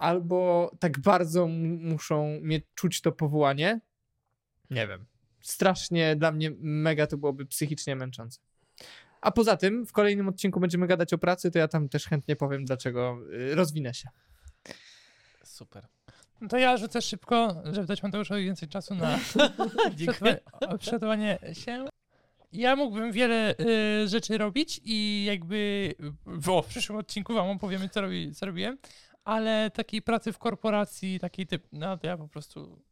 albo 0.05 0.71
tak 0.79 0.99
bardzo 0.99 1.47
muszą 1.47 2.41
mieć, 2.43 2.65
czuć 2.75 3.01
to 3.01 3.13
powołanie. 3.13 3.81
Nie 4.71 4.87
wiem. 4.87 5.07
Strasznie 5.41 6.17
dla 6.17 6.33
mnie 6.33 6.51
mega 6.61 7.07
to 7.07 7.17
byłoby 7.17 7.47
psychicznie 7.47 7.97
męczące. 7.97 8.41
A 9.21 9.31
poza 9.31 9.57
tym, 9.57 9.87
w 9.87 9.93
kolejnym 9.93 10.29
odcinku 10.29 10.61
będziemy 10.61 10.87
gadać 10.87 11.13
o 11.13 11.19
pracy, 11.19 11.51
to 11.51 11.59
ja 11.59 11.69
tam 11.69 11.89
też 11.89 12.07
chętnie 12.07 12.37
powiem, 12.37 12.65
dlaczego 12.65 13.19
y, 13.33 13.55
rozwinę 13.55 13.95
się. 13.95 14.09
Super. 15.45 15.87
No 16.41 16.49
to 16.49 16.59
ja 16.59 16.77
rzucę 16.77 17.03
szybko, 17.03 17.63
żeby 17.73 17.87
dać 17.87 18.03
Mateuszowi 18.03 18.45
więcej 18.45 18.69
czasu 18.69 18.95
na 18.95 19.19
przygotowanie 20.79 21.39
się. 21.53 21.85
Ja 22.53 22.77
mógłbym 22.77 23.13
wiele 23.13 23.55
y, 24.05 24.09
rzeczy 24.09 24.39
robić 24.39 24.81
i 24.85 25.25
jakby 25.25 25.95
w, 26.27 26.63
w 26.63 26.67
przyszłym 26.67 26.99
odcinku 26.99 27.35
wam 27.35 27.49
opowiemy, 27.49 27.89
co, 27.89 28.01
robi, 28.01 28.35
co 28.35 28.47
robiłem, 28.47 28.79
ale 29.25 29.71
takiej 29.71 30.03
pracy 30.03 30.33
w 30.33 30.39
korporacji, 30.39 31.21
takiej 31.21 31.47
typ, 31.47 31.67
no 31.73 31.97
to 31.97 32.07
ja 32.07 32.17
po 32.17 32.29
prostu, 32.29 32.83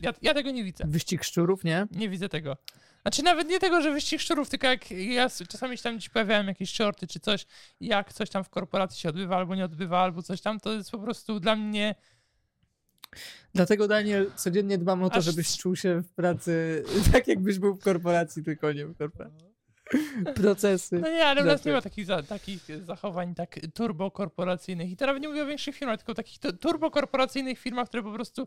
ja, 0.00 0.12
ja 0.22 0.34
tego 0.34 0.50
nie 0.50 0.64
widzę. 0.64 0.84
Wyścig 0.86 1.24
szczurów, 1.24 1.64
nie? 1.64 1.86
Nie 1.90 2.08
widzę 2.08 2.28
tego. 2.28 2.56
Znaczy 3.02 3.22
nawet 3.22 3.48
nie 3.48 3.60
tego, 3.60 3.82
że 3.82 3.92
wyścig 3.92 4.20
szczurów, 4.20 4.48
tylko 4.48 4.66
jak 4.66 4.90
ja 4.90 5.28
czasami 5.48 5.76
się 5.76 5.82
tam 5.82 5.96
gdzieś 5.96 6.08
pojawiałem 6.08 6.48
jakieś 6.48 6.74
shorty 6.74 7.06
czy 7.06 7.20
coś, 7.20 7.46
jak 7.80 8.12
coś 8.12 8.30
tam 8.30 8.44
w 8.44 8.48
korporacji 8.48 9.00
się 9.00 9.08
odbywa 9.08 9.36
albo 9.36 9.54
nie 9.54 9.64
odbywa, 9.64 10.00
albo 10.00 10.22
coś 10.22 10.40
tam, 10.40 10.60
to 10.60 10.72
jest 10.72 10.90
po 10.90 10.98
prostu 10.98 11.40
dla 11.40 11.56
mnie 11.56 11.94
Dlatego, 13.54 13.88
Daniel, 13.88 14.30
codziennie 14.36 14.78
dbam 14.78 15.02
o 15.02 15.10
to, 15.10 15.16
Aż- 15.16 15.24
żebyś 15.24 15.56
czuł 15.58 15.76
się 15.76 16.00
w 16.00 16.12
pracy 16.12 16.84
tak, 17.12 17.28
jakbyś 17.28 17.58
był 17.58 17.74
w 17.74 17.80
korporacji, 17.80 18.44
tylko 18.44 18.72
nie 18.72 18.86
w 18.86 18.96
korporacji. 18.96 19.49
Procesy. 20.34 20.98
No 20.98 21.08
nie, 21.10 21.26
ale 21.26 21.42
u 21.42 21.44
nas 21.44 21.52
nie 21.64 21.72
Dlaczego? 21.72 21.76
ma 21.76 21.82
takich, 21.82 22.06
za, 22.06 22.22
takich 22.22 22.66
zachowań 22.84 23.34
tak 23.34 23.56
turbokorporacyjnych. 23.74 24.90
I 24.90 24.96
teraz 24.96 25.20
nie 25.20 25.28
mówię 25.28 25.42
o 25.42 25.46
większych 25.46 25.76
firmach, 25.76 25.96
tylko 25.98 26.12
o 26.12 26.14
takich 26.14 26.38
tu- 26.38 26.52
turbokorporacyjnych 26.52 27.58
firmach, 27.58 27.88
które 27.88 28.02
po 28.02 28.12
prostu. 28.12 28.46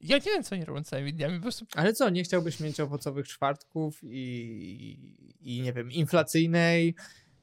Ja 0.00 0.16
nie 0.16 0.22
wiem, 0.24 0.42
co 0.42 0.54
oni 0.54 0.64
robią 0.64 0.82
całymi 0.84 1.14
dniami. 1.14 1.36
Po 1.36 1.42
prostu 1.42 1.66
Ale 1.74 1.92
co, 1.92 2.10
nie 2.10 2.22
chciałbyś 2.24 2.60
mieć 2.60 2.80
owocowych 2.80 3.28
czwartków 3.28 3.98
i, 4.02 5.16
i 5.40 5.60
nie 5.62 5.72
wiem, 5.72 5.92
inflacyjnej, 5.92 6.94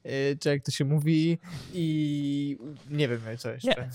y, 0.06 0.38
czy 0.40 0.48
jak 0.48 0.62
to 0.64 0.70
się 0.70 0.84
mówi, 0.84 1.38
i 1.74 2.58
nie 2.90 3.08
wiem 3.08 3.20
co 3.38 3.50
jeszcze. 3.50 3.88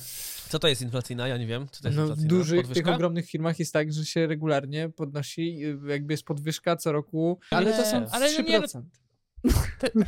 Co 0.50 0.60
to 0.60 0.68
jest 0.68 0.82
inflacyjna? 0.82 1.28
Ja 1.28 1.38
nie 1.38 1.48
wiem. 1.48 1.68
Co 1.72 1.82
to 1.82 1.88
jest 1.88 1.98
No, 1.98 2.04
w 2.04 2.08
inflacyjna? 2.10 2.30
dużych, 2.30 2.68
tych 2.68 2.88
ogromnych 2.88 3.26
firmach 3.30 3.60
jest 3.60 3.74
tak, 3.74 3.94
że 3.94 4.06
się 4.06 4.28
regularnie 4.28 4.90
podnosi, 4.90 5.66
y, 5.66 5.78
jakby 5.88 6.14
jest 6.14 6.24
podwyżka 6.24 6.76
co 6.76 6.92
roku, 6.92 7.40
ale 7.50 7.74
to 7.74 7.86
są 7.86 8.02
Nie, 8.02 8.08
ale 8.12 8.28
3%. 8.30 8.44
nie, 8.48 8.60
no- 9.96 10.06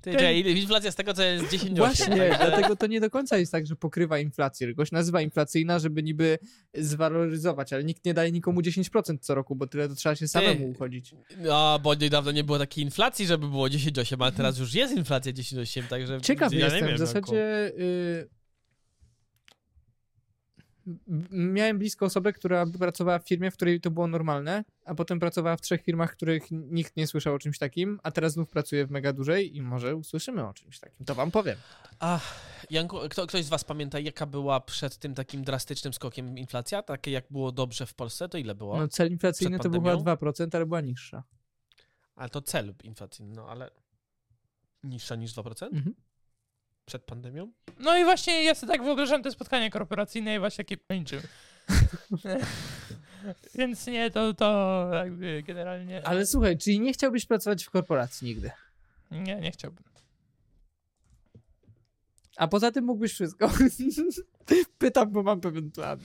Ty, 0.00 0.12
czekaj, 0.18 0.56
inflacja 0.56 0.90
z 0.90 0.94
tego, 0.94 1.14
co 1.14 1.22
jest 1.22 1.50
10 1.50 1.78
Właśnie, 1.78 2.06
także- 2.06 2.36
dlatego 2.38 2.76
to 2.76 2.86
nie 2.86 3.00
do 3.00 3.10
końca 3.10 3.38
jest 3.38 3.52
tak, 3.52 3.66
że 3.66 3.76
pokrywa 3.76 4.18
inflację, 4.18 4.66
tylko 4.66 4.84
się 4.84 4.94
nazywa 4.94 5.20
inflacyjna, 5.20 5.78
żeby 5.78 6.02
niby 6.02 6.38
zwaloryzować, 6.74 7.72
ale 7.72 7.84
nikt 7.84 8.04
nie 8.04 8.14
daje 8.14 8.32
nikomu 8.32 8.60
10% 8.60 9.18
co 9.20 9.34
roku, 9.34 9.56
bo 9.56 9.66
tyle 9.66 9.88
to 9.88 9.94
trzeba 9.94 10.16
się 10.16 10.28
samemu 10.28 10.70
uchodzić. 10.70 11.14
No, 11.38 11.78
bo 11.82 11.94
niedawno 11.94 12.32
nie 12.32 12.44
było 12.44 12.58
takiej 12.58 12.84
inflacji, 12.84 13.26
żeby 13.26 13.48
było 13.48 13.66
10,8, 13.66 14.16
ale 14.20 14.32
teraz 14.32 14.58
już 14.58 14.74
jest 14.74 14.96
inflacja 14.96 15.32
10,8, 15.32 15.82
także... 15.88 16.20
Ciekaw 16.20 16.52
ja 16.52 16.64
jestem, 16.64 16.88
w 16.88 16.90
no, 16.90 16.98
zasadzie 16.98 17.72
y... 17.78 18.37
miałem 21.30 21.78
blisko 21.78 22.06
osobę, 22.06 22.32
która 22.32 22.66
pracowała 22.78 23.18
w 23.18 23.28
firmie, 23.28 23.50
w 23.50 23.54
której 23.54 23.80
to 23.80 23.90
było 23.90 24.06
normalne, 24.06 24.64
a 24.84 24.94
potem 24.94 25.20
pracowała 25.20 25.56
w 25.56 25.60
trzech 25.60 25.82
firmach, 25.82 26.12
w 26.12 26.16
których 26.16 26.50
nikt 26.50 26.96
nie 26.96 27.06
słyszał 27.06 27.34
o 27.34 27.38
czymś 27.38 27.58
takim, 27.58 28.00
a 28.02 28.10
teraz 28.10 28.32
znów 28.32 28.48
pracuje 28.48 28.86
w 28.86 28.90
mega 28.90 29.12
dużej 29.12 29.56
i 29.56 29.62
może 29.62 29.96
usłyszymy 29.96 30.48
o 30.48 30.54
czymś 30.54 30.78
takim. 30.78 31.06
To 31.06 31.14
wam 31.14 31.30
powiem. 31.30 31.56
Ach, 31.98 32.40
Janku, 32.70 32.98
kto, 33.10 33.26
ktoś 33.26 33.44
z 33.44 33.48
was 33.48 33.64
pamięta, 33.64 33.98
jaka 33.98 34.26
była 34.26 34.60
przed 34.60 34.96
tym 34.96 35.14
takim 35.14 35.44
drastycznym 35.44 35.92
skokiem 35.92 36.38
inflacja? 36.38 36.82
Takie 36.82 37.10
jak 37.10 37.24
było 37.30 37.52
dobrze 37.52 37.86
w 37.86 37.94
Polsce, 37.94 38.28
to 38.28 38.38
ile 38.38 38.54
było? 38.54 38.78
No 38.78 38.88
cel 38.88 39.10
inflacyjny 39.10 39.58
to 39.58 39.70
był 39.70 39.80
chyba 39.80 39.96
pandemią? 39.96 40.32
2%, 40.32 40.56
ale 40.56 40.66
była 40.66 40.80
niższa. 40.80 41.24
Ale 42.14 42.28
to 42.28 42.42
cel 42.42 42.74
inflacyjny, 42.84 43.34
no 43.34 43.48
ale 43.48 43.70
niższa 44.84 45.14
niż 45.14 45.34
2%? 45.34 45.64
Mhm. 45.64 45.94
Przed 46.88 47.04
pandemią? 47.04 47.52
No 47.78 47.98
i 47.98 48.04
właśnie 48.04 48.44
ja 48.44 48.54
sobie 48.54 48.72
tak 48.72 48.82
wyobrażam 48.82 49.22
te 49.22 49.30
spotkania 49.30 49.70
korporacyjne 49.70 50.34
i 50.34 50.38
właśnie 50.38 50.62
jakie 50.62 50.76
kończyły. 50.76 51.22
Więc 53.54 53.86
nie, 53.86 54.10
to, 54.10 54.34
to 54.34 54.90
jakby 54.92 55.42
generalnie... 55.46 56.06
Ale 56.06 56.26
słuchaj, 56.26 56.58
czyli 56.58 56.80
nie 56.80 56.92
chciałbyś 56.92 57.26
pracować 57.26 57.64
w 57.64 57.70
korporacji 57.70 58.28
nigdy? 58.28 58.50
Nie, 59.10 59.36
nie 59.36 59.50
chciałbym. 59.50 59.84
A 62.36 62.48
poza 62.48 62.72
tym 62.72 62.84
mógłbyś 62.84 63.12
wszystko. 63.12 63.50
Pytam, 64.78 65.12
bo 65.12 65.22
mam 65.22 65.40
pewien 65.40 65.70
plan. 65.70 65.98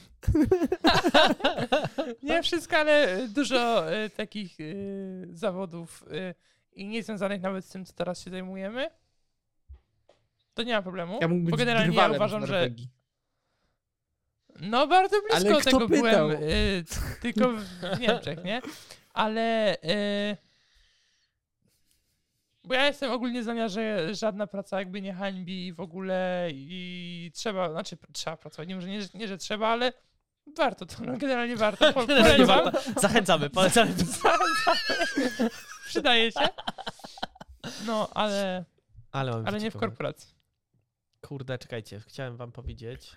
Nie 2.24 2.44
wszystko, 2.44 2.78
ale 2.78 3.28
dużo 3.28 3.92
e, 3.94 4.10
takich 4.10 4.60
e, 4.60 4.64
zawodów 5.32 6.04
e, 6.12 6.36
i 6.74 6.88
niezwiązanych 6.88 7.42
nawet 7.42 7.66
z 7.66 7.70
tym, 7.70 7.86
co 7.86 7.94
teraz 7.94 8.22
się 8.22 8.32
zajmujemy. 8.32 8.90
To 10.54 10.64
nie 10.64 10.74
ma 10.74 10.82
problemu. 10.82 11.18
Ja 11.22 11.28
mógłbym 11.28 11.52
bo 11.52 11.58
generalnie 11.58 11.98
ja 11.98 12.12
uważam, 12.12 12.48
że. 12.48 12.70
No 14.60 14.88
bardzo 14.88 15.22
blisko 15.22 15.36
Ale 15.36 15.62
kto 15.62 15.72
tego 15.72 15.90
pytał? 15.90 16.28
byłem, 16.28 16.44
y, 16.44 16.84
tylko 17.22 17.52
w 17.52 18.00
Niemczech, 18.00 18.44
nie? 18.44 18.62
Ale 19.14 19.76
y, 19.84 20.38
bo 22.64 22.74
ja 22.74 22.86
jestem 22.88 23.12
ogólnie 23.12 23.44
zdania, 23.44 23.68
że 23.68 24.16
żadna 24.16 24.48
praca 24.48 24.80
jakby 24.80 25.02
nie 25.02 25.14
hańbi 25.14 25.74
w 25.74 25.80
ogóle 25.80 26.50
i 26.54 27.32
trzeba, 27.34 27.72
znaczy 27.72 27.98
trzeba 28.14 28.38
pracować, 28.38 28.70
nie, 28.70 28.76
może 28.76 28.88
nie, 28.88 29.00
nie 29.14 29.28
że 29.28 29.38
trzeba, 29.38 29.68
ale 29.68 29.94
warto 30.58 30.86
to, 30.86 30.96
no, 31.04 31.18
generalnie 31.18 31.56
warto. 31.56 31.94
Po, 31.94 32.06
Generalnie 32.08 32.46
warto. 32.46 32.80
Zachęcamy, 33.02 33.50
polecamy. 33.50 33.94
Przydaje 35.88 36.32
się. 36.32 36.48
No, 37.88 38.10
ale, 38.14 38.66
Ale, 39.12 39.44
ale 39.46 39.60
nie 39.60 39.72
w 39.72 39.78
korporacji. 39.78 40.33
Kurde, 41.28 41.58
czekajcie, 41.58 42.00
chciałem 42.00 42.38
wam 42.38 42.52
powiedzieć. 42.52 43.12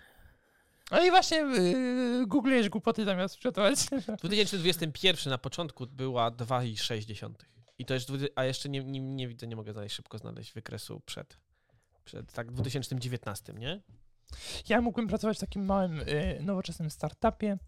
No 0.91 1.05
i 1.05 1.11
właśnie 1.11 1.37
yy, 1.37 2.27
googlujesz 2.27 2.69
głupoty 2.69 3.05
zamiast 3.05 3.37
przygotować. 3.37 3.79
2021 4.23 5.31
na 5.31 5.39
początku 5.39 5.87
była 5.87 6.31
2,6. 6.31 7.31
I 7.79 7.85
to 7.85 7.95
jest, 7.95 8.11
a 8.35 8.45
jeszcze 8.45 8.69
nie, 8.69 8.85
nie, 8.85 9.01
nie 9.01 9.29
widzę, 9.29 9.47
nie 9.47 9.57
mogę 9.57 9.73
znaleźć 9.73 9.97
szybko 9.97 10.19
znaleźć 10.19 10.53
wykresu 10.53 11.01
przed, 11.01 11.39
przed 12.05 12.33
tak 12.33 12.53
2019, 12.53 13.53
nie? 13.53 13.83
Ja 14.69 14.81
mógłbym 14.81 15.09
pracować 15.09 15.37
w 15.37 15.41
takim 15.41 15.65
małym, 15.65 15.97
yy, 15.97 16.39
nowoczesnym 16.41 16.91
startupie. 16.91 17.59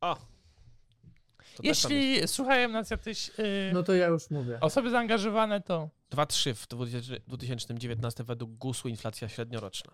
O! 0.00 0.37
To. 1.62 1.68
Jeśli 1.68 2.28
słuchają 2.28 2.68
nas 2.68 2.90
jacyś 2.90 3.28
yy, 3.38 3.44
No 3.74 3.82
to 3.82 3.94
ja 3.94 4.06
już 4.06 4.30
mówię. 4.30 4.60
osoby 4.60 4.90
zaangażowane, 4.90 5.60
to 5.60 5.90
2,3 6.12 6.54
w 6.54 6.68
20- 6.68 7.20
2019 7.26 8.24
według 8.24 8.50
GUS-u 8.50 8.88
inflacja 8.88 9.28
średnioroczna. 9.28 9.92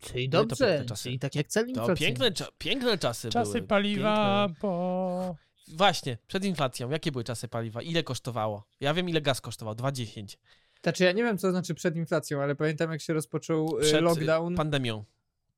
Czyli 0.00 0.28
No 0.28 0.40
to 0.40 0.46
dobrze, 0.46 0.66
piękne 0.68 0.86
czasy. 0.88 1.02
czyli 1.02 1.18
tak 1.18 1.34
jak 1.34 1.46
cel 1.46 1.64
To 1.64 1.68
inflacyjny. 1.70 1.96
piękne, 1.98 2.30
cza- 2.30 2.50
piękne 2.58 2.98
czasy, 2.98 3.30
czasy 3.30 3.52
były. 3.52 3.62
paliwa, 3.66 4.44
Piękne. 4.48 4.60
bo 4.62 5.36
Właśnie, 5.68 6.18
przed 6.26 6.44
inflacją. 6.44 6.90
Jakie 6.90 7.12
były 7.12 7.24
czasy 7.24 7.48
paliwa? 7.48 7.82
Ile 7.82 8.02
kosztowało? 8.02 8.64
Ja 8.80 8.94
wiem, 8.94 9.08
ile 9.08 9.20
gaz 9.20 9.40
kosztował. 9.40 9.74
2,10. 9.74 10.38
Znaczy 10.82 11.04
ja 11.04 11.12
nie 11.12 11.22
wiem, 11.22 11.38
co 11.38 11.50
znaczy 11.50 11.74
przed 11.74 11.96
inflacją, 11.96 12.42
ale 12.42 12.54
pamiętam 12.54 12.90
jak 12.92 13.00
się 13.00 13.12
rozpoczął 13.12 13.78
y, 13.78 13.82
Przed 13.82 14.02
lockdown 14.02 14.54
pandemią. 14.54 15.04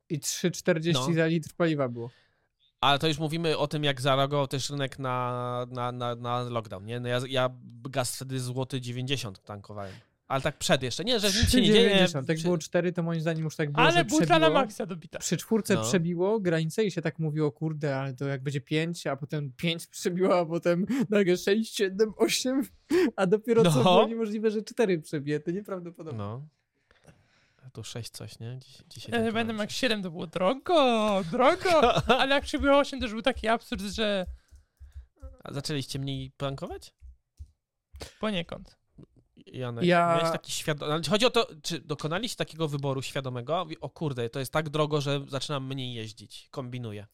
i 0.09 0.21
3,40 0.21 0.93
No. 0.93 1.13
za 1.15 1.27
litr 1.27 1.51
paliwa 1.57 1.89
było. 1.89 2.11
Ale 2.85 2.99
to 2.99 3.09
już 3.09 3.19
mówimy 3.19 3.59
o 3.59 3.67
tym, 3.69 3.85
jak 3.85 4.01
zareagował 4.01 4.47
też 4.47 4.71
rynek 4.71 4.99
na, 4.99 5.67
na, 5.71 5.93
na, 5.93 6.15
na 6.15 6.43
lockdown, 6.43 6.85
nie? 6.85 7.01
No 7.01 7.09
ja, 7.09 7.21
ja 7.29 7.51
gaz 7.91 8.17
wtedy 8.17 8.41
złoty 8.41 8.81
90 8.81 9.43
tankowałem. 9.43 9.93
Ale 10.29 10.41
tak 10.43 10.59
przed 10.59 10.83
jeszcze. 10.83 11.05
Nie, 11.05 11.21
że 11.21 11.27
nic 11.27 11.51
się 11.51 11.61
nie 11.61 11.67
dzieje. 11.67 12.05
3,90. 12.07 12.29
Jak 12.29 12.37
Przy- 12.37 12.45
było 12.45 12.59
4, 12.59 12.93
to 12.93 13.03
moim 13.03 13.21
zdaniem 13.21 13.45
już 13.45 13.57
tak 13.57 13.71
było, 13.73 13.87
ale 13.87 14.05
butla 14.05 14.39
na 14.39 14.51
maksa 14.51 14.87
dobita. 14.87 15.19
Przy 15.19 15.37
czwórce 15.37 15.75
No. 15.75 15.83
przebiło 15.83 16.41
granicę 16.41 16.85
i 16.85 16.91
się 16.91 17.03
tak 17.03 17.19
mówiło, 17.19 17.53
kurde, 17.53 17.97
ale 17.99 18.15
to 18.15 18.25
jak 18.25 18.43
będzie 18.43 18.61
5, 18.61 19.07
a 19.07 19.17
potem 19.17 19.53
5 19.57 19.87
przebiło, 19.87 20.39
a 20.39 20.47
potem 20.47 20.87
nagle 21.11 21.37
6, 21.37 21.77
7, 21.77 22.13
8, 22.17 22.63
a 23.17 23.27
dopiero 23.27 23.63
co 23.63 23.71
No. 23.71 23.83
było 23.83 24.09
niemożliwe, 24.09 24.51
że 24.51 24.63
4 24.63 24.99
przebije. 24.99 25.41
To 25.41 25.51
nieprawdopodobne. 25.51 26.19
No. 26.19 26.47
Tu 27.75 27.85
6 27.85 28.11
coś, 28.11 28.39
nie? 28.39 28.59
Dziś, 28.59 28.77
dzisiaj 28.87 29.25
Ja 29.25 29.33
będę 29.33 29.55
jak 29.55 29.71
się. 29.71 29.77
7 29.77 30.03
to 30.03 30.11
było 30.11 30.27
drogo, 30.27 31.23
drogo, 31.31 31.95
ale 32.21 32.35
jak 32.35 32.45
przybyło 32.45 32.79
8 32.79 32.99
to 33.01 33.05
już 33.05 33.13
był 33.13 33.23
taki 33.23 33.49
absurd, 33.49 33.83
że 33.83 34.27
A 35.45 35.53
zaczęliście 35.53 35.99
mniej 35.99 36.33
tankować? 36.37 36.95
poniekąd. 38.21 38.77
Janek, 39.47 39.85
Ja- 39.85 40.17
miałeś 40.17 40.33
taki 40.33 40.53
świadom... 40.53 41.03
Chodzi 41.11 41.27
o 41.27 41.31
to, 41.31 41.47
czy 41.63 41.81
dokonaliście 41.81 42.37
takiego 42.37 42.69
wyboru 42.69 43.03
świadomego? 43.03 43.67
O 43.81 43.91
kurde, 43.91 44.31
to 44.31 44.39
jest 44.39 44.53
tak 44.53 44.69
drogo, 44.69 45.01
że 45.01 45.21
zaczynam 45.29 45.67
mniej 45.67 45.95
jeździć. 45.95 46.49
Kombinuję. 46.51 47.07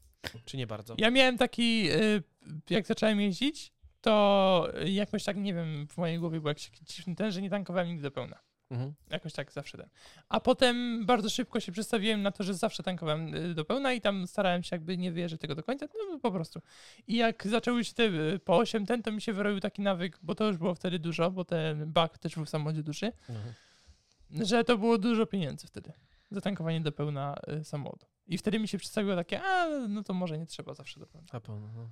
Czy 0.45 0.57
nie 0.57 0.67
bardzo? 0.67 0.95
Ja 0.99 1.11
miałem 1.11 1.39
taki, 1.39 1.91
y, 1.93 2.23
jak 2.71 2.87
zacząłem 2.87 3.21
jeździć, 3.21 3.73
to 4.01 4.69
jakoś 4.85 5.25
tak, 5.25 5.37
nie 5.37 5.55
wiem, 5.55 5.89
w 5.89 5.97
mojej 5.97 6.19
głowie 6.19 6.41
był 6.41 6.49
jakiś 6.49 6.71
dziwny 6.71 7.15
ten, 7.15 7.33
że 7.33 7.43
nie 7.43 7.51
tankowałem 7.51 7.89
nigdy 7.89 8.03
do 8.03 8.11
pełna. 8.11 8.50
Mhm. 8.71 8.95
Jakoś 9.11 9.33
tak 9.33 9.53
zawsze 9.53 9.79
ten. 9.79 9.89
A 10.29 10.41
potem 10.41 11.07
bardzo 11.07 11.31
szybko 11.31 11.61
się 11.61 11.73
przestawiłem 11.73 12.23
na 12.23 12.31
to, 12.31 12.45
że 12.45 12.55
zawsze 12.55 12.83
tankowałem 12.83 13.35
y, 13.35 13.55
do 13.55 13.65
pełna 13.65 13.93
i 13.93 14.01
tam 14.01 14.27
starałem 14.27 14.63
się 14.63 14.77
jakby 14.77 14.99
nie 14.99 15.13
wierzyć 15.13 15.41
tego 15.41 15.55
do 15.55 15.63
końca, 15.63 15.87
no 16.11 16.19
po 16.19 16.33
prostu. 16.33 16.61
I 17.07 17.17
jak 17.17 17.47
zaczęły 17.47 17.85
się 17.85 17.95
te 17.95 18.05
y, 18.05 18.39
po 18.39 18.57
8 18.57 18.87
ten, 18.87 19.03
to 19.03 19.13
mi 19.13 19.23
się 19.23 19.33
wyrobił 19.33 19.61
taki 19.61 19.83
nawyk, 19.83 20.19
bo 20.23 20.35
to 20.35 20.47
już 20.47 20.57
było 20.57 20.75
wtedy 20.75 20.99
dużo, 20.99 21.31
bo 21.31 21.45
ten 21.45 21.93
bak 21.93 22.19
też 22.19 22.35
był 22.35 22.45
w 22.45 22.51
samochodzie 22.51 22.83
duży, 22.83 23.13
Mhm. 23.29 23.55
że 24.47 24.65
to 24.65 24.79
było 24.79 24.99
dużo 24.99 25.27
pieniędzy 25.27 25.67
wtedy. 25.67 25.93
Zatankowanie 26.31 26.81
do 26.81 26.93
pełna 26.93 27.37
y, 27.61 27.65
samochodu. 27.65 28.07
I 28.27 28.39
wtedy 28.39 28.59
mi 28.59 28.69
się 28.69 28.79
przedstawiło 28.79 29.17
takie, 29.17 29.43
a 29.43 29.67
no 29.89 30.03
to 30.03 30.15
może 30.15 30.39
nie 30.39 30.47
trzeba 30.47 30.75
zawsze 30.75 31.01
do 31.01 31.07
pełna. 31.07 31.27
Na 31.33 31.41
pewno, 31.41 31.69
no. 31.77 31.91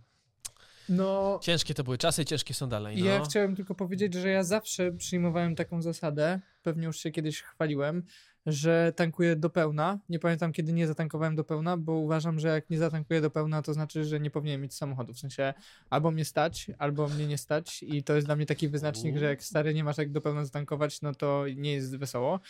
No, 0.89 1.39
Ciężkie 1.43 1.75
to 1.75 1.85
były 1.85 1.99
czasy, 1.99 2.25
ciężkie 2.25 2.55
są 2.55 2.69
dalej. 2.69 3.03
No. 3.03 3.07
ja 3.07 3.25
chciałem 3.25 3.57
tylko 3.57 3.75
powiedzieć, 3.75 4.15
że 4.15 4.29
ja 4.29 4.45
zawsze 4.45 4.93
przyjmowałem 4.93 5.55
taką 5.55 5.83
zasadę, 5.83 6.41
pewnie 6.63 6.87
już 6.87 6.99
się 6.99 7.11
kiedyś 7.11 7.43
chwaliłem, 7.43 8.03
że 8.47 8.93
tankuję 8.97 9.37
do 9.37 9.51
pełna. 9.51 9.99
Nie 10.09 10.19
pamiętam, 10.19 10.53
kiedy 10.53 10.73
nie 10.73 10.87
zatankowałem 10.87 11.37
do 11.37 11.45
pełna, 11.45 11.77
bo 11.77 11.93
uważam, 11.93 12.41
że 12.41 12.49
jak 12.49 12.71
nie 12.71 12.79
zatankuję 12.79 13.21
do 13.21 13.31
pełna, 13.31 13.63
to 13.63 13.75
znaczy, 13.75 14.05
że 14.05 14.21
nie 14.21 14.31
powinienem 14.31 14.63
mieć 14.63 14.75
samochodu. 14.75 15.15
W 15.15 15.19
sensie 15.19 15.55
albo 15.91 16.11
mnie 16.11 16.25
stać, 16.25 16.67
albo 16.79 17.09
mnie 17.09 17.27
nie 17.27 17.39
stać 17.39 17.83
i 17.83 18.03
to 18.03 18.15
jest 18.15 18.27
dla 18.27 18.37
mnie 18.37 18.47
taki 18.47 18.69
wyznacznik, 18.69 19.17
że 19.17 19.25
jak 19.25 19.45
stary 19.45 19.75
nie 19.75 19.85
masz 19.85 19.99
jak 19.99 20.13
do 20.13 20.21
pełna 20.21 20.45
zatankować, 20.45 21.03
no 21.03 21.15
to 21.15 21.45
nie 21.57 21.73
jest 21.73 21.97
wesoło. 21.97 22.41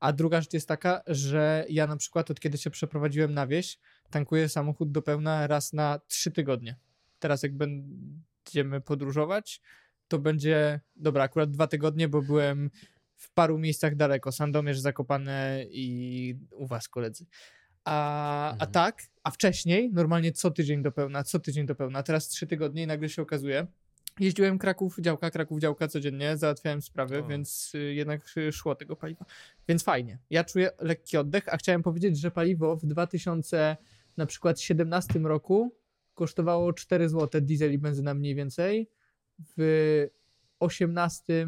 A 0.00 0.12
druga 0.12 0.40
rzecz 0.40 0.52
jest 0.52 0.68
taka, 0.68 1.02
że 1.06 1.64
ja 1.68 1.86
na 1.86 1.96
przykład 1.96 2.30
od 2.30 2.40
kiedy 2.40 2.58
się 2.58 2.70
przeprowadziłem 2.70 3.34
na 3.34 3.46
wieś, 3.46 3.78
tankuję 4.10 4.48
samochód 4.48 4.92
do 4.92 5.02
pełna 5.02 5.46
raz 5.46 5.72
na 5.72 6.00
trzy 6.08 6.30
tygodnie. 6.30 6.76
Teraz 7.22 7.42
jak 7.42 7.52
będziemy 7.56 8.80
podróżować, 8.80 9.60
to 10.08 10.18
będzie, 10.18 10.80
dobra, 10.96 11.22
akurat 11.24 11.50
dwa 11.50 11.66
tygodnie, 11.66 12.08
bo 12.08 12.22
byłem 12.22 12.70
w 13.16 13.32
paru 13.34 13.58
miejscach 13.58 13.96
daleko, 13.96 14.32
Sandomierz, 14.32 14.78
Zakopane 14.80 15.64
i 15.70 16.36
u 16.50 16.66
was 16.66 16.88
koledzy. 16.88 17.26
A, 17.84 18.48
a 18.48 18.52
Mhm. 18.52 18.70
tak, 18.72 19.02
a 19.22 19.30
wcześniej 19.30 19.90
normalnie 19.92 20.32
co 20.32 20.50
tydzień 20.50 20.82
do 20.82 20.92
pełna, 20.92 21.24
co 21.24 21.38
tydzień 21.40 21.66
do 21.66 21.74
pełna, 21.74 22.02
teraz 22.02 22.28
trzy 22.28 22.46
tygodnie 22.46 22.82
i 22.82 22.86
nagle 22.86 23.08
się 23.08 23.22
okazuje, 23.22 23.66
jeździłem 24.20 24.58
Kraków, 24.58 24.96
działka, 25.00 25.30
Kraków, 25.30 25.60
działka 25.60 25.88
codziennie, 25.88 26.36
załatwiałem 26.36 26.82
sprawy, 26.82 27.18
O. 27.18 27.26
więc 27.26 27.72
y, 27.74 27.94
jednak 27.94 28.36
y, 28.36 28.52
szło 28.52 28.74
tego 28.74 28.96
paliwa. 28.96 29.24
Więc 29.68 29.82
fajnie. 29.84 30.18
Ja 30.30 30.44
czuję 30.44 30.70
lekki 30.78 31.16
oddech, 31.16 31.48
a 31.48 31.56
chciałem 31.56 31.82
powiedzieć, 31.82 32.18
że 32.20 32.30
paliwo 32.30 32.76
w 32.76 32.86
2000 32.86 33.76
na 34.16 34.26
przykład 34.26 34.60
17 34.60 35.18
roku 35.18 35.74
kosztowało 36.14 36.72
4 36.72 37.08
zł 37.08 37.40
diesel 37.40 37.72
i 37.72 37.78
benzyna 37.78 38.14
mniej 38.14 38.34
więcej. 38.34 38.90
W 39.56 40.06
18 40.60 41.46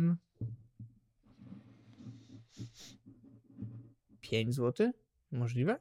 5 4.20 4.54
zł? 4.54 4.92
Możliwe? 5.32 5.78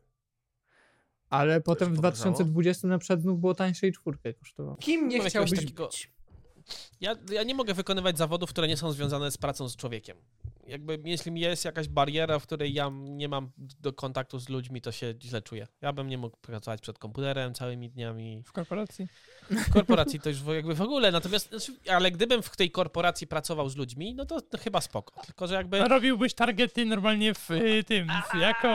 Ale 1.30 1.62
potem 1.62 1.88
w 1.94 1.96
podrożało? 1.96 2.36
2020 2.36 2.88
na 2.88 2.98
przykład 2.98 3.22
znów 3.22 3.40
było 3.40 3.56
tańsze 3.56 3.88
i 3.88 3.92
czwórkę 3.92 4.34
kosztowało. 4.34 4.76
Kim 4.78 5.08
nie 5.08 5.20
chciałbyś 5.30 5.52
takiego- 5.52 5.88
być? 5.88 6.12
Ja, 7.02 7.16
ja 7.32 7.44
nie 7.44 7.56
mogę 7.56 7.74
wykonywać 7.74 8.18
zawodów, 8.18 8.50
które 8.50 8.68
nie 8.68 8.78
są 8.78 8.92
związane 8.92 9.32
z 9.32 9.38
pracą 9.38 9.70
z 9.70 9.76
człowiekiem. 9.76 10.18
Jakby 10.68 11.00
jeśli 11.06 11.40
jest 11.40 11.66
jakaś 11.66 11.88
bariera, 11.88 12.40
w 12.40 12.44
której 12.44 12.74
ja 12.74 12.92
nie 12.94 13.30
mam 13.30 13.52
do 13.80 13.94
kontaktu 13.94 14.40
z 14.40 14.50
ludźmi, 14.50 14.82
to 14.82 14.92
się 14.92 15.14
źle 15.22 15.42
czuję. 15.42 15.68
Ja 15.82 15.94
bym 15.94 16.08
nie 16.08 16.18
mógł 16.18 16.38
pracować 16.38 16.82
przed 16.82 17.00
komputerem 17.00 17.54
całymi 17.54 17.90
dniami. 17.90 18.44
W 18.46 18.52
korporacji. 18.52 19.08
W 19.50 19.74
korporacji 19.74 20.20
to 20.20 20.30
już 20.30 20.40
jakby 20.56 20.76
w 20.76 20.82
ogóle, 20.82 21.12
natomiast, 21.12 21.50
znaczy, 21.50 21.74
ale 21.90 22.12
gdybym 22.12 22.44
w 22.44 22.56
tej 22.56 22.72
korporacji 22.72 23.28
pracował 23.28 23.70
z 23.70 23.76
ludźmi, 23.76 24.16
no 24.16 24.26
to, 24.26 24.42
to 24.42 24.58
chyba 24.58 24.82
spoko. 24.82 25.22
Tylko, 25.26 25.48
że 25.48 25.56
jakby... 25.56 25.82
A 25.82 25.88
robiłbyś 25.88 26.34
targety 26.34 26.86
normalnie 26.86 27.34
w 27.34 27.52
y, 27.52 27.84
tym, 27.84 28.08
w, 28.08 28.40
jako... 28.40 28.68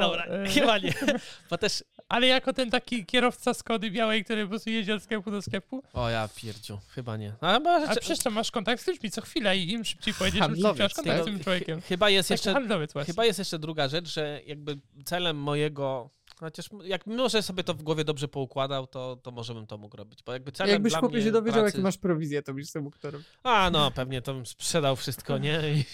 Dobra, 0.00 0.26
y, 0.44 0.48
chyba 0.48 0.78
nie. 0.78 0.94
Bo 1.50 1.58
też, 1.58 1.84
Ale 2.08 2.26
jako 2.26 2.52
ten 2.52 2.70
taki 2.70 3.06
kierowca 3.06 3.54
Skody 3.54 3.90
białej, 3.90 4.24
który 4.24 4.42
po 4.42 4.48
prostu 4.48 4.70
jedzie 4.70 4.94
od 4.94 5.02
sklepu 5.02 5.30
do 5.30 5.42
sklepu. 5.42 5.82
O 5.92 6.08
ja 6.08 6.28
pierdziu, 6.36 6.78
chyba 6.88 7.16
nie. 7.16 7.32
No, 7.42 7.48
ale 7.48 7.88
A 7.88 7.96
przecież 7.96 8.18
to 8.18 8.30
masz 8.30 8.50
kontakt 8.50 8.82
z 8.82 8.86
ludźmi 8.86 9.10
co 9.10 9.22
chwilę 9.22 9.56
i 9.56 9.72
im 9.72 9.84
szybciej 9.84 10.14
pojedziesz, 10.14 10.40
im 10.40 10.46
szybciej 10.46 10.64
masz 10.64 10.74
Handlowiec, 10.74 10.94
kontakt 10.94 11.24
z 11.24 11.31
tym 11.32 11.44
człowiekiem. 11.44 11.80
Chyba 11.80 12.10
jest 12.10 12.28
Taki 12.28 12.48
jeszcze. 12.48 13.04
Chyba 13.06 13.24
jest 13.24 13.38
jeszcze 13.38 13.58
druga 13.58 13.88
rzecz, 13.88 14.14
że 14.14 14.40
jakby 14.46 14.78
celem 15.04 15.36
mojego. 15.36 16.10
Chociaż 16.36 16.70
jak 16.84 17.06
może 17.06 17.42
sobie 17.42 17.64
to 17.64 17.74
w 17.74 17.82
głowie 17.82 18.04
dobrze 18.04 18.28
poukładał, 18.28 18.86
to, 18.86 19.16
to 19.16 19.30
może 19.30 19.54
bym 19.54 19.66
to 19.66 19.78
mógł 19.78 19.96
robić. 19.96 20.22
Bo 20.22 20.32
jakby 20.32 20.52
celem 20.52 20.72
Jakbyś 20.72 20.94
chłopie 20.94 21.16
mnie 21.16 21.24
się 21.24 21.32
dowiedział, 21.32 21.62
pracy... 21.62 21.76
jakie 21.76 21.82
masz 21.82 21.98
prowizję, 21.98 22.42
to 22.42 22.54
byś 22.54 22.70
sobie 22.70 22.82
mógł 22.82 22.98
to 22.98 23.10
robić. 23.10 23.28
A 23.42 23.70
no, 23.72 23.90
pewnie 23.90 24.22
to 24.22 24.34
bym 24.34 24.46
sprzedał 24.46 24.96
wszystko, 24.96 25.38
nie? 25.38 25.60
I, 25.74 25.84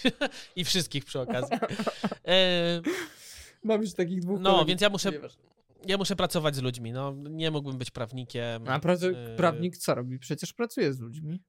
i 0.61 0.65
wszystkich 0.65 1.05
przy 1.05 1.19
okazji. 1.19 1.57
E, 2.27 2.81
Mam 3.63 3.81
już 3.81 3.93
takich 3.93 4.21
dwóch 4.21 4.39
no, 4.39 4.49
kolegów. 4.49 4.67
więc 4.67 4.81
ja 4.81 4.89
muszę, 4.89 5.11
ja 5.87 5.97
muszę 5.97 6.15
pracować 6.15 6.55
z 6.55 6.61
ludźmi. 6.61 6.91
No, 6.91 7.15
nie 7.29 7.51
mógłbym 7.51 7.77
być 7.77 7.91
prawnikiem. 7.91 8.67
A 8.67 8.79
pracu- 8.79 9.15
e, 9.15 9.35
prawnik 9.35 9.77
co 9.77 9.95
robi? 9.95 10.19
Przecież 10.19 10.53
pracuje 10.53 10.93
z 10.93 10.99
ludźmi. 10.99 11.41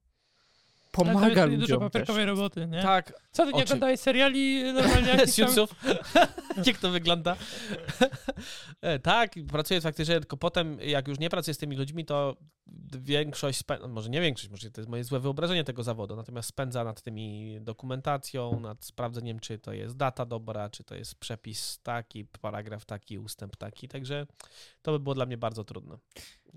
Pomaga 0.91 1.27
jest 1.27 1.37
dużo 1.37 1.55
ludziom 1.61 1.79
też. 1.79 1.91
papierkowej 1.91 2.25
roboty, 2.25 2.67
nie? 2.67 2.81
Tak, 2.81 3.13
Co 3.31 3.45
ty 3.45 3.51
nie 3.53 3.55
Oczy- 3.55 3.63
oglądałeś 3.63 3.99
seriali 3.99 4.63
normalnie. 4.73 5.27
Siuców. 5.35 5.75
Jak 6.67 6.77
to 6.77 6.89
wygląda? 6.89 7.35
E, 8.81 8.99
tak, 8.99 9.31
pracuję 9.51 9.81
faktycznie, 9.81 10.19
tylko 10.19 10.37
potem, 10.37 10.79
jak 10.79 11.07
już 11.07 11.19
nie 11.19 11.29
pracuję 11.29 11.53
z 11.53 11.57
tymi 11.57 11.75
ludźmi, 11.75 12.05
to 12.05 12.35
większość, 12.99 13.63
spę- 13.63 13.77
no 13.81 13.87
może 13.87 14.09
nie 14.09 14.21
większość, 14.21 14.49
może 14.49 14.71
to 14.71 14.81
jest 14.81 14.89
moje 14.89 15.03
złe 15.03 15.19
wyobrażenie 15.19 15.63
tego 15.63 15.83
zawodu, 15.83 16.15
natomiast 16.15 16.49
spędza 16.49 16.83
nad 16.83 17.01
tymi 17.01 17.57
dokumentacją, 17.61 18.59
nad 18.59 18.85
sprawdzeniem, 18.85 19.39
czy 19.39 19.59
to 19.59 19.73
jest 19.73 19.97
data 19.97 20.25
dobra, 20.25 20.69
czy 20.69 20.83
to 20.83 20.95
jest 20.95 21.15
przepis 21.15 21.79
taki, 21.83 22.25
paragraf 22.25 22.85
taki, 22.85 23.19
ustęp 23.19 23.55
taki, 23.55 23.87
także 23.87 24.27
to 24.81 24.91
by 24.91 24.99
było 24.99 25.15
dla 25.15 25.25
mnie 25.25 25.37
bardzo 25.37 25.63
trudne. 25.63 25.97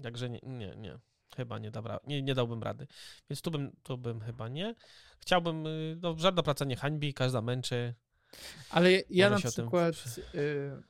Także 0.03 0.30
nie, 0.30 0.41
nie, 0.43 0.74
nie. 0.76 0.99
Chyba 1.37 1.59
nie, 1.59 1.70
dobra, 1.70 2.01
nie, 2.07 2.22
nie 2.22 2.35
dałbym 2.35 2.62
rady. 2.62 2.87
Więc 3.30 3.43
tu 3.43 3.51
bym, 3.51 3.72
tu 3.82 3.99
bym 3.99 4.20
chyba 4.20 4.49
nie. 4.49 4.74
Chciałbym, 5.20 5.66
y, 5.66 5.99
no 6.03 6.18
żadna 6.18 6.43
praca 6.43 6.64
nie 6.64 6.76
hańbi, 6.76 7.14
każda 7.14 7.43
męczy, 7.43 7.95
Ale 8.70 8.91
ja, 9.11 9.30
na 9.30 9.37
o 9.37 9.41
tym 9.41 9.51
przykład. 9.51 9.95
Y, 10.35 10.82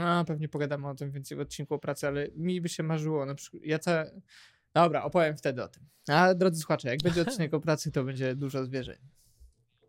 a, 0.00 0.24
pewnie 0.26 0.48
pogadamy 0.48 0.88
o 0.88 0.94
tym 0.94 1.10
więcej 1.10 1.36
w 1.36 1.40
odcinku 1.40 1.74
o 1.74 1.78
pracy, 1.78 2.06
ale 2.06 2.28
mi 2.36 2.60
by 2.60 2.68
się 2.68 2.82
marzyło 2.82 3.26
na 3.26 3.34
przykład. 3.34 3.62
Ja 3.64 3.78
ca... 3.78 4.04
Dobra, 4.74 5.02
opowiem 5.02 5.36
wtedy 5.36 5.62
o 5.62 5.68
tym. 5.68 5.88
A 6.08 6.34
drodzy 6.34 6.60
słuchacze, 6.60 6.88
jak 6.88 7.02
będzie 7.02 7.22
odcinek 7.28 7.54
o 7.54 7.60
pracy, 7.60 7.92
to 7.92 8.04
będzie 8.04 8.34
dużo 8.34 8.64
zwierzeń. 8.64 8.96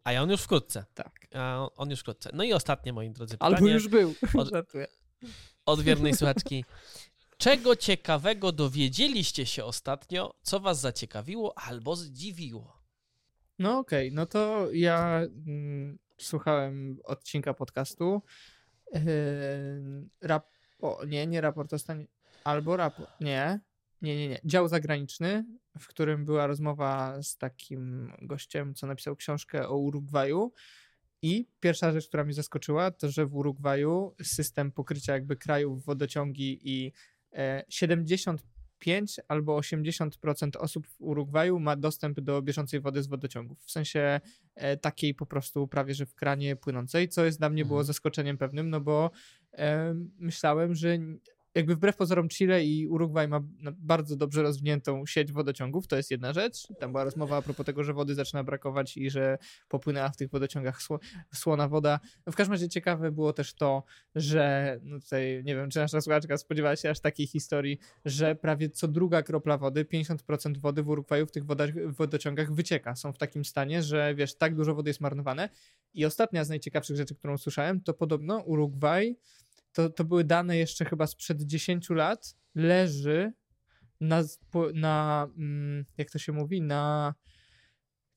A 0.03 0.11
ja 0.11 0.21
on 0.23 0.29
już 0.31 0.41
wkrótce. 0.41 0.85
Tak. 0.93 1.27
A 1.35 1.67
on 1.75 1.89
już 1.89 1.99
wkrótce. 1.99 2.29
No 2.33 2.43
i 2.43 2.53
ostatnie, 2.53 2.93
moi 2.93 3.09
drodzy, 3.09 3.33
pytanie 3.33 3.55
Albo 3.55 3.67
już 3.67 3.87
był. 3.87 4.13
od- 4.37 4.51
od 5.65 5.81
wiernej 5.81 6.15
słuchaczki. 6.15 6.65
Czego 7.37 7.75
ciekawego 7.75 8.51
dowiedzieliście 8.51 9.45
się 9.45 9.65
ostatnio, 9.65 10.35
co 10.41 10.59
was 10.59 10.79
zaciekawiło 10.79 11.57
albo 11.57 11.95
zdziwiło? 11.95 12.83
No 13.59 13.77
okej, 13.77 14.11
no 14.11 14.25
to 14.25 14.67
ja 14.71 15.21
mm, 15.47 15.99
słuchałem 16.17 16.99
odcinka 17.03 17.53
podcastu. 17.53 18.21
Yy, 18.93 19.01
rap... 20.21 20.47
O, 20.79 21.05
nie, 21.05 21.27
nie 21.27 21.41
raport 21.41 21.73
o 21.73 21.79
stanie. 21.79 22.07
Albo 22.43 22.77
raport. 22.77 23.21
Nie, 23.21 23.59
nie, 24.01 24.15
nie, 24.17 24.29
nie. 24.29 24.39
Dział 24.45 24.67
zagraniczny, 24.67 25.45
w 25.79 25.87
którym 25.87 26.25
była 26.25 26.47
rozmowa 26.47 27.23
z 27.23 27.37
takim 27.37 28.13
gościem, 28.21 28.75
co 28.75 28.87
napisał 28.87 29.15
książkę 29.15 29.67
o 29.67 29.77
Urugwaju. 29.77 30.53
I 31.21 31.47
pierwsza 31.59 31.91
rzecz, 31.91 32.07
która 32.07 32.23
mnie 32.23 32.33
zaskoczyła, 32.33 32.91
to 32.91 33.09
że 33.09 33.25
w 33.25 33.35
Urugwaju 33.35 34.15
system 34.23 34.71
pokrycia 34.71 35.13
jakby 35.13 35.35
krajów 35.35 35.85
wodociągi 35.85 36.59
i 36.63 36.91
75 37.69 39.19
albo 39.27 39.57
80% 39.59 40.57
osób 40.57 40.87
w 40.87 41.01
Urugwaju 41.01 41.59
ma 41.59 41.75
dostęp 41.75 42.19
do 42.19 42.41
bieżącej 42.41 42.81
wody 42.81 43.03
z 43.03 43.07
wodociągów. 43.07 43.59
W 43.63 43.71
sensie 43.71 44.21
e, 44.55 44.77
takiej 44.77 45.13
po 45.13 45.25
prostu 45.25 45.67
prawie, 45.67 45.93
że 45.93 46.05
w 46.05 46.15
kranie 46.15 46.55
płynącej, 46.55 47.09
co 47.09 47.25
jest 47.25 47.39
dla 47.39 47.49
mnie 47.49 47.65
było 47.65 47.79
Mhm. 47.79 47.87
zaskoczeniem 47.87 48.37
pewnym, 48.37 48.69
no 48.69 48.81
bo 48.81 49.11
e, 49.53 49.95
myślałem, 50.17 50.75
że 50.75 50.97
jakby 51.55 51.75
wbrew 51.75 51.95
pozorom 51.95 52.29
Chile 52.29 52.65
i 52.65 52.87
Urugwaj 52.87 53.27
ma 53.27 53.39
bardzo 53.71 54.15
dobrze 54.15 54.41
rozwiniętą 54.41 55.05
sieć 55.05 55.31
wodociągów, 55.31 55.87
to 55.87 55.95
jest 55.95 56.11
jedna 56.11 56.33
rzecz. 56.33 56.67
Tam 56.79 56.91
była 56.91 57.03
rozmowa 57.03 57.37
a 57.37 57.41
propos 57.41 57.65
tego, 57.65 57.83
że 57.83 57.93
wody 57.93 58.15
zaczyna 58.15 58.43
brakować 58.43 58.97
i 58.97 59.09
że 59.09 59.37
popłynęła 59.67 60.09
w 60.09 60.17
tych 60.17 60.29
wodociągach 60.29 60.81
sło, 60.81 60.99
słona 61.33 61.67
woda. 61.67 61.99
No 62.25 62.33
w 62.33 62.35
każdym 62.35 62.51
razie 62.51 62.69
ciekawe 62.69 63.11
było 63.11 63.33
też 63.33 63.53
to, 63.53 63.83
że 64.15 64.79
no 64.83 64.99
tutaj 64.99 65.43
nie 65.45 65.55
wiem, 65.55 65.69
czy 65.69 65.79
nasza 65.79 66.01
słuchaczka 66.01 66.37
spodziewała 66.37 66.75
się 66.75 66.89
aż 66.89 66.99
takiej 66.99 67.27
historii, 67.27 67.79
że 68.05 68.35
prawie 68.35 68.69
co 68.69 68.87
druga 68.87 69.23
kropla 69.23 69.57
wody, 69.57 69.85
50% 69.85 70.57
wody 70.57 70.83
w 70.83 70.89
Urugwaju 70.89 71.25
w 71.25 71.31
tych 71.31 71.43
w 71.45 71.95
wodociągach 71.95 72.53
wycieka. 72.53 72.95
Są 72.95 73.13
w 73.13 73.17
takim 73.17 73.45
stanie, 73.45 73.83
że 73.83 74.15
wiesz, 74.15 74.35
tak 74.35 74.55
dużo 74.55 74.75
wody 74.75 74.89
jest 74.89 75.01
marnowane. 75.01 75.49
I 75.93 76.05
ostatnia 76.05 76.43
z 76.43 76.49
najciekawszych 76.49 76.97
rzeczy, 76.97 77.15
którą 77.15 77.37
słyszałem, 77.37 77.81
to 77.81 77.93
podobno 77.93 78.39
Urugwaj, 78.39 79.17
to, 79.73 79.89
to 79.89 80.03
były 80.03 80.23
dane 80.23 80.57
jeszcze 80.57 80.85
chyba 80.85 81.07
sprzed 81.07 81.41
10 81.41 81.89
lat, 81.89 82.35
leży 82.55 83.33
na, 83.99 84.23
na 84.73 85.27
mm, 85.37 85.85
jak 85.97 86.11
to 86.11 86.19
się 86.19 86.31
mówi, 86.31 86.61
na 86.61 87.13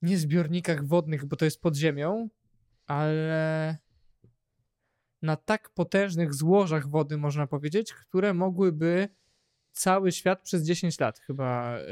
nie 0.02 0.18
zbiornikach 0.18 0.86
wodnych, 0.86 1.24
bo 1.24 1.36
to 1.36 1.44
jest 1.44 1.60
pod 1.60 1.76
ziemią, 1.76 2.28
ale 2.86 3.76
na 5.22 5.36
tak 5.36 5.70
potężnych 5.70 6.34
złożach 6.34 6.88
wody, 6.88 7.16
można 7.16 7.46
powiedzieć, 7.46 7.92
które 7.94 8.34
mogłyby 8.34 9.08
cały 9.72 10.12
świat 10.12 10.42
przez 10.42 10.62
10 10.62 11.00
lat 11.00 11.18
chyba 11.18 11.78
y, 11.78 11.82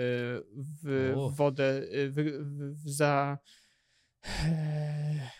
w 0.83 1.15
wodę 1.37 1.83
y, 1.83 2.11
w, 2.11 2.15
w, 2.15 2.85
w 2.85 2.91
za 2.91 3.39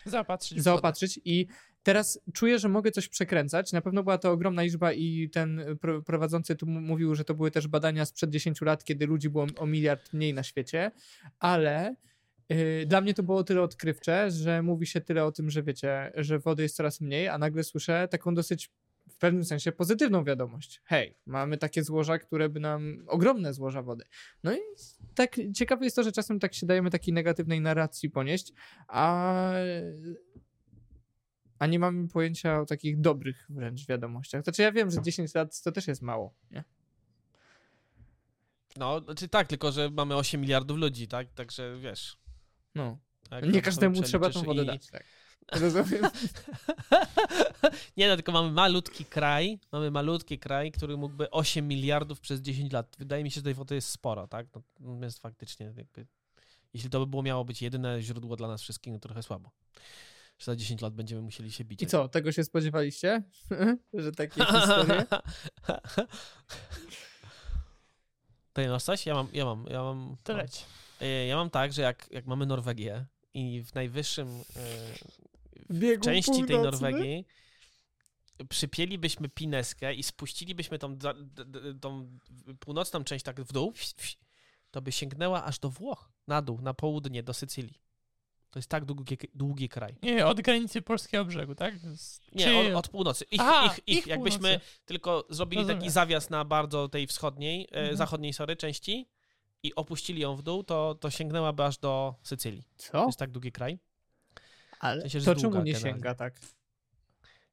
Zapatrzyć 0.05 0.51
w 0.51 0.55
wodę. 0.55 0.63
zaopatrzyć 0.63 1.19
i 1.25 1.47
teraz 1.85 2.19
czuję, 2.33 2.59
że 2.59 2.69
mogę 2.69 2.91
coś 2.91 3.07
przekręcać. 3.07 3.71
Na 3.71 3.81
pewno 3.81 4.03
była 4.03 4.17
to 4.17 4.31
ogromna 4.31 4.61
liczba 4.61 4.93
i 4.93 5.29
ten 5.29 5.61
pro- 5.81 6.01
prowadzący 6.01 6.55
tu 6.55 6.65
mówił, 6.65 7.15
że 7.15 7.23
to 7.23 7.33
były 7.33 7.51
też 7.51 7.67
badania 7.67 8.05
sprzed 8.05 8.29
10 8.29 8.61
lat, 8.61 8.83
kiedy 8.83 9.05
ludzi 9.07 9.29
było 9.29 9.47
o 9.57 9.65
miliard 9.65 10.13
mniej 10.13 10.33
na 10.33 10.43
świecie, 10.43 10.91
ale 11.39 11.95
yy, 12.49 12.85
dla 12.85 13.01
mnie 13.01 13.13
to 13.13 13.23
było 13.23 13.43
tyle 13.43 13.61
odkrywcze, 13.61 14.31
że 14.31 14.61
mówi 14.61 14.87
się 14.87 15.01
tyle 15.01 15.25
o 15.25 15.31
tym, 15.31 15.49
że 15.49 15.63
wiecie, 15.63 16.11
że 16.15 16.39
wody 16.39 16.63
jest 16.63 16.75
coraz 16.75 17.01
mniej, 17.01 17.27
a 17.27 17.37
nagle 17.37 17.63
słyszę 17.63 18.07
taką 18.11 18.33
dosyć 18.35 18.71
w 19.09 19.17
pewnym 19.17 19.43
sensie 19.43 19.71
pozytywną 19.71 20.23
wiadomość. 20.23 20.81
Hej, 20.85 21.17
mamy 21.25 21.57
takie 21.57 21.83
złoża, 21.83 22.19
które 22.19 22.49
by 22.49 22.59
nam, 22.59 23.03
ogromne 23.07 23.53
złoża 23.53 23.81
wody. 23.81 24.03
No 24.43 24.55
i 24.55 24.59
tak 25.15 25.35
ciekawe 25.55 25.85
jest 25.85 25.95
to, 25.95 26.03
że 26.03 26.11
czasem 26.11 26.39
tak 26.39 26.53
się 26.53 26.65
dajemy 26.65 26.89
takiej 26.89 27.13
negatywnej 27.13 27.61
narracji 27.61 28.09
ponieść, 28.09 28.53
a, 28.87 29.53
a 31.59 31.65
nie 31.65 31.79
mamy 31.79 32.07
pojęcia 32.07 32.61
o 32.61 32.65
takich 32.65 33.01
dobrych 33.01 33.45
wręcz 33.49 33.87
wiadomościach. 33.87 34.43
Znaczy 34.43 34.61
ja 34.61 34.71
wiem, 34.71 34.91
że 34.91 35.01
10 35.01 35.35
lat 35.35 35.61
to 35.61 35.71
też 35.71 35.87
jest 35.87 36.01
mało, 36.01 36.33
nie? 36.51 36.63
No, 38.77 38.99
znaczy 38.99 39.27
tak, 39.27 39.47
tylko 39.47 39.71
że 39.71 39.89
mamy 39.89 40.15
8 40.15 40.41
miliardów 40.41 40.77
ludzi, 40.77 41.07
tak? 41.07 41.33
Także 41.33 41.77
wiesz. 41.79 42.17
No. 42.75 42.97
jak 43.31 43.45
Nie 43.45 43.51
tam 43.51 43.61
każdemu 43.61 44.01
trzeba 44.01 44.29
tą 44.29 44.43
wodę 44.43 44.63
i- 44.63 44.65
dać. 44.65 44.87
Tak. 44.87 45.03
Rozumiem. 45.51 45.85
nie 47.97 48.07
no, 48.07 48.15
tylko 48.15 48.31
mamy 48.31 48.51
malutki 48.51 49.05
kraj, 49.05 49.59
mamy 49.71 49.91
malutki 49.91 50.39
kraj, 50.39 50.71
który 50.71 50.97
mógłby 50.97 51.31
8 51.31 51.67
miliardów 51.67 52.19
przez 52.19 52.41
10 52.41 52.73
lat. 52.73 52.95
Wydaje 52.99 53.23
mi 53.23 53.31
się, 53.31 53.35
że 53.35 53.41
tej 53.43 53.53
wody 53.53 53.75
jest 53.75 53.89
sporo, 53.89 54.27
tak? 54.27 54.47
No, 54.55 54.61
Natomiast 54.79 55.19
faktycznie 55.19 55.73
jakby, 55.77 56.05
jeśli 56.73 56.89
to 56.89 56.99
by 56.99 57.07
było 57.07 57.23
miało 57.23 57.45
być 57.45 57.61
jedyne 57.61 58.01
źródło 58.01 58.35
dla 58.35 58.47
nas 58.47 58.61
wszystkich, 58.61 58.93
no 58.93 58.99
to 58.99 59.07
trochę 59.07 59.23
słabo. 59.23 59.51
Że 60.37 60.45
za 60.45 60.55
10 60.55 60.81
lat 60.81 60.93
będziemy 60.93 61.21
musieli 61.21 61.51
się 61.51 61.65
bić. 61.65 61.81
I 61.81 61.87
co, 61.87 62.07
tego 62.09 62.31
się 62.31 62.43
spodziewaliście? 62.43 63.23
że 63.93 64.11
takie 64.11 64.45
historie? 64.55 65.05
Ty 68.53 68.67
masz 68.67 68.83
coś? 68.83 69.05
Ja 69.05 69.13
mam, 69.13 69.27
ja 69.33 69.45
mam, 69.45 69.65
ja 69.69 69.83
mam. 69.83 70.17
To 70.23 70.37
leć. 70.37 70.65
E, 71.01 71.25
Ja 71.27 71.35
mam 71.35 71.49
tak, 71.49 71.73
że 71.73 71.81
jak, 71.81 72.07
jak 72.11 72.25
mamy 72.25 72.45
Norwegię 72.45 73.05
i 73.33 73.63
w 73.63 73.75
najwyższym 73.75 74.27
e, 74.27 74.41
Biegu 75.71 76.03
części 76.03 76.31
tej 76.31 76.55
północny? 76.55 76.91
Norwegii 76.91 77.25
przypięlibyśmy 78.49 79.29
pineskę 79.29 79.93
i 79.93 80.03
spuścilibyśmy 80.03 80.79
tą, 80.79 80.97
tą 81.81 82.17
północną 82.59 83.03
część 83.03 83.25
tak 83.25 83.41
w 83.41 83.53
dół, 83.53 83.73
to 84.71 84.81
by 84.81 84.91
sięgnęła 84.91 85.43
aż 85.43 85.59
do 85.59 85.69
Włoch, 85.69 86.11
na 86.27 86.41
dół, 86.41 86.61
na 86.61 86.73
południe, 86.73 87.23
do 87.23 87.33
Sycylii. 87.33 87.81
To 88.55 88.59
jest 88.59 88.69
tak 88.69 88.85
długi, 88.85 89.17
długi 89.33 89.69
kraj. 89.69 89.95
Nie, 90.03 90.25
od 90.27 90.41
granicy 90.41 90.81
polskiego 90.81 91.25
brzegu, 91.25 91.55
tak? 91.55 91.77
Z- 91.79 92.19
Nie, 92.35 92.45
czy- 92.45 92.57
od, 92.57 92.85
od 92.85 92.87
północy. 92.87 93.25
Ich, 93.31 93.41
Aha, 93.41 93.65
ich, 93.65 93.83
ich, 93.87 93.97
ich 93.97 94.07
Jakbyśmy 94.07 94.39
północy. 94.49 94.65
tylko 94.85 95.25
zrobili 95.29 95.61
taki 95.63 95.73
Rozumiem. 95.73 95.91
zawias 95.91 96.29
na 96.29 96.45
bardzo 96.45 96.89
tej 96.89 97.07
wschodniej, 97.07 97.67
e, 97.71 97.75
Mhm. 97.75 97.97
zachodniej, 97.97 98.33
sorry, 98.33 98.55
części 98.55 99.09
i 99.63 99.75
opuścili 99.75 100.21
ją 100.21 100.35
w 100.35 100.41
dół, 100.41 100.63
to, 100.63 100.95
to 100.99 101.09
sięgnęłaby 101.11 101.63
aż 101.63 101.77
do 101.77 102.15
Sycylii. 102.23 102.63
To 102.77 102.83
Co? 102.91 103.05
jest 103.05 103.19
tak 103.19 103.31
długi 103.31 103.51
kraj. 103.51 103.79
Ale 104.79 105.01
sensie, 105.01 105.19
że 105.19 105.25
to 105.35 105.41
czemu 105.41 105.55
nie 105.63 105.73
generalnie. 105.73 105.91
sięga 105.93 106.15
tak? 106.15 106.33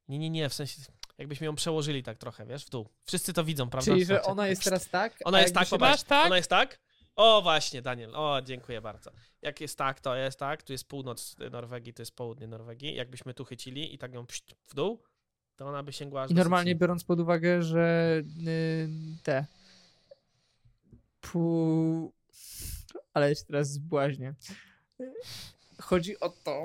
Nie, 0.07 0.19
nie, 0.19 0.29
nie, 0.29 0.49
w 0.49 0.53
sensie 0.53 0.81
Jakbyśmy 1.17 1.45
ją 1.45 1.55
przełożyli 1.55 2.03
tak 2.03 2.17
trochę, 2.17 2.45
wiesz, 2.45 2.65
w 2.65 2.69
dół. 2.69 2.89
Wszyscy 3.05 3.33
to 3.33 3.43
widzą, 3.43 3.69
prawda? 3.69 3.91
Czyli, 3.91 4.05
że 4.05 4.23
ona 4.23 4.47
jest 4.47 4.63
teraz 4.63 4.89
tak? 4.89 5.13
Ona 5.25 5.41
jest 5.41 5.53
tak, 5.53 5.67
popatrz. 5.67 6.03
Tak? 6.03 6.25
Ona 6.25 6.37
jest 6.37 6.49
tak? 6.49 6.79
O, 7.15 7.41
właśnie, 7.41 7.81
Daniel. 7.81 8.15
O, 8.15 8.41
dziękuję 8.41 8.81
bardzo. 8.81 9.11
Jak 9.41 9.61
jest 9.61 9.77
tak, 9.77 9.99
to 9.99 10.15
jest 10.15 10.39
tak. 10.39 10.63
Tu 10.63 10.71
jest 10.71 10.87
północ 10.87 11.35
Norwegii, 11.51 11.93
to 11.93 12.01
jest 12.01 12.15
południe 12.15 12.47
Norwegii. 12.47 12.95
Jakbyśmy 12.95 13.33
tu 13.33 13.45
chycili 13.45 13.95
i 13.95 13.97
tak 13.97 14.13
ją 14.13 14.25
pść 14.25 14.55
w 14.67 14.75
dół, 14.75 15.03
to 15.55 15.67
ona 15.67 15.83
by 15.83 15.93
sięgła 15.93 16.21
aż 16.21 16.31
I 16.31 16.33
normalnie 16.33 16.75
biorąc 16.75 17.03
pod 17.03 17.19
uwagę, 17.19 17.61
że 17.61 18.21
y, 18.47 18.89
te 19.23 19.45
pół... 21.21 22.13
Ale 23.13 23.35
się 23.35 23.43
teraz 23.45 23.71
zbłaźnię. 23.71 24.33
Chodzi 25.81 26.19
o 26.19 26.29
to... 26.29 26.63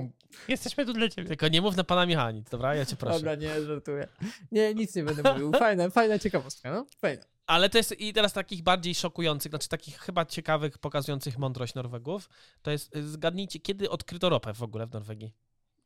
Jesteśmy 0.48 0.86
tu 0.86 0.92
dla 0.92 1.08
ciebie. 1.08 1.28
Tylko 1.28 1.48
nie 1.48 1.62
mów 1.62 1.76
na 1.76 1.84
pana 1.84 2.06
Michała 2.06 2.30
nic, 2.30 2.50
dobra? 2.50 2.74
Ja 2.74 2.86
cię 2.86 2.96
proszę. 2.96 3.16
Dobra, 3.16 3.34
nie, 3.34 3.62
żartuję. 3.62 4.08
Nie, 4.52 4.74
nic 4.74 4.94
nie 4.94 5.04
będę 5.04 5.32
mówił. 5.32 5.52
Fajna, 5.52 5.90
fajna 5.90 6.18
ciekawostka, 6.18 6.70
no. 6.70 6.86
Fajna. 7.00 7.24
Ale 7.48 7.70
to 7.70 7.78
jest 7.78 8.00
i 8.00 8.12
teraz 8.12 8.32
takich 8.32 8.62
bardziej 8.62 8.94
szokujących, 8.94 9.50
znaczy 9.50 9.68
takich 9.68 9.98
chyba 9.98 10.24
ciekawych, 10.24 10.78
pokazujących 10.78 11.38
mądrość 11.38 11.74
Norwegów, 11.74 12.28
to 12.62 12.70
jest, 12.70 12.96
y, 12.96 13.08
zgadnijcie, 13.08 13.60
kiedy 13.60 13.90
odkryto 13.90 14.28
ropę 14.28 14.54
w 14.54 14.62
ogóle 14.62 14.86
w 14.86 14.92
Norwegii? 14.92 15.34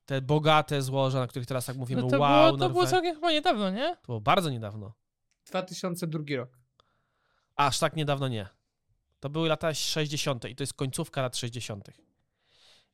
Te 0.06 0.22
bogate 0.22 0.82
złoża, 0.82 1.18
na 1.18 1.26
których 1.26 1.48
teraz 1.48 1.64
tak 1.66 1.76
mówimy, 1.76 2.02
No 2.02 2.08
to, 2.08 2.18
wow, 2.18 2.46
było, 2.46 2.58
to 2.58 2.70
było 2.70 2.82
Norwe- 2.84 2.90
całkiem 2.90 3.14
chyba 3.14 3.32
niedawno, 3.32 3.70
nie? 3.70 3.96
To 3.96 4.06
było 4.06 4.20
bardzo 4.20 4.50
niedawno. 4.50 4.92
2002 5.46 6.36
rok. 6.36 6.58
Aż 7.56 7.78
tak 7.78 7.96
niedawno 7.96 8.28
nie. 8.28 8.48
To 9.20 9.30
były 9.30 9.48
lata 9.48 9.74
60. 9.74 10.44
i 10.44 10.56
to 10.56 10.62
jest 10.62 10.74
końcówka 10.74 11.22
lat 11.22 11.36
60. 11.36 11.88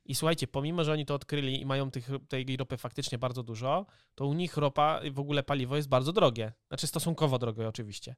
I 0.05 0.15
słuchajcie, 0.15 0.47
pomimo, 0.47 0.85
że 0.85 0.93
oni 0.93 1.07
to 1.07 1.15
odkryli 1.15 1.61
i 1.61 1.67
mają 1.67 1.91
tych, 1.91 2.09
tej 2.29 2.57
ropy 2.57 2.77
faktycznie 2.77 3.19
bardzo 3.19 3.43
dużo, 3.43 3.87
to 4.15 4.27
u 4.27 4.33
nich 4.33 4.57
ropa 4.57 5.01
i 5.05 5.11
w 5.11 5.19
ogóle 5.19 5.43
paliwo 5.43 5.77
jest 5.77 5.89
bardzo 5.89 6.13
drogie. 6.13 6.53
Znaczy 6.69 6.87
stosunkowo 6.87 7.39
drogie 7.39 7.69
oczywiście. 7.69 8.17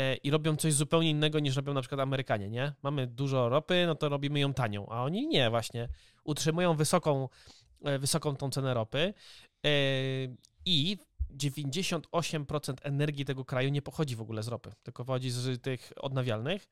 E, 0.00 0.14
I 0.14 0.30
robią 0.30 0.56
coś 0.56 0.72
zupełnie 0.72 1.10
innego 1.10 1.38
niż 1.38 1.56
robią 1.56 1.74
na 1.74 1.80
przykład 1.80 2.00
Amerykanie, 2.00 2.50
nie? 2.50 2.72
Mamy 2.82 3.06
dużo 3.06 3.48
ropy, 3.48 3.84
no 3.86 3.94
to 3.94 4.08
robimy 4.08 4.40
ją 4.40 4.54
tanią, 4.54 4.88
a 4.88 5.04
oni 5.04 5.26
nie 5.26 5.50
właśnie. 5.50 5.88
Utrzymują 6.24 6.76
wysoką, 6.76 7.28
e, 7.84 7.98
wysoką 7.98 8.36
tą 8.36 8.50
cenę 8.50 8.74
ropy 8.74 9.14
e, 9.66 9.70
i 10.64 10.98
98% 11.36 12.74
energii 12.82 13.24
tego 13.24 13.44
kraju 13.44 13.68
nie 13.70 13.82
pochodzi 13.82 14.16
w 14.16 14.20
ogóle 14.20 14.42
z 14.42 14.48
ropy, 14.48 14.72
tylko 14.82 15.04
pochodzi 15.04 15.30
z 15.30 15.62
tych 15.62 15.92
odnawialnych 15.96 16.68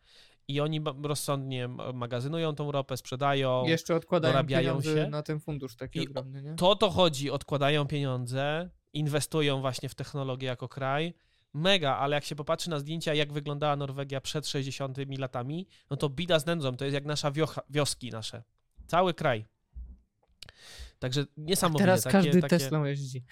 i 0.49 0.61
oni 0.61 0.81
rozsądnie 1.03 1.69
magazynują 1.95 2.55
tą 2.55 2.73
ropę, 2.73 2.97
sprzedają. 2.97 3.65
Jeszcze 3.67 3.95
odkładają 3.95 4.33
dorabiają 4.33 4.63
pieniądze 4.63 5.05
się. 5.05 5.11
na 5.11 5.23
ten 5.23 5.41
fundusz 5.41 5.77
taki 5.77 5.99
I 5.99 6.09
ogromny, 6.09 6.43
nie? 6.43 6.55
To 6.55 6.77
to 6.77 6.91
chodzi, 6.91 7.31
odkładają 7.31 7.87
pieniądze, 7.87 8.71
inwestują 8.93 9.61
właśnie 9.61 9.89
w 9.89 9.95
technologię 9.95 10.47
jako 10.47 10.69
kraj. 10.69 11.15
Mega, 11.55 11.97
ale 11.97 12.15
jak 12.15 12.25
się 12.25 12.37
popatrzy 12.37 12.71
na 12.71 12.79
zdjęcia, 12.79 13.15
jak 13.15 13.33
wyglądała 13.33 13.77
Norwegia 13.77 14.21
przed 14.21 14.49
60 14.49 14.99
latami, 15.19 15.67
no 15.91 15.97
to 15.97 16.09
bida 16.09 16.39
z 16.39 16.47
nędzą, 16.47 16.77
to 16.77 16.85
jest 16.85 16.95
jak 16.95 17.05
nasza 17.05 17.31
wiocha, 17.31 17.63
wioski 17.71 18.11
nasze. 18.11 18.43
Cały 18.87 19.15
kraj. 19.15 19.45
Także 20.99 21.27
niesamowite. 21.37 21.85
Teraz 21.85 22.03
takie, 22.03 22.13
każdy 22.13 22.41
takie... 22.41 22.59
Teslą 22.59 22.85
jeździ. 22.85 23.25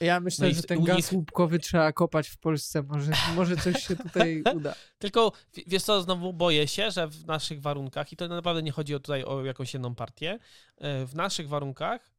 Ja 0.00 0.20
myślę, 0.20 0.48
No 0.48 0.54
że 0.54 0.62
ten 0.62 0.84
gaz 0.84 0.96
nich- 0.96 1.12
łupkowy 1.12 1.58
trzeba 1.58 1.92
kopać 1.92 2.28
w 2.28 2.38
Polsce. 2.38 2.82
Może, 2.82 3.12
może 3.34 3.56
coś 3.56 3.86
się 3.86 3.96
tutaj 3.96 4.42
uda. 4.56 4.74
Tylko 4.98 5.32
wiesz 5.66 5.82
co, 5.82 6.02
znowu 6.02 6.32
boję 6.32 6.68
się, 6.68 6.90
że 6.90 7.08
w 7.08 7.26
naszych 7.26 7.60
warunkach, 7.60 8.12
i 8.12 8.16
to 8.16 8.28
naprawdę 8.28 8.62
nie 8.62 8.72
chodzi 8.72 8.94
o 8.94 9.00
tutaj 9.00 9.24
o 9.24 9.44
jakąś 9.44 9.74
jedną 9.74 9.94
partię, 9.94 10.38
e, 10.78 11.06
w 11.06 11.14
naszych 11.14 11.48
warunkach, 11.48 12.10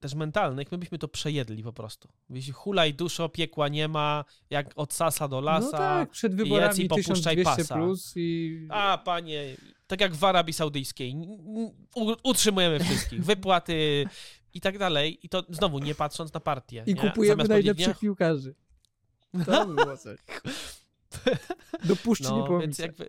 też 0.00 0.14
mentalnych, 0.14 0.72
my 0.72 0.78
byśmy 0.78 0.98
to 0.98 1.08
przejedli 1.08 1.62
po 1.62 1.72
prostu. 1.72 2.08
Jeśli 2.30 2.52
hulaj 2.52 2.94
duszo, 2.94 3.28
piekła 3.28 3.68
nie 3.68 3.88
ma, 3.88 4.24
jak 4.50 4.72
od 4.76 4.92
sasa 4.92 5.28
do 5.28 5.40
lasa. 5.40 5.66
No 5.66 5.78
tak, 5.78 6.10
przed 6.10 6.32
jedz 6.32 6.40
i 6.40 6.44
wyborami 6.44 6.88
popuszczaj 6.88 7.36
1200 7.36 7.44
pasa. 7.44 7.74
plus 7.74 8.12
i... 8.16 8.66
A, 8.70 8.98
panie, 9.04 9.56
tak 9.86 10.00
jak 10.00 10.14
w 10.14 10.24
Arabii 10.24 10.52
Saudyjskiej, 10.52 11.14
utrzymujemy 12.22 12.80
wszystkich, 12.80 13.24
wypłaty 13.24 14.04
i 14.54 14.60
tak 14.60 14.78
dalej. 14.78 15.18
I 15.22 15.28
to 15.28 15.44
znowu 15.48 15.78
nie 15.78 15.94
patrząc 15.94 16.34
na 16.34 16.40
partię. 16.40 16.84
I 16.86 16.94
nie? 16.94 17.00
kupujemy 17.00 17.34
Zamiast 17.34 17.50
najlepszych 17.50 17.98
piłkarzy. 17.98 18.54
To 19.46 19.66
by 19.66 19.74
było 19.74 19.96
coś. 19.96 20.18
Do 21.88 21.96
puszczy 21.96 22.24
No, 22.24 22.48
nie 22.48 22.58
więc 22.58 22.78
jakby 22.78 23.08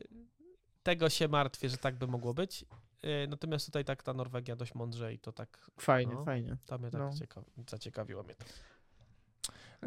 tego 0.83 1.09
się 1.09 1.27
martwię, 1.27 1.69
że 1.69 1.77
tak 1.77 1.97
by 1.97 2.07
mogło 2.07 2.33
być. 2.33 2.65
Yy, 3.03 3.27
Natomiast 3.27 3.65
tutaj 3.65 3.85
tak 3.85 4.03
ta 4.03 4.13
Norwegia 4.13 4.55
dość 4.55 4.73
mądrze 4.75 5.13
i 5.13 5.19
to 5.19 5.31
tak, 5.31 5.71
Fajnie, 5.79 6.13
no. 6.13 6.25
fajnie. 6.25 6.57
to 6.65 6.77
mnie 6.77 6.91
tak 6.91 7.01
No. 7.01 7.11
ciekaw, 7.19 7.43
zaciekawiło 7.69 8.23
mnie 8.23 8.35
to. 8.35 8.45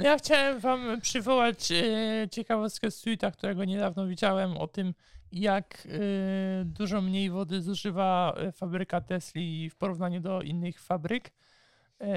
Ja 0.02 0.18
chciałem 0.18 0.60
wam 0.60 1.00
przywołać 1.00 1.72
e, 1.72 2.28
ciekawostkę 2.30 2.90
z 2.90 3.00
tweeta, 3.00 3.30
którego 3.30 3.64
niedawno 3.64 4.06
widziałem 4.06 4.56
o 4.56 4.66
tym, 4.68 4.94
jak 5.32 5.86
e, 5.86 6.64
dużo 6.64 7.00
mniej 7.00 7.30
wody 7.30 7.62
zużywa 7.62 8.36
fabryka 8.52 9.00
Tesli 9.00 9.70
w 9.70 9.76
porównaniu 9.76 10.20
do 10.20 10.42
innych 10.42 10.80
fabryk 10.80 11.28
e, 11.28 11.30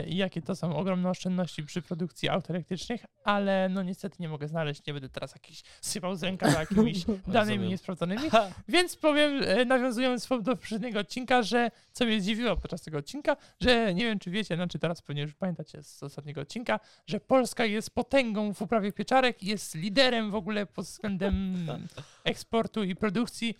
i 0.07 0.17
jakie 0.17 0.41
to 0.41 0.55
są 0.55 0.75
ogromne 0.75 1.09
oszczędności 1.09 1.63
przy 1.63 1.81
produkcji 1.81 2.29
aut 2.29 2.49
elektrycznych, 2.49 3.05
ale 3.23 3.69
no 3.69 3.83
niestety 3.83 4.15
nie 4.19 4.29
mogę 4.29 4.47
znaleźć, 4.47 4.85
nie 4.87 4.93
będę 4.93 5.09
teraz 5.09 5.33
jakiś 5.33 5.63
sypał 5.81 6.15
z 6.15 6.23
rękawa 6.23 6.59
jakimiś 6.69 7.05
danymi 7.05 7.27
Rozumiem. 7.33 7.69
niesprawdzonymi, 7.69 8.29
więc 8.67 8.95
powiem, 8.95 9.41
e, 9.43 9.65
nawiązując 9.65 10.27
do 10.41 10.55
poprzedniego 10.55 10.99
odcinka, 10.99 11.43
że 11.43 11.71
co 11.91 12.05
mnie 12.05 12.21
zdziwiło 12.21 12.57
podczas 12.57 12.81
tego 12.81 12.97
odcinka, 12.97 13.37
że 13.59 13.93
nie 13.93 14.05
wiem, 14.05 14.19
czy 14.19 14.31
wiecie, 14.31 14.55
znaczy 14.55 14.79
teraz 14.79 15.01
pewnie 15.01 15.21
już 15.21 15.33
pamiętacie 15.33 15.83
z 15.83 16.03
ostatniego 16.03 16.41
odcinka, 16.41 16.79
że 17.07 17.19
Polska 17.19 17.65
jest 17.65 17.89
potęgą 17.89 18.53
w 18.53 18.61
uprawie 18.61 18.91
pieczarek 18.91 19.43
jest 19.43 19.75
liderem 19.75 20.31
w 20.31 20.35
ogóle 20.35 20.65
pod 20.65 20.85
względem 20.85 21.67
eksportu 22.23 22.83
i 22.83 22.95
produkcji. 22.95 23.55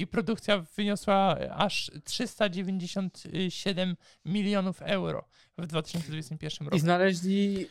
I 0.00 0.06
produkcja 0.06 0.58
wyniosła 0.76 1.36
aż 1.56 1.90
397 2.04 3.96
milionów 4.24 4.82
euro 4.82 5.28
w 5.58 5.66
2021 5.66 6.66
I 6.66 6.70
roku. 6.70 6.78
znaleźli, 6.78 7.66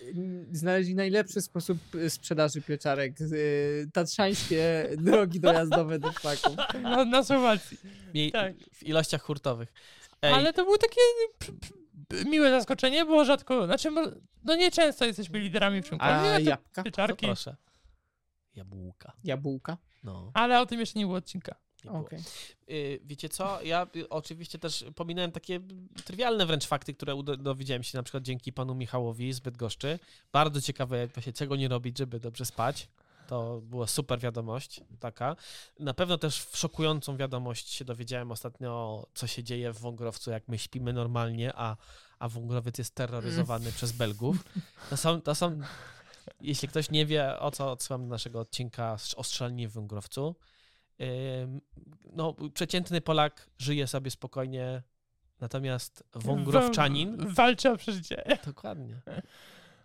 znaleźli 0.52 0.96
najlepszy 0.96 1.42
sposób 1.42 1.78
y, 1.96 2.10
sprzedaży 2.10 2.62
pieczarek. 2.62 3.22
y, 3.22 3.90
Tatrzańskie 3.94 4.90
drogi 5.06 5.40
dojazdowe 5.40 6.00
do 6.00 6.12
szlaków. 6.12 6.56
Na, 6.82 7.06
na 7.06 7.24
Słowacji. 7.24 7.78
I, 8.14 8.32
Tak. 8.32 8.54
W 8.74 8.84
ilościach 8.84 9.22
hurtowych. 9.22 9.74
Ej, 10.22 10.34
Ale 10.34 10.54
to 10.54 10.64
było 10.64 10.78
takie 10.78 11.02
p- 11.40 11.46
p- 12.08 12.26
miłe 12.30 12.50
zaskoczenie, 12.52 13.06
było 13.06 13.26
rzadko, 13.26 13.66
znaczy 13.66 13.90
no 14.44 14.56
nieczęsto 14.56 15.06
jesteśmy 15.06 15.40
liderami 15.40 15.82
w 15.82 15.86
czymkolwiek, 15.90 16.18
a 16.36 16.40
jabłka? 16.40 16.84
pieczarki, 16.84 17.26
proszę. 17.26 17.56
Jabłka. 18.56 19.14
Jabłka? 19.24 19.78
No, 20.04 20.32
ale 20.34 20.62
o 20.62 20.66
tym 20.66 20.80
jeszcze 20.80 21.00
nie 21.00 21.06
było 21.06 21.18
odcinka. 21.18 21.56
Nie 21.84 21.92
było. 21.92 22.04
Okej. 22.04 22.20
Y, 22.70 23.00
Wiecie 23.06 23.30
co? 23.30 23.62
Ja 23.62 23.88
y, 23.96 24.10
oczywiście 24.10 24.60
też 24.60 24.86
pominąłem 24.96 25.32
takie 25.32 25.60
trywialne 26.06 26.46
wręcz 26.46 26.66
fakty, 26.68 26.94
które 26.94 27.24
dowiedziałem 27.38 27.84
się 27.84 27.98
na 27.98 28.04
przykład 28.04 28.24
dzięki 28.24 28.54
panu 28.54 28.76
Michałowi 28.76 29.34
z 29.34 29.40
Bydgoszczy. 29.40 30.00
Bardzo 30.34 30.62
ciekawe 30.62 31.08
właśnie 31.08 31.34
czego 31.34 31.56
nie 31.56 31.68
robić, 31.68 31.98
żeby 31.98 32.20
dobrze 32.20 32.46
spać. 32.46 32.88
To 33.28 33.62
była 33.62 33.88
super 33.88 34.20
wiadomość 34.20 34.82
taka. 35.00 35.36
Na 35.80 35.94
pewno 35.94 36.18
też 36.18 36.48
szokującą 36.54 37.18
wiadomość 37.18 37.70
się 37.70 37.86
dowiedziałem 37.86 38.32
ostatnio, 38.32 39.06
co 39.14 39.28
się 39.28 39.44
dzieje 39.44 39.74
w 39.74 39.80
Wągrowcu, 39.80 40.32
jak 40.32 40.48
my 40.48 40.58
śpimy 40.58 40.94
normalnie, 40.94 41.52
a, 41.56 41.78
a 42.20 42.30
Wągrowiec 42.30 42.78
jest 42.78 42.96
terroryzowany 42.96 43.72
przez 43.72 43.92
Belgów. 43.92 44.38
To 44.90 44.98
są, 44.98 45.22
to 45.22 45.36
są, 45.36 45.60
jeśli 46.42 46.68
ktoś 46.68 46.90
nie 46.90 47.06
wie, 47.06 47.40
o 47.40 47.52
co 47.52 47.72
odsyłam 47.72 48.02
do 48.02 48.08
naszego 48.08 48.40
odcinka 48.40 48.98
o 49.16 49.24
w 49.68 49.72
Wągrowcu. 49.72 50.36
No, 52.14 52.36
przeciętny 52.54 53.02
Polak 53.02 53.50
żyje 53.58 53.88
sobie 53.88 54.12
spokojnie, 54.12 54.84
natomiast 55.40 56.04
Wągrowczanin... 56.14 57.18
W- 57.18 57.36
Walczy 57.36 57.70
o 57.72 57.78
przeżycie. 57.78 58.24
Dokładnie. 58.46 59.02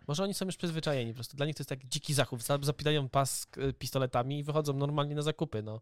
Może 0.07 0.23
oni 0.23 0.33
są 0.33 0.45
już 0.45 0.57
przyzwyczajeni, 0.57 1.11
po 1.11 1.15
prostu 1.15 1.37
dla 1.37 1.45
nich 1.45 1.55
to 1.55 1.61
jest 1.61 1.69
tak 1.69 1.85
dziki 1.85 2.13
zachód. 2.13 2.43
Za- 2.43 2.59
Zapinają 2.61 3.09
pas 3.09 3.45
k- 3.45 3.61
pistoletami 3.79 4.39
i 4.39 4.43
wychodzą 4.43 4.73
normalnie 4.73 5.15
na 5.15 5.21
zakupy, 5.21 5.63
no. 5.63 5.81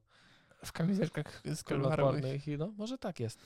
W 0.65 0.71
kamizelkach 0.71 1.41
z 1.45 1.63
i 2.47 2.57
no, 2.57 2.73
może 2.77 2.97
tak 2.97 3.19
jest. 3.19 3.39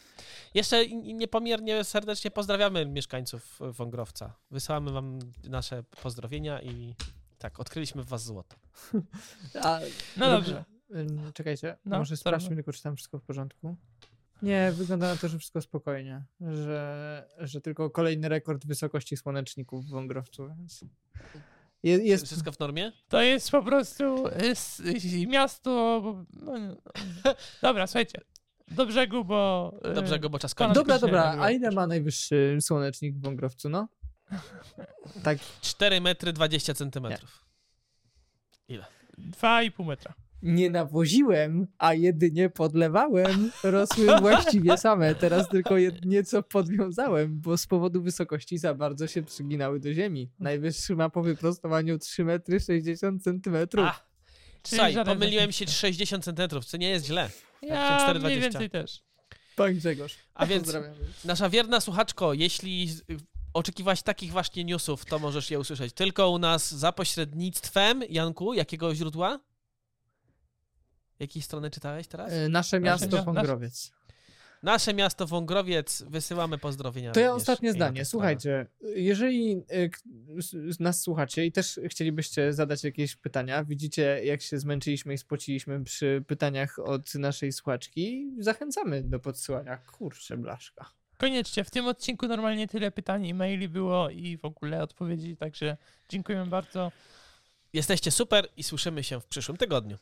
Jeszcze 0.53 0.87
niepomiernie 0.89 1.83
serdecznie 1.83 2.31
pozdrawiamy 2.31 2.85
mieszkańców 2.85 3.61
y, 3.61 3.71
Wągrowca. 3.71 4.33
Wysyłamy 4.51 4.91
wam 4.91 5.19
nasze 5.43 5.83
pozdrowienia 6.01 6.61
i 6.61 6.95
tak, 7.37 7.59
odkryliśmy 7.59 8.03
w 8.03 8.07
was 8.07 8.23
złoto. 8.23 8.55
A, 9.63 9.79
No 10.17 10.29
dobrze. 10.31 10.57
Ym, 10.57 10.76
Czekajcie, 11.33 11.77
No, 11.85 11.97
może 11.97 12.17
sprawdźmy 12.17 12.55
tylko, 12.55 12.73
czy 12.73 12.83
tam 12.83 12.95
wszystko 12.95 13.19
w 13.19 13.23
porządku. 13.23 13.75
Nie, 14.41 14.71
wygląda 14.71 15.07
na 15.07 15.15
to, 15.15 15.27
że 15.27 15.39
wszystko 15.39 15.61
spokojnie. 15.61 16.23
Że, 16.41 17.27
że 17.37 17.61
tylko 17.61 17.89
kolejny 17.89 18.29
rekord 18.29 18.65
wysokości 18.65 19.17
słoneczników 19.17 19.85
w 19.85 19.89
Wągrowcu, 19.89 20.47
więc... 20.47 20.83
Je, 21.83 21.97
jest, 21.97 22.25
Wszystko 22.25 22.51
w 22.51 22.59
normie? 22.59 22.91
To 23.09 23.21
jest 23.21 23.51
po 23.51 23.63
prostu 23.63 24.27
y, 24.27 25.27
miasto. 25.27 26.01
No, 26.33 26.57
nie- 26.57 26.75
dobra, 27.61 27.87
słuchajcie. 27.87 28.21
Do 28.67 28.85
brzegu, 28.85 29.25
bo. 29.25 29.73
y, 29.91 29.93
Dobrze 29.93 30.19
go, 30.19 30.29
bo 30.29 30.39
czas 30.39 30.55
kończy. 30.55 30.73
Dobra, 30.73 30.99
dobra, 30.99 31.35
a 31.39 31.51
ile 31.51 31.71
ma 31.71 31.87
najwyższy 31.87 32.57
słonecznik 32.61 33.15
w 33.15 33.21
Wągrowcu, 33.21 33.69
no? 33.69 33.87
Tak, 35.23 35.37
4 35.61 36.01
metry 36.01 36.33
20 36.33 36.73
centymetrów. 36.73 37.45
Ile? 38.67 38.85
2,5 39.17 39.85
metra. 39.85 40.13
Nie 40.41 40.69
nawoziłem, 40.69 41.67
a 41.77 41.93
jedynie 41.93 42.49
podlewałem. 42.49 43.51
Rosły 43.63 44.05
właściwie 44.19 44.77
same. 44.77 45.15
Teraz 45.15 45.49
tylko 45.49 45.77
je, 45.77 45.91
nieco 46.05 46.43
podwiązałem, 46.43 47.39
bo 47.41 47.57
z 47.57 47.67
powodu 47.67 48.01
wysokości 48.01 48.57
za 48.57 48.73
bardzo 48.73 49.07
się 49.07 49.23
przyginały 49.23 49.79
do 49.79 49.93
ziemi. 49.93 50.31
Najwyższy 50.39 50.95
ma 50.95 51.09
po 51.09 51.21
wyprostowaniu 51.23 51.99
3 51.99 52.25
metry 52.25 52.59
60 52.59 53.23
centymetrów. 53.23 53.87
Słuchaj, 54.63 54.95
pomyliłem 55.05 55.51
się 55.51 55.67
60 55.67 56.23
centymetrów, 56.23 56.65
co 56.65 56.77
nie 56.77 56.89
jest 56.89 57.05
źle. 57.05 57.29
Ja 57.61 58.13
4,20. 58.13 58.23
mniej 58.23 58.39
więcej 58.39 58.69
też. 58.69 59.03
Pan 59.55 59.75
Grzegorz. 59.75 60.17
A 60.33 60.45
więc 60.45 60.73
nasza 61.25 61.49
wierna 61.49 61.81
słuchaczko, 61.81 62.33
jeśli 62.33 62.89
oczekiwałaś 63.53 64.03
takich 64.03 64.31
właśnie 64.31 64.63
newsów, 64.63 65.05
to 65.05 65.19
możesz 65.19 65.51
je 65.51 65.59
usłyszeć 65.59 65.93
tylko 65.93 66.29
u 66.29 66.39
nas 66.39 66.71
za 66.71 66.91
pośrednictwem, 66.91 68.03
Janku, 68.09 68.53
jakiego 68.53 68.95
źródła? 68.95 69.39
Jakiej 71.19 71.41
strony 71.41 71.69
czytałeś 71.71 72.07
teraz? 72.07 72.31
E, 72.33 72.49
Nasze 72.49 72.79
miasto 72.79 73.17
mia- 73.17 73.23
Wągrowiec. 73.25 73.91
Nasze 74.63 74.93
miasto 74.93 75.27
Wągrowiec, 75.27 76.03
wysyłamy 76.07 76.57
pozdrowienia. 76.57 77.11
To 77.11 77.19
ja 77.19 77.27
również 77.27 77.41
ostatnie 77.41 77.71
zdanie. 77.73 78.05
Słuchajcie, 78.05 78.65
jeżeli 78.95 79.61
s- 80.37 80.79
nas 80.79 81.01
słuchacie 81.01 81.45
i 81.45 81.51
też 81.51 81.79
chcielibyście 81.89 82.53
zadać 82.53 82.83
jakieś 82.83 83.15
pytania, 83.15 83.63
widzicie 83.63 84.21
jak 84.23 84.41
się 84.41 84.59
zmęczyliśmy 84.59 85.13
i 85.13 85.17
spociliśmy 85.17 85.83
przy 85.83 86.23
pytaniach 86.27 86.79
od 86.79 87.15
naszej 87.15 87.51
słuchaczki, 87.51 88.31
zachęcamy 88.39 89.03
do 89.03 89.19
podsyłania. 89.19 89.77
Kurczę, 89.77 90.37
blaszka. 90.37 90.91
Koniecznie, 91.17 91.63
w 91.63 91.71
tym 91.71 91.87
odcinku 91.87 92.27
normalnie 92.27 92.67
tyle 92.67 92.91
pytań 92.91 93.25
i 93.25 93.33
maili 93.33 93.69
było 93.69 94.09
i 94.09 94.37
w 94.37 94.45
ogóle 94.45 94.83
odpowiedzi, 94.83 95.37
także 95.37 95.77
dziękujemy 96.09 96.45
bardzo. 96.45 96.91
Jesteście 97.73 98.11
super 98.11 98.47
i 98.57 98.63
słyszymy 98.63 99.03
się 99.03 99.21
w 99.21 99.25
przyszłym 99.25 99.57
tygodniu. 99.57 99.95